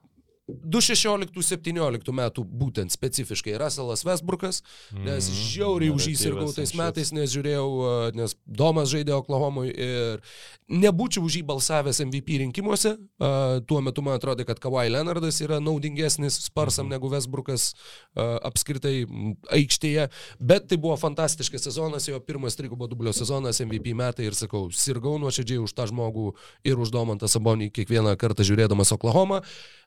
[0.66, 4.62] 2016-2017 metų būtent specifiškai Russellas Westbrookas,
[4.94, 5.38] nes Mhm.
[5.54, 10.22] žiauriai už jį sirgau tais metais, nes žiūrėjau, uh, nes Domas žaidė Oklahomoje ir
[10.70, 12.98] nebūčiau už jį balsavęs MVP rinkimuose.
[13.20, 16.90] Uh, tuo metu man atrodė, kad Kawhi Leonardas yra naudingesnis Sparsam Mhm.
[16.94, 17.74] negu Westbrookas
[18.16, 19.06] uh, apskritai
[19.52, 24.70] aikštėje, bet tai buvo fantastiškas sezonas, jo pirmas trigubo dublio sezonas, MVP metai ir sakau,
[24.72, 26.34] sirgau nuoširdžiai už tą žmogų
[26.64, 29.42] ir už Domantą Sabonį kiekvieną kartą žiūrėdamas Oklahoma.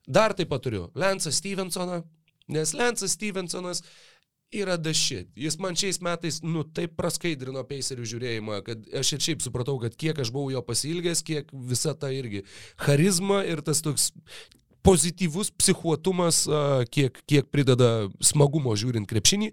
[0.08, 2.02] Dar taip pat turiu Lensą Stevensoną,
[2.52, 3.82] nes Lensas Stevensonas
[4.52, 5.30] yra dašit.
[5.36, 9.96] Jis man šiais metais, nu, taip praskaidrino peiserių žiūrėjimą, kad aš ir šiaip supratau, kad
[9.96, 12.44] kiek aš buvau jo pasilgęs, kiek visa ta irgi
[12.84, 14.10] charizma ir tas toks
[14.82, 16.42] pozityvus psichuotumas,
[16.92, 19.50] kiek, kiek prideda smagumo žiūrint krepšinį.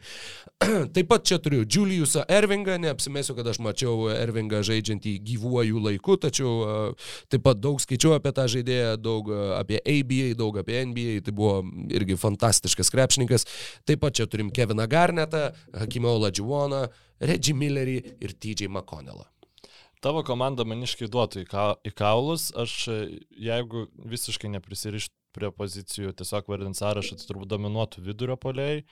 [0.96, 6.94] Taip pat čia turiu Juliusą Ervingą, neapsimesiu, kad aš mačiau Ervingą žaidžiantį gyvuoju laiku, tačiau
[7.32, 11.62] taip pat daug skaičiau apie tą žaidėją, daug apie ABA, daug apie NBA, tai buvo
[11.94, 13.48] irgi fantastiškas krepšininkas.
[13.88, 16.88] Taip pat čia turim Keviną Garnetą, Hakimą Oladžiuoną,
[17.24, 19.30] Reggie Millerį ir TJ McConnellą
[20.04, 22.76] tavo komanda maniškai duotų į, ka, į kaulus, aš
[23.36, 28.84] jeigu visiškai neprisirištų prie pozicijų, tiesiog vardint sąrašą, tai turbūt dominuotų vidurio poliai.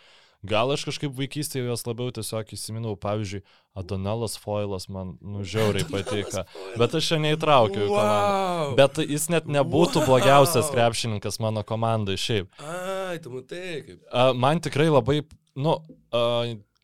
[0.46, 3.42] Gal aš kažkaip vaikystėje juos labiau tiesiog įsiminau, pavyzdžiui,
[3.78, 6.44] Adonelas Foilas man nužiauriai patiko,
[6.78, 8.76] bet aš čia neįtraukiau į komandą.
[8.78, 10.12] Bet jis net nebūtų wow.
[10.12, 12.54] blogiausias krepšininkas mano komandai šiaip.
[12.62, 14.14] Ai, tu matai kaip.
[14.38, 15.24] Man tikrai labai,
[15.58, 15.74] nu,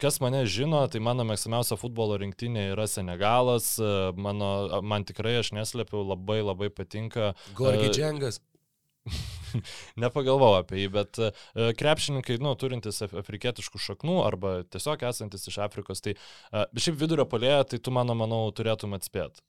[0.02, 3.76] kas mane žino, tai mano mėgstamiausia futbolo rinktinė yra Senegalas,
[4.18, 4.50] mano,
[4.82, 7.36] man tikrai, aš neslėpiau, labai labai patinka.
[7.60, 8.42] Gorgi Džengas.
[10.04, 11.48] Nepagalvojau apie jį, bet uh,
[11.80, 17.60] krepšininkai, nu, turintys afrikietiškų šaknų arba tiesiog esantis iš Afrikos, tai uh, šiaip vidurio polėje,
[17.74, 19.44] tai tu, mano, manau, turėtum atspėti.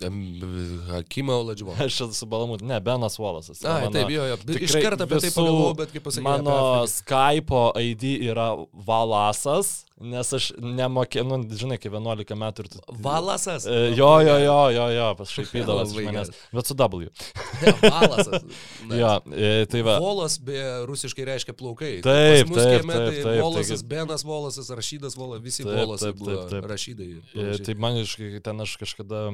[0.00, 1.72] Hakimą Oladživo.
[1.84, 3.62] Aš esu Balamut, ne, Benas Wallace'as.
[3.64, 4.36] Na, taip, jo, jo.
[4.60, 6.24] Iš karto apie tai pagalvojau, bet kaip pasakyti.
[6.26, 12.82] Mano Skype ID yra Valasas, nes aš nemokė, nu, žinai, kai 11 metų ir tu...
[13.06, 13.64] Valasas?
[13.64, 16.32] E, jo, jo, jo, jo, jo, pašaipydavas iš manęs.
[16.52, 17.08] Bet su W.
[17.96, 18.44] Valasas.
[18.92, 19.94] jo, e, tai va.
[20.04, 20.60] Volas be
[20.90, 21.94] rusiškai reiškia plaukai.
[22.04, 23.40] Taip, taip, taip, taip, taip.
[23.40, 27.08] Volasas, Benas Volasas, Rašydas Volasas, visi Volasai buvo rašydai.
[27.32, 29.30] E, tai man iš ten aš kažkada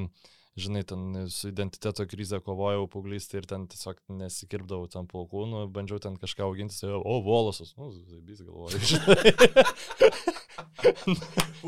[0.56, 6.00] žinai, ten su identiteto krize kovojau paauglystė ir ten tiesiog nesikirpdavau tam plaukų, nu, bandžiau
[6.02, 8.76] ten kažką auginti, tai, o, volosas, nu, zaibys galvoju.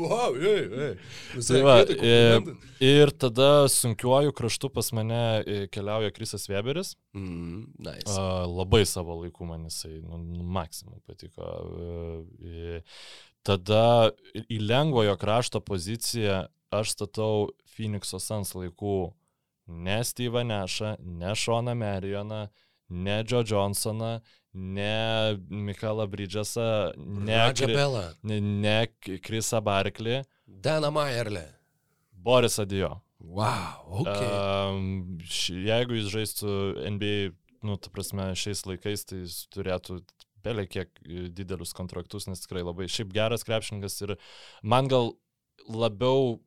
[0.05, 0.93] wow, ei, ei.
[1.39, 2.51] Tai va, ir,
[2.83, 6.93] ir tada sunkiuoju kraštu pas mane e, keliauja Krisas Weberis.
[7.17, 8.11] Mm, nice.
[8.13, 11.49] uh, labai savo laiku man jisai, nu, nu maksimum patiko.
[11.73, 12.81] Uh,
[13.45, 14.11] tada
[14.45, 16.45] į lengvojo krašto poziciją
[16.81, 18.97] aš statau Phoenix'o Sans laikų
[19.67, 22.47] ne Steve'ą Nešą, ne Šoną Merioną,
[22.89, 24.19] ne Joe Johnsoną,
[24.53, 27.53] ne Mikalą Bridgesą, ne,
[28.23, 28.87] ne, ne
[29.21, 30.23] Krisą Barklį.
[30.47, 31.47] Dana Mayerle.
[32.11, 33.01] Borisą Dio.
[33.19, 34.27] Wow, okay.
[34.69, 35.17] Um,
[35.49, 36.51] jeigu jis žaistų
[36.93, 37.33] NBA,
[37.65, 40.01] nu, ta prasme, šiais laikais, tai jis turėtų
[40.45, 40.91] pelė kiek
[41.33, 44.15] didelius kontraktus, nes tikrai labai šiaip geras krepšininkas ir
[44.61, 45.15] man gal
[45.65, 46.37] labiau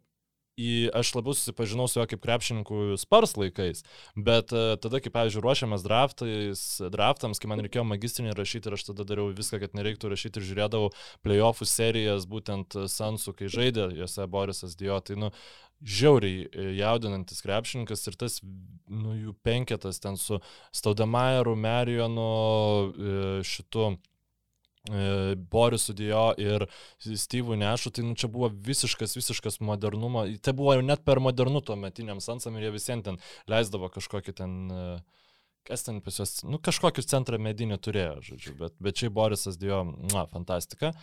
[0.59, 3.85] į, aš labiau susipažinau su juo kaip krepšininkų spars laikais,
[4.17, 6.65] bet uh, tada, kai, pavyzdžiui, ruošiamas draftais,
[6.95, 10.49] draftams, kai man reikėjo magistrinį rašyti ir aš tada dariau viską, kad nereiktų rašyti ir
[10.51, 10.91] žiūrėdavau
[11.27, 15.33] playoffų serijas, būtent Sansų, kai žaidė juose Borisas Dio, tai, nu,
[15.83, 18.39] žiauriai e, jaudinantis krepšininkas ir tas,
[18.91, 20.41] nu, jų penketas ten su
[20.75, 22.31] Staudemajeru, Merionu,
[22.91, 23.93] e, šitu
[24.89, 26.65] E, Borisu Dio ir
[27.03, 31.61] Steve'u Nešu, tai nu, čia buvo visiškas, visiškas modernumo, tai buvo jau net per modernu
[31.61, 33.21] tuo metiniam sansam ir jie visiems ten
[33.51, 34.89] leisdavo kažkokį ten, e,
[35.69, 39.85] kas ten pas juos, nu kažkokius centrą medinį turėjo, žodžiu, bet, bet čia Borisas Dio,
[40.15, 40.95] na, fantastika.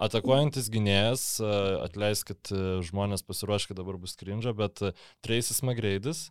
[0.00, 1.54] Atakuojantis gynėjas, e,
[1.86, 2.50] atleiskit
[2.88, 4.82] žmonės pasiruoškit dabar bus skrinžia, bet
[5.22, 6.30] Tracy's Magreidis,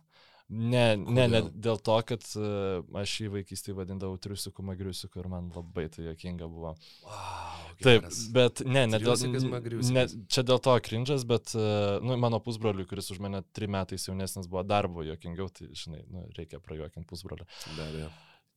[0.50, 5.52] Ne, ne, ne dėl to, kad uh, aš jį vaikystėje vadindavau triusiku magriusiku ir man
[5.54, 6.72] labai tai jokinga buvo.
[7.06, 9.14] Wow, Taip, bet ne, ne dėl,
[9.94, 14.08] ne, čia dėl to krinžas, bet uh, nu, mano pusbroliui, kuris už mane trim metais
[14.08, 17.46] jaunesnis buvo darbo jokingiau, tai žinai, nu, reikia prajuokinti pusbrolį.
[17.76, 18.10] Be abejo.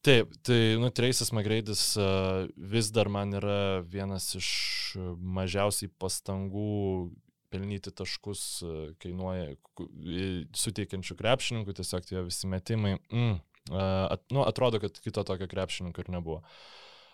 [0.03, 4.49] Taip, tai, nu, Traces McGrady's uh, vis dar man yra vienas iš
[5.37, 7.13] mažiausiai pastangų
[7.53, 9.53] pelnyti taškus e, kainuoja
[10.57, 12.97] suteikiančių krepšininkų, tiesiog tie visi metimai.
[13.13, 13.39] Mm,
[13.71, 16.41] at, nu, atrodo, kad kito tokio krepšininko ir nebuvo.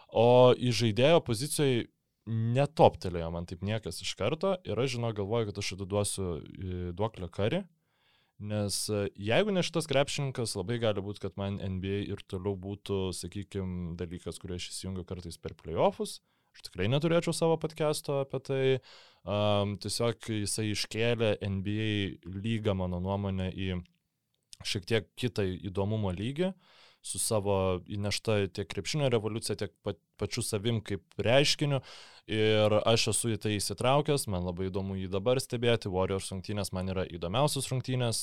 [0.10, 1.90] O į žaidėjo pozicijoje
[2.30, 6.30] netoptelėjo man taip niekas iš karto ir aš žinau, galvoju, kad aš atiduosiu
[6.98, 7.64] duoklę karį,
[8.40, 13.10] nes e, jeigu ne šitas krepšininkas, labai gali būti, kad man NBA ir toliau būtų,
[13.18, 16.20] sakykime, dalykas, kurį aš įsijungiu kartais per playoffus.
[16.60, 18.64] Aš tikrai neturėčiau savo podcast'o apie tai.
[18.76, 21.90] Uh, Um, tiesiog jisai iškėlė NBA
[22.40, 23.76] lygą, mano nuomonė, į
[24.64, 26.54] šiek tiek kitą įdomumo lygį
[27.06, 31.80] su savo įnešta tiek krepšinio revoliucija, tiek pa, pačiu savim kaip reiškiniu.
[32.30, 35.90] Ir aš esu į tai įsitraukęs, man labai įdomu jį dabar stebėti.
[35.90, 38.20] Warriors rungtynės man yra įdomiausios rungtynės,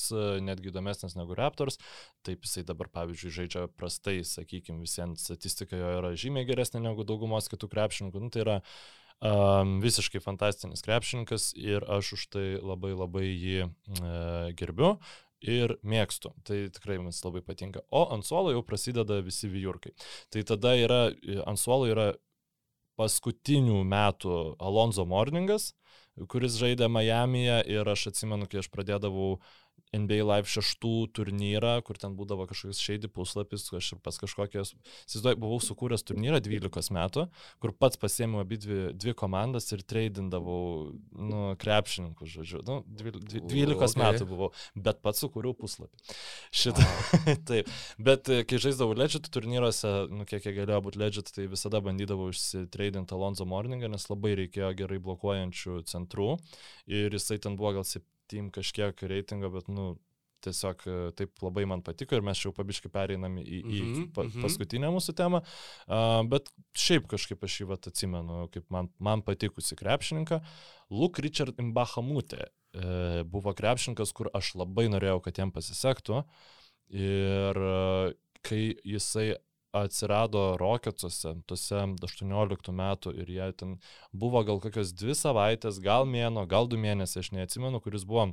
[0.47, 1.75] netgi įdomesnės negu Raptors.
[2.23, 7.51] Taip jisai dabar, pavyzdžiui, žaidžia prastai, sakykime, visiems statistika jo yra žymiai geresnė negu daugumos
[7.51, 8.23] kitų krepšininkų.
[8.23, 8.57] Nu, tai yra
[9.17, 14.91] Um, visiškai fantastinis krepšininkas ir aš už tai labai labai jį uh, gerbiu
[15.41, 16.33] ir mėgstu.
[16.47, 17.83] Tai tikrai mums labai patinka.
[17.91, 19.93] O ant suolo jau prasideda visi vyjurkai.
[20.33, 21.01] Tai tada yra,
[21.45, 22.11] ant suolo yra
[22.97, 25.71] paskutinių metų Alonso Morningas,
[26.31, 29.51] kuris žaidė Miami'e ir aš atsimenu, kai aš pradėdavau uh,
[29.95, 34.73] NBA Live šeštų turnyrą, kur ten būdavo kažkoks šeidi puslapis, aš ir pas kažkokios,
[35.07, 37.27] įsivaizduoju, buvau sukūręs turnyrą 12 metų,
[37.63, 44.01] kur pats pasėmiau abi dvi, dvi komandas ir treidindavau, nu, krepšininkus, žodžiu, nu, 12 okay.
[44.01, 46.17] metų buvau, bet pats sukūriau puslapį.
[46.51, 46.83] Šitą,
[47.49, 51.81] taip, bet e, kai žaisdavau Legit turnyruose, nu, kiek jie galėjo būti Legit, tai visada
[51.83, 56.35] bandydavau išsitreidinti Alonso Morningą, nes labai reikėjo gerai blokuojančių centrų
[56.91, 59.95] ir jisai ten buvo gal 7 team kažkiek reitingo, bet, nu,
[60.45, 64.09] tiesiog e, taip labai man patiko ir mes jau pabiškai pereinam į, į mm -hmm,
[64.15, 65.41] pa, paskutinę mūsų temą.
[65.87, 70.41] Uh, bet šiaip kažkaip aš jį vat, atsimenu, kaip man, man patikusi krepšininką.
[70.93, 76.23] Luke Richard Imbahamutė e, buvo krepšininkas, kur aš labai norėjau, kad jam pasisektų.
[76.93, 78.13] Ir e,
[78.45, 79.33] kai jisai
[79.85, 83.77] atsirado Rocketsuose, tuose 18 metų ir jie ten
[84.11, 88.31] buvo gal kokios dvi savaitės, gal mėno, gal du mėnesiai, aš neatsimenu, kuris buvo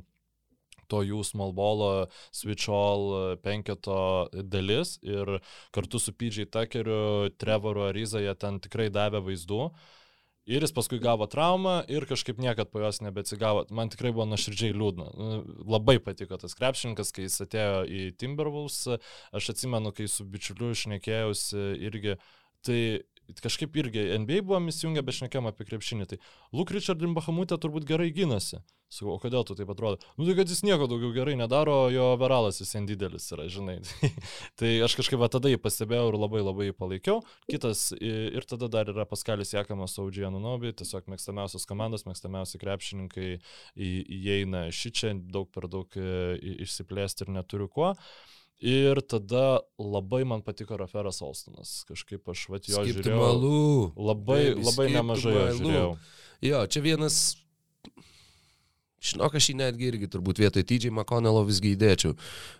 [0.91, 5.39] to jų smallbolo switch all penketo dalis ir
[5.73, 9.61] kartu su PJ Tuckeriu, Trevoru Ariza jie ten tikrai davė vaizdų.
[9.65, 9.93] Uh,
[10.45, 13.63] Ir jis paskui gavo traumą ir kažkaip niekad po jos nebeatsigavo.
[13.73, 15.07] Man tikrai buvo nuoširdžiai liūdna.
[15.17, 15.39] Nu,
[15.73, 18.83] labai patiko tas krepšininkas, kai jis atėjo į Timberwolves.
[19.33, 22.19] Aš atsimenu, kai su bičiuliu išnekėjausi irgi,
[22.61, 22.79] tai
[23.43, 26.09] kažkaip irgi NBA buvom įsijungę, bet šnekėjom apie krepšinį.
[26.11, 26.21] Tai
[26.55, 28.61] Luke Richard Imbahamutė turbūt gerai gynasi.
[28.95, 29.97] Sakau, o kodėl tu taip atrodo?
[30.15, 33.79] Nu tai, kad jis nieko daugiau gerai nedaro, jo veralas vis vien didelis yra, žinai.
[34.61, 37.23] tai aš kažkaip va, tada jį pastebėjau ir labai labai palaikiau.
[37.49, 43.31] Kitas ir tada dar yra Paskalis Jekamas Audžija Nunobi, tiesiog mėgstamiausios komandos, mėgstamiausi krepšininkai
[43.75, 47.95] įeina ši čia, daug per daug išsiplėsti ir neturiu kuo.
[48.63, 51.81] Ir tada labai man patiko Raferas Olstonas.
[51.89, 53.23] Kažkaip aš vat jo Skipti žiūrėjau.
[53.23, 53.63] Malų.
[53.99, 55.89] Labai, labai nemažai jo žiūrėjau.
[56.45, 57.19] Jo, čia vienas
[59.05, 62.15] Žinok, aš jį netgi irgi turbūt vietoj TJ McConnello visgi įdėčiau.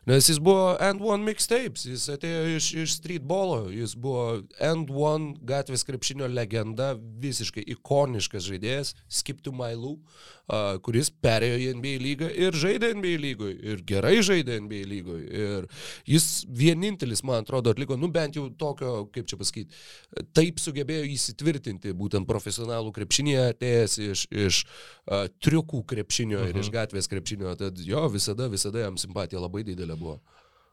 [0.06, 5.34] Nes jis buvo End One Mixtapes, jis atėjo iš, iš streetbolo, jis buvo End One
[5.48, 6.92] gatvės krepšinio legenda,
[7.24, 10.36] visiškai ikoniškas žaidėjas, Skip to My Lou, uh,
[10.86, 15.26] kuris perėjo į NBA lygą ir žaidė NBA lygoje, ir gerai žaidė NBA lygoje.
[15.30, 15.70] Ir
[16.10, 19.82] jis vienintelis, man atrodo, atliko, nu bent jau tokio, kaip čia pasakyti,
[20.38, 26.50] taip sugebėjo įsitvirtinti, būtent profesionalų krepšinėje atėjęs iš, iš uh, triukų krepšinio krepšinio mhm.
[26.50, 26.76] ir iš mhm.
[26.76, 30.20] gatvės krepšinio, tad jo, visada, visada jam simpatija labai didelė buvo.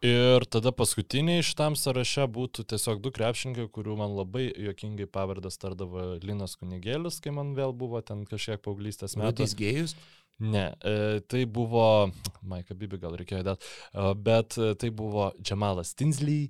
[0.02, 6.16] Ir tada paskutiniai šitam sąraše būtų tiesiog du krepšininkai, kurių man labai jokingai pavardas tardavo
[6.24, 9.46] Linas Kunigėlis, kai man vėl buvo ten kažkiek paauglystės metų.
[9.46, 9.94] Jis gėjus?
[10.42, 12.10] Ne, e, tai buvo,
[12.42, 16.48] Maika Bibi gal reikėjo dėti, e, bet e, tai buvo Džemalas Tinsley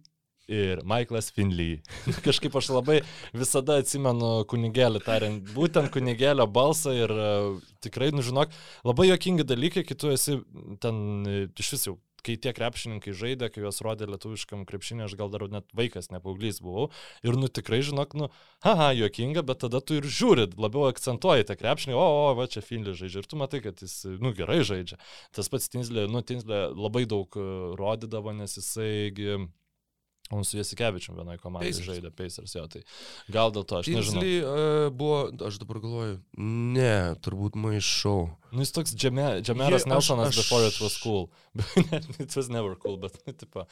[0.49, 1.83] ir Michaelas Finley.
[2.27, 3.03] Kažkaip aš labai
[3.37, 8.53] visada atsimenu kunigėlį tariant, būtent kunigėlio balsą ir uh, tikrai, nu žinok,
[8.89, 10.39] labai jokingi dalykai, kai tu esi
[10.83, 15.17] ten e, iš vis jau kai tie krepšininkai žaidė, kai juos rodė lietuviškam krepšinį, aš
[15.19, 16.89] gal dar net vaikas, ne paauglys buvau.
[17.27, 18.29] Ir, nu, tikrai, žinok, nu,
[18.67, 22.65] haha, juokinga, bet tada tu ir žiūri, labiau akcentuoji tą krepšinį, o, o, va, čia
[22.65, 23.25] Finley žaidžia.
[23.25, 25.01] Ir tu matai, kad jis, nu, gerai žaidžia.
[25.35, 27.49] Tas pats Tinsley, nu, Tinsley labai daug e,
[27.81, 29.51] rodydavo, nes jisai...
[30.33, 32.81] On su Jasikevičium vienoje komandoje žaidė Pacers, jo, tai
[33.33, 34.23] gal dėl to aš nežinau.
[34.25, 36.21] Uh, buvo, aš dabar galvoju,
[36.77, 38.31] ne, turbūt maišau.
[38.53, 41.31] Nu, jis toks Džemeras yeah, Nelsonas aš, before it was cool.
[42.25, 43.65] it was never cool, bet, nu, tipo,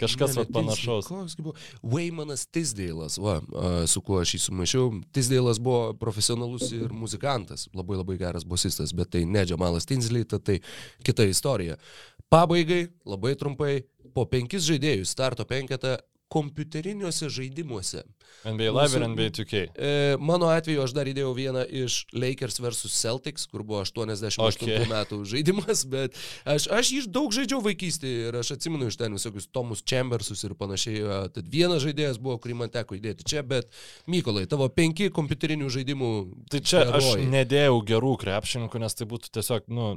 [0.00, 1.08] kažkas ne, ne, panašaus.
[1.08, 1.54] Koks buvo?
[1.82, 4.90] Waymanas Tisdailas, va, uh, su kuo aš jį sumaišiau.
[5.16, 10.40] Tisdailas buvo profesionalus ir muzikantas, labai labai geras bosistas, bet tai ne Džemalas Tinsley, tai,
[10.44, 10.60] tai
[11.08, 11.80] kita istorija.
[12.28, 13.74] Pabaigai, labai trumpai,
[14.12, 15.96] po penkis žaidėjus starto penketą
[16.28, 18.02] kompiuteriniuose žaidimuose.
[18.44, 19.60] NBA Live ir NBA 2K.
[19.74, 22.92] E, mano atveju aš dar įdėjau vieną iš Lakers vs.
[22.92, 24.84] Celtics, kur buvo 88 okay.
[24.90, 29.48] metų žaidimas, bet aš, aš jį daug žaidžiau vaikystėje ir aš atsimenu iš ten visokius
[29.48, 31.00] Tomus Chambersus ir panašiai.
[31.34, 33.72] Tad vienas žaidėjas buvo, kurį man teko įdėti čia, bet
[34.06, 36.12] Mykolai, tavo penki kompiuterinių žaidimų.
[36.52, 37.24] Tai čia herojai.
[37.24, 39.94] aš nedėjau gerų krepšininkų, nes tai būtų tiesiog, nu,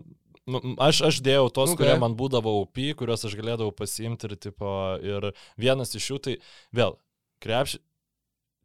[0.50, 1.84] Nu, aš, aš dėjau tos, okay.
[1.84, 4.72] kurie man būdavo UP, kuriuos aš galėdavau pasiimti ir, tipo,
[5.06, 5.32] ir
[5.62, 6.36] vienas iš jų tai
[6.74, 6.98] vėl,
[7.44, 7.82] krepšį.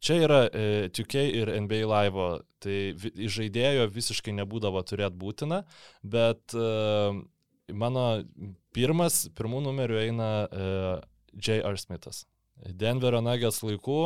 [0.01, 2.25] Čia yra e, 2K ir NBA Live,
[2.61, 5.63] tai iš žaidėjo visiškai nebūdavo turėti būtina,
[6.05, 6.67] bet e,
[7.73, 8.05] mano
[8.77, 10.67] pirmas, pirmų numerių eina e,
[11.33, 11.81] J.R.
[11.81, 12.25] Smithas.
[12.57, 14.01] Denverio Nuggets laikų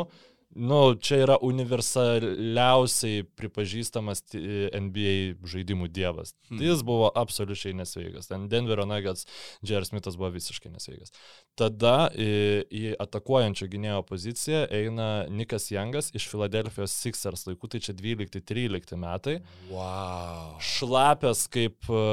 [0.55, 5.13] nu, čia yra universaliausiai pripažįstamas NBA
[5.47, 6.33] žaidimų dievas.
[6.49, 6.59] Hmm.
[6.63, 8.27] Jis buvo absoliučiai nesveikas.
[8.31, 9.27] Ten Denverio Nuggets,
[9.63, 11.13] Jerry Smithas buvo visiškai nesveikas.
[11.59, 12.31] Tada į,
[12.67, 19.39] į atakuojančio gynėjo poziciją eina Nikas Jangas iš Filadelfijos Sixers laikų, tai čia 12-13 metai.
[19.71, 20.57] Wow.
[20.63, 22.05] Šlapęs kaip, e,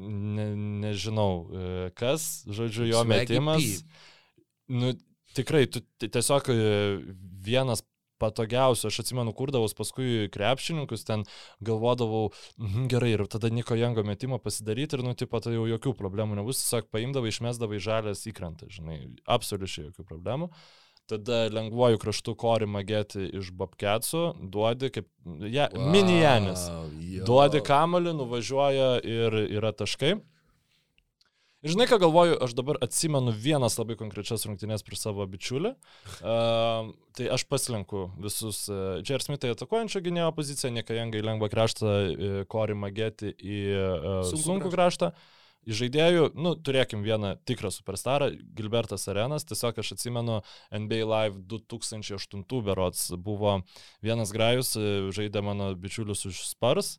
[0.00, 0.50] ne,
[0.86, 3.82] nežinau, e, kas, žodžiu, jo metimas.
[4.72, 4.94] Nu,
[5.36, 6.60] tikrai, tu tiesiog e,
[7.42, 7.84] vienas
[8.22, 11.24] patogiausių, aš atsimenu, kurdavau paskui krepšininkus, ten
[11.64, 12.28] galvodavau,
[12.60, 16.38] mm, gerai, ir tada Niko Jango metimą pasidaryti ir, nu, tipo, tai jau jokių problemų
[16.38, 20.52] nebus, tiesiog paimdavai, išmesdavai žalės įkrantą, žinai, absoliučiai jokių problemų.
[21.10, 24.20] Tada lengvuoju kraštu kori magėti iš babketsų,
[24.54, 25.08] duodi kaip
[25.50, 26.68] ja, wow, mini Janis.
[27.26, 30.14] Duodi kamalį, nuvažiuoja ir yra taškai.
[31.62, 35.70] Ir žinai, ką galvoju, aš dabar atsimenu vienas labai konkrečias rungtynės prieš savo bičiulį.
[36.18, 42.40] Uh, tai aš paslenku visus uh, Jer Smithai atakuojančio gynėjo poziciją, Nekajangai lengvą kraštą, uh,
[42.50, 45.12] Kori Mageti į uh, sunkų, sunkų kraštą.
[45.62, 50.40] Iš žaidėjų, nu, turėkim vieną tikrą superstarą, Gilbertas Arenas, tiesiog aš atsimenu
[50.74, 53.60] NBA Live 2008 berots buvo
[54.02, 54.74] vienas grajus,
[55.14, 56.96] žaidė mano bičiulius už Spars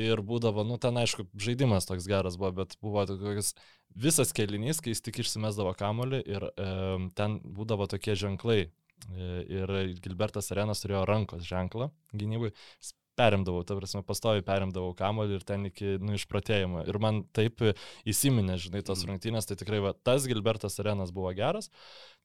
[0.00, 3.54] ir būdavo, nu, ten aišku, žaidimas toks geras buvo, bet buvo toks
[3.96, 6.68] visas kelinys, kai jis tik išsimesdavo kamolį ir e,
[7.16, 8.66] ten būdavo tokie ženklai.
[8.66, 9.72] E, ir
[10.04, 12.52] Gilbertas Arenas turėjo rankos ženklą gynybui.
[12.80, 16.84] Jis perimdavau, ta prasme, pastovi perimdavau kamolį ir ten iki, nu, išpratėjimo.
[16.90, 17.62] Ir man taip
[18.08, 19.12] įsiminė, žinai, tos mm.
[19.12, 21.70] rungtynės, tai tikrai va, tas Gilbertas Arenas buvo geras.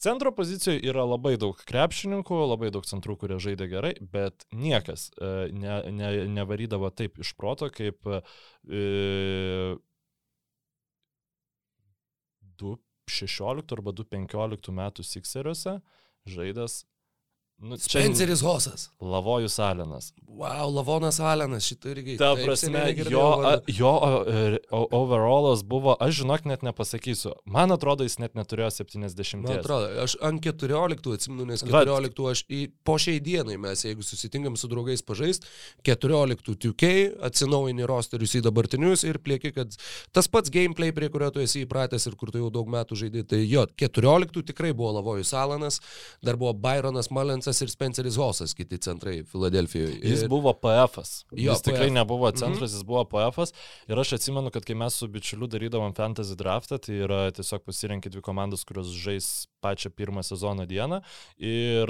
[0.01, 5.49] Centro pozicijoje yra labai daug krepšininkų, labai daug centrų, kurie žaidė gerai, bet niekas e,
[5.55, 8.21] ne, ne, nevarydavo taip iš proto, kaip e,
[12.61, 15.79] 2016 arba 2015 metų Sixeriuose
[16.29, 16.83] žaidęs
[17.61, 18.89] Nu, Spenceris Hosas.
[19.01, 20.13] Lavojus Alenas.
[20.27, 22.15] Wow, Lavonas Alenas, šitą irgi.
[22.17, 27.35] Ta prasme, jo, a, jo a, overallas buvo, aš žinok, net nepasakysiu.
[27.45, 29.43] Man atrodo, jis net neturėjo 70.
[29.43, 32.31] Man atrodo, aš ant 14 atsimenu, nes 14 Vat.
[32.31, 35.45] aš į, po šiai dienai mes, jeigu susitinkam su draugais pažaist,
[35.85, 36.91] 14 2K,
[37.29, 39.77] atsinaujini rosterius į dabartinius ir plieki, kad
[40.15, 43.27] tas pats gameplay, prie kurio tu esi įpratęs ir kur tu jau daug metų žaidži,
[43.35, 45.81] tai jo, 14 tikrai buvo Lavojus Alanas,
[46.23, 49.97] dar buvo Byronas Malensas Hosas ir Spenceris Hosas, kiti centrai Filadelfijoje.
[49.99, 50.13] Ir...
[50.13, 51.25] Jis buvo PF-as.
[51.35, 51.93] Jis tikrai PF.
[51.93, 52.37] nebuvo mhm.
[52.37, 52.79] centras, mm -hmm.
[52.79, 53.53] jis buvo PF-as.
[53.87, 58.09] Ir aš atsimenu, kad kai mes su bičiuliu darydavom fantasy draftą, tai yra tiesiog pasirinkti
[58.09, 61.01] dvi komandas, kurios žais pačią pirmą sezono dieną
[61.37, 61.87] ir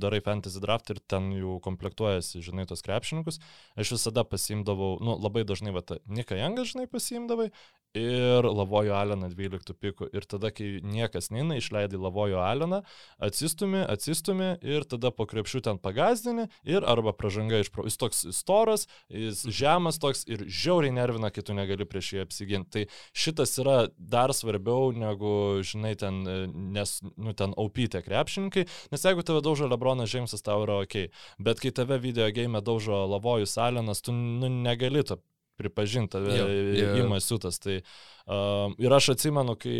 [0.00, 3.40] darai fantasy draft ir ten jau komplektuojasi, žinai, tos krepšininkus.
[3.76, 7.50] Aš visada pasimdavau, nu, labai dažnai, va, Nika Jangas, žinai, pasimdavai
[7.94, 10.10] ir Lavojo Aleną 12 pikų.
[10.12, 12.82] Ir tada, kai niekas neina, išleidai Lavojo Aleną,
[13.18, 14.27] atsistumi, atsistumi
[14.62, 17.84] ir tada po krepšių ten pagazdini ir arba pražanga iš pro.
[17.88, 22.68] Jis toks storas, jis žemas toks ir žiauriai nervina, kai tu negali prieš jį apsiginti.
[22.68, 22.84] Tai
[23.16, 26.20] šitas yra dar svarbiau negu, žinai, ten,
[26.74, 31.08] nes, nu, ten aupytė krepšininkai, nes jeigu tave daužo Lebronas Džeimsas, tau yra ok.
[31.40, 35.20] Bet kai tave video game daužo Lavojus Alenas, tu nu, negali to
[35.58, 36.20] pripažinta
[37.02, 37.60] įmasiutas.
[37.62, 37.78] Tai,
[38.30, 39.76] uh, ir aš atsimenu, kai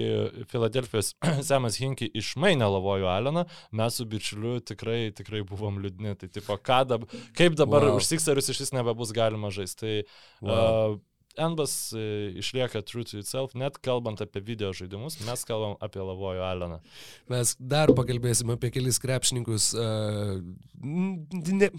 [0.50, 1.14] Filadelfijos
[1.48, 3.46] Semas Hinki išmainė lavojų Aleną,
[3.78, 6.16] mes su bičiuliu tikrai, tikrai buvom liūdni.
[6.18, 7.06] Tai tipo, dab,
[7.38, 8.00] kaip dabar wow.
[8.00, 9.78] už Sikserius iš vis nebebus galima žaisti.
[9.78, 9.94] Tai
[10.42, 10.96] wow.
[10.96, 10.98] uh,
[11.38, 12.04] Enbas e,
[12.42, 16.80] išlieka true to itself, net kalbant apie video žaidimus, mes kalbam apie Lavojo Aleną.
[17.30, 20.38] Mes dar pakalbėsim apie kelis krepšininkus, uh,
[20.82, 21.70] ne,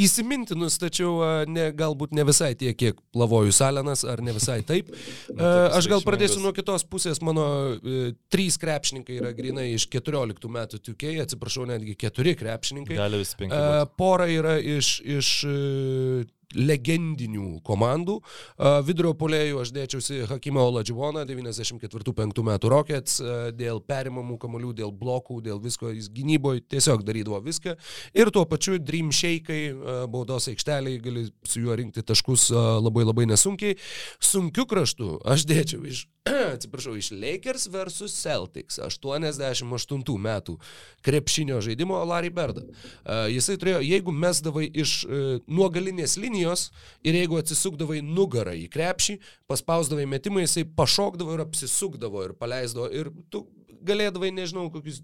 [0.00, 4.92] įsimintinus, tačiau uh, ne, galbūt ne visai tiek, kiek Lavojus Alenas, ar ne visai taip.
[5.36, 7.44] Uh, aš gal pradėsiu nuo kitos pusės, mano
[7.76, 12.96] uh, trys krepšininkai yra grinai iš 14 metų 2K, atsiprašau, netgi keturi krepšininkai.
[12.96, 13.56] Gali visi penki.
[13.56, 16.24] Uh, pora yra iš, iš uh,
[16.54, 18.18] legendinių komandų.
[18.86, 23.18] Vidurio polėjų aš dėčiausi Hakimą Oladživoną, 94-5 metų Rockets,
[23.56, 27.76] dėl perimamų kamolių, dėl blokų, dėl visko jis gynyboje tiesiog darydavo viską.
[28.16, 33.78] Ir tuo pačiu Dream Shake'ai, baudos aikšteliai, gali su juo rinkti taškus labai labai nesunkiai.
[34.22, 36.06] Sunkiu kraštu aš dėčiau iš
[36.54, 40.56] atsiprašau, iš Lakers versus Celtics 88 metų
[41.06, 42.64] krepšinio žaidimo Larry Berda.
[42.66, 46.35] Uh, jisai turėjo, jeigu mesdavai iš uh, nuogalinės linijos
[47.06, 49.18] ir jeigu atsisukdavai nugarą į krepšį,
[49.50, 53.46] paspausdavai metimą, jisai pašokdavo ir apsisukdavo ir paleisdavo ir tu
[53.86, 55.02] galėdavai, nežinau, kokius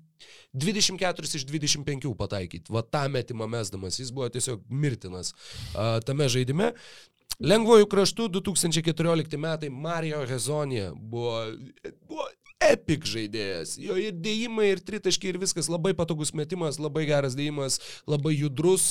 [0.56, 2.72] 24 iš 25 pataikyti.
[2.72, 6.72] Va tą metimą mesdamas, jis buvo tiesiog mirtinas uh, tame žaidime.
[7.42, 11.38] Lengvojų kraštų 2014 metai Mario Hezonė buvo,
[12.06, 12.28] buvo
[12.70, 13.74] epic žaidėjas.
[13.82, 17.78] Jo ir dėjimai, ir tritaškiai, ir viskas labai patogus metimas, labai geras dėjimas,
[18.10, 18.86] labai judrus,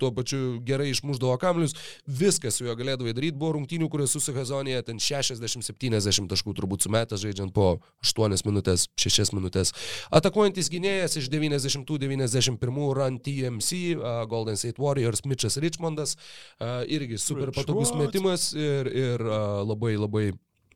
[0.00, 1.76] tuo pačiu gerai išmuždavo kamlius,
[2.06, 3.38] viskas su juo galėdavo daryti.
[3.38, 9.34] Buvo rungtynių, kurios su Sehazonėje ten 60-70 taškų turbūt sumetęs žaidžiant po 8 minutės, 6
[9.36, 9.74] minutės.
[10.14, 16.16] Atakuojantis gynėjas iš 90-91 Run TMC, uh, Golden State Warriors, Mitchas Richmondas,
[16.60, 19.24] uh, irgi super patogus metimas ir, ir
[19.68, 20.28] labai labai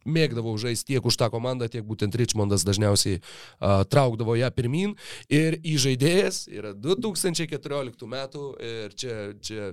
[0.04, 4.96] mėgdavau žaisti tiek už tą komandą, tiek būtent Richmondas dažniausiai uh, traukdavo ją pirmin.
[5.32, 9.70] Ir įžaidėjas yra 2014 metų ir čia, čia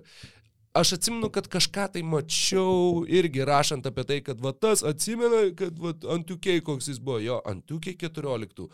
[0.74, 5.78] aš atsimenu, kad kažką tai mačiau irgi rašant apie tai, kad va tas atsimena, kad
[5.82, 8.70] va antukiai koks jis buvo, jo, antukiai 14.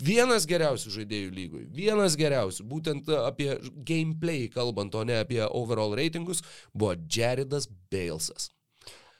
[0.00, 3.50] Vienas geriausių žaidėjų lygoj, vienas geriausių, būtent apie
[3.84, 6.40] gameplay kalbant, o ne apie overall reitingus,
[6.72, 8.48] buvo Jaridas Balesas.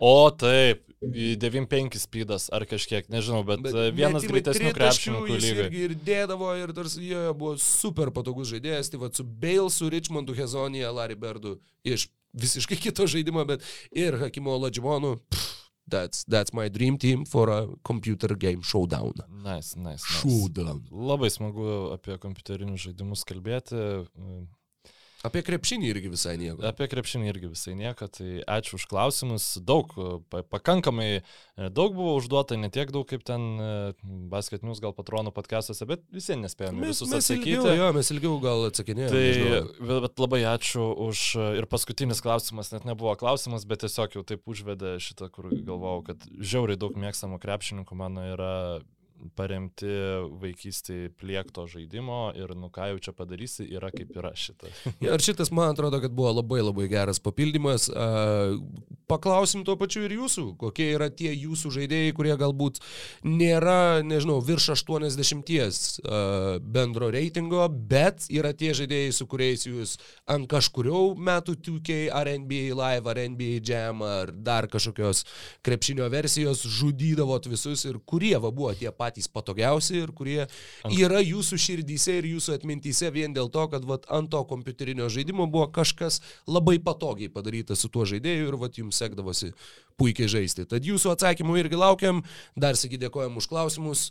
[0.00, 5.68] O taip, 9-5 speedas ar kažkiek, nežinau, bet, bet vienas greitesnių krepšininkų lygiai.
[5.86, 10.92] Ir, dėdavo, ir tarsi jie buvo super patogus žaidėjas, tai va su Balesu, Richmondu, Hezonija,
[10.92, 11.56] Larry Berdu
[11.88, 15.18] iš visiškai kito žaidimo, bet ir Hakimo Ladžimonu.
[15.90, 19.14] That's, that's my dream team for a computer game showdown.
[19.42, 20.04] Nice, nice.
[20.04, 20.04] nice.
[20.20, 20.84] Showdown.
[20.92, 23.80] Labai smagu apie kompiuterinius žaidimus kalbėti.
[25.20, 26.62] Apie krepšinį irgi visai nieko.
[26.64, 29.48] Apie krepšinį irgi visai nieko, tai ačiū už klausimus.
[29.60, 29.92] Daug,
[30.32, 31.22] pakankamai e,
[31.68, 33.72] daug buvo užduota, ne tiek daug kaip ten e,
[34.32, 37.52] Basket News gal patronų podcastuose, bet visi nespėjome mes, visus mes atsakyti.
[37.52, 39.12] Ilgiau, jo, mes ilgiau gal atsakinėjome.
[39.12, 41.26] Tai, bet, bet labai ačiū už
[41.60, 46.24] ir paskutinis klausimas, net nebuvo klausimas, bet tiesiog jau taip užvedė šitą, kur galvojau, kad
[46.40, 48.54] žiauriai daug mėgstamų krepšininkų mano yra
[49.36, 49.90] paremti
[50.40, 54.70] vaikystėje pliekto žaidimo ir nu ką jau čia padarysi, yra kaip yra šitą.
[55.00, 57.88] ja, ir šitas man atrodo, kad buvo labai labai geras papildymas.
[59.10, 62.78] Paklausim tuo pačiu ir jūsų, kokie yra tie jūsų žaidėjai, kurie galbūt
[63.26, 66.00] nėra, nežinau, virš 80
[66.62, 69.96] bendro reitingo, bet yra tie žaidėjai, su kuriais jūs
[70.30, 75.24] ant kažkurio metų 2K ar NBA Live ar NBA Jam ar dar kažkokios
[75.66, 80.46] krepšinio versijos žudydavot visus ir kurie va buvo tie patys patys patogiausi ir kurie
[80.94, 85.48] yra jūsų širdyse ir jūsų atmintyse vien dėl to, kad vat, ant to kompiuterinio žaidimo
[85.50, 89.52] buvo kažkas labai patogiai padaryta su tuo žaidėju ir vat, jums sekdavosi
[90.00, 90.68] puikiai žaisti.
[90.68, 92.22] Tad jūsų atsakymų irgi laukiam.
[92.56, 94.10] Dar sėki dėkojam už klausimus.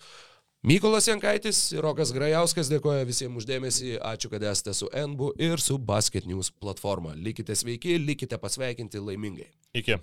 [0.59, 5.79] Mykolas Jankaitis ir Rokas Grajauskas dėkoja visiems uždėmesį, ačiū, kad esate su NBU ir su
[5.79, 7.15] Basket News platforma.
[7.15, 9.47] Likite sveiki, likite pasveikinti laimingai.
[9.79, 10.01] Iki.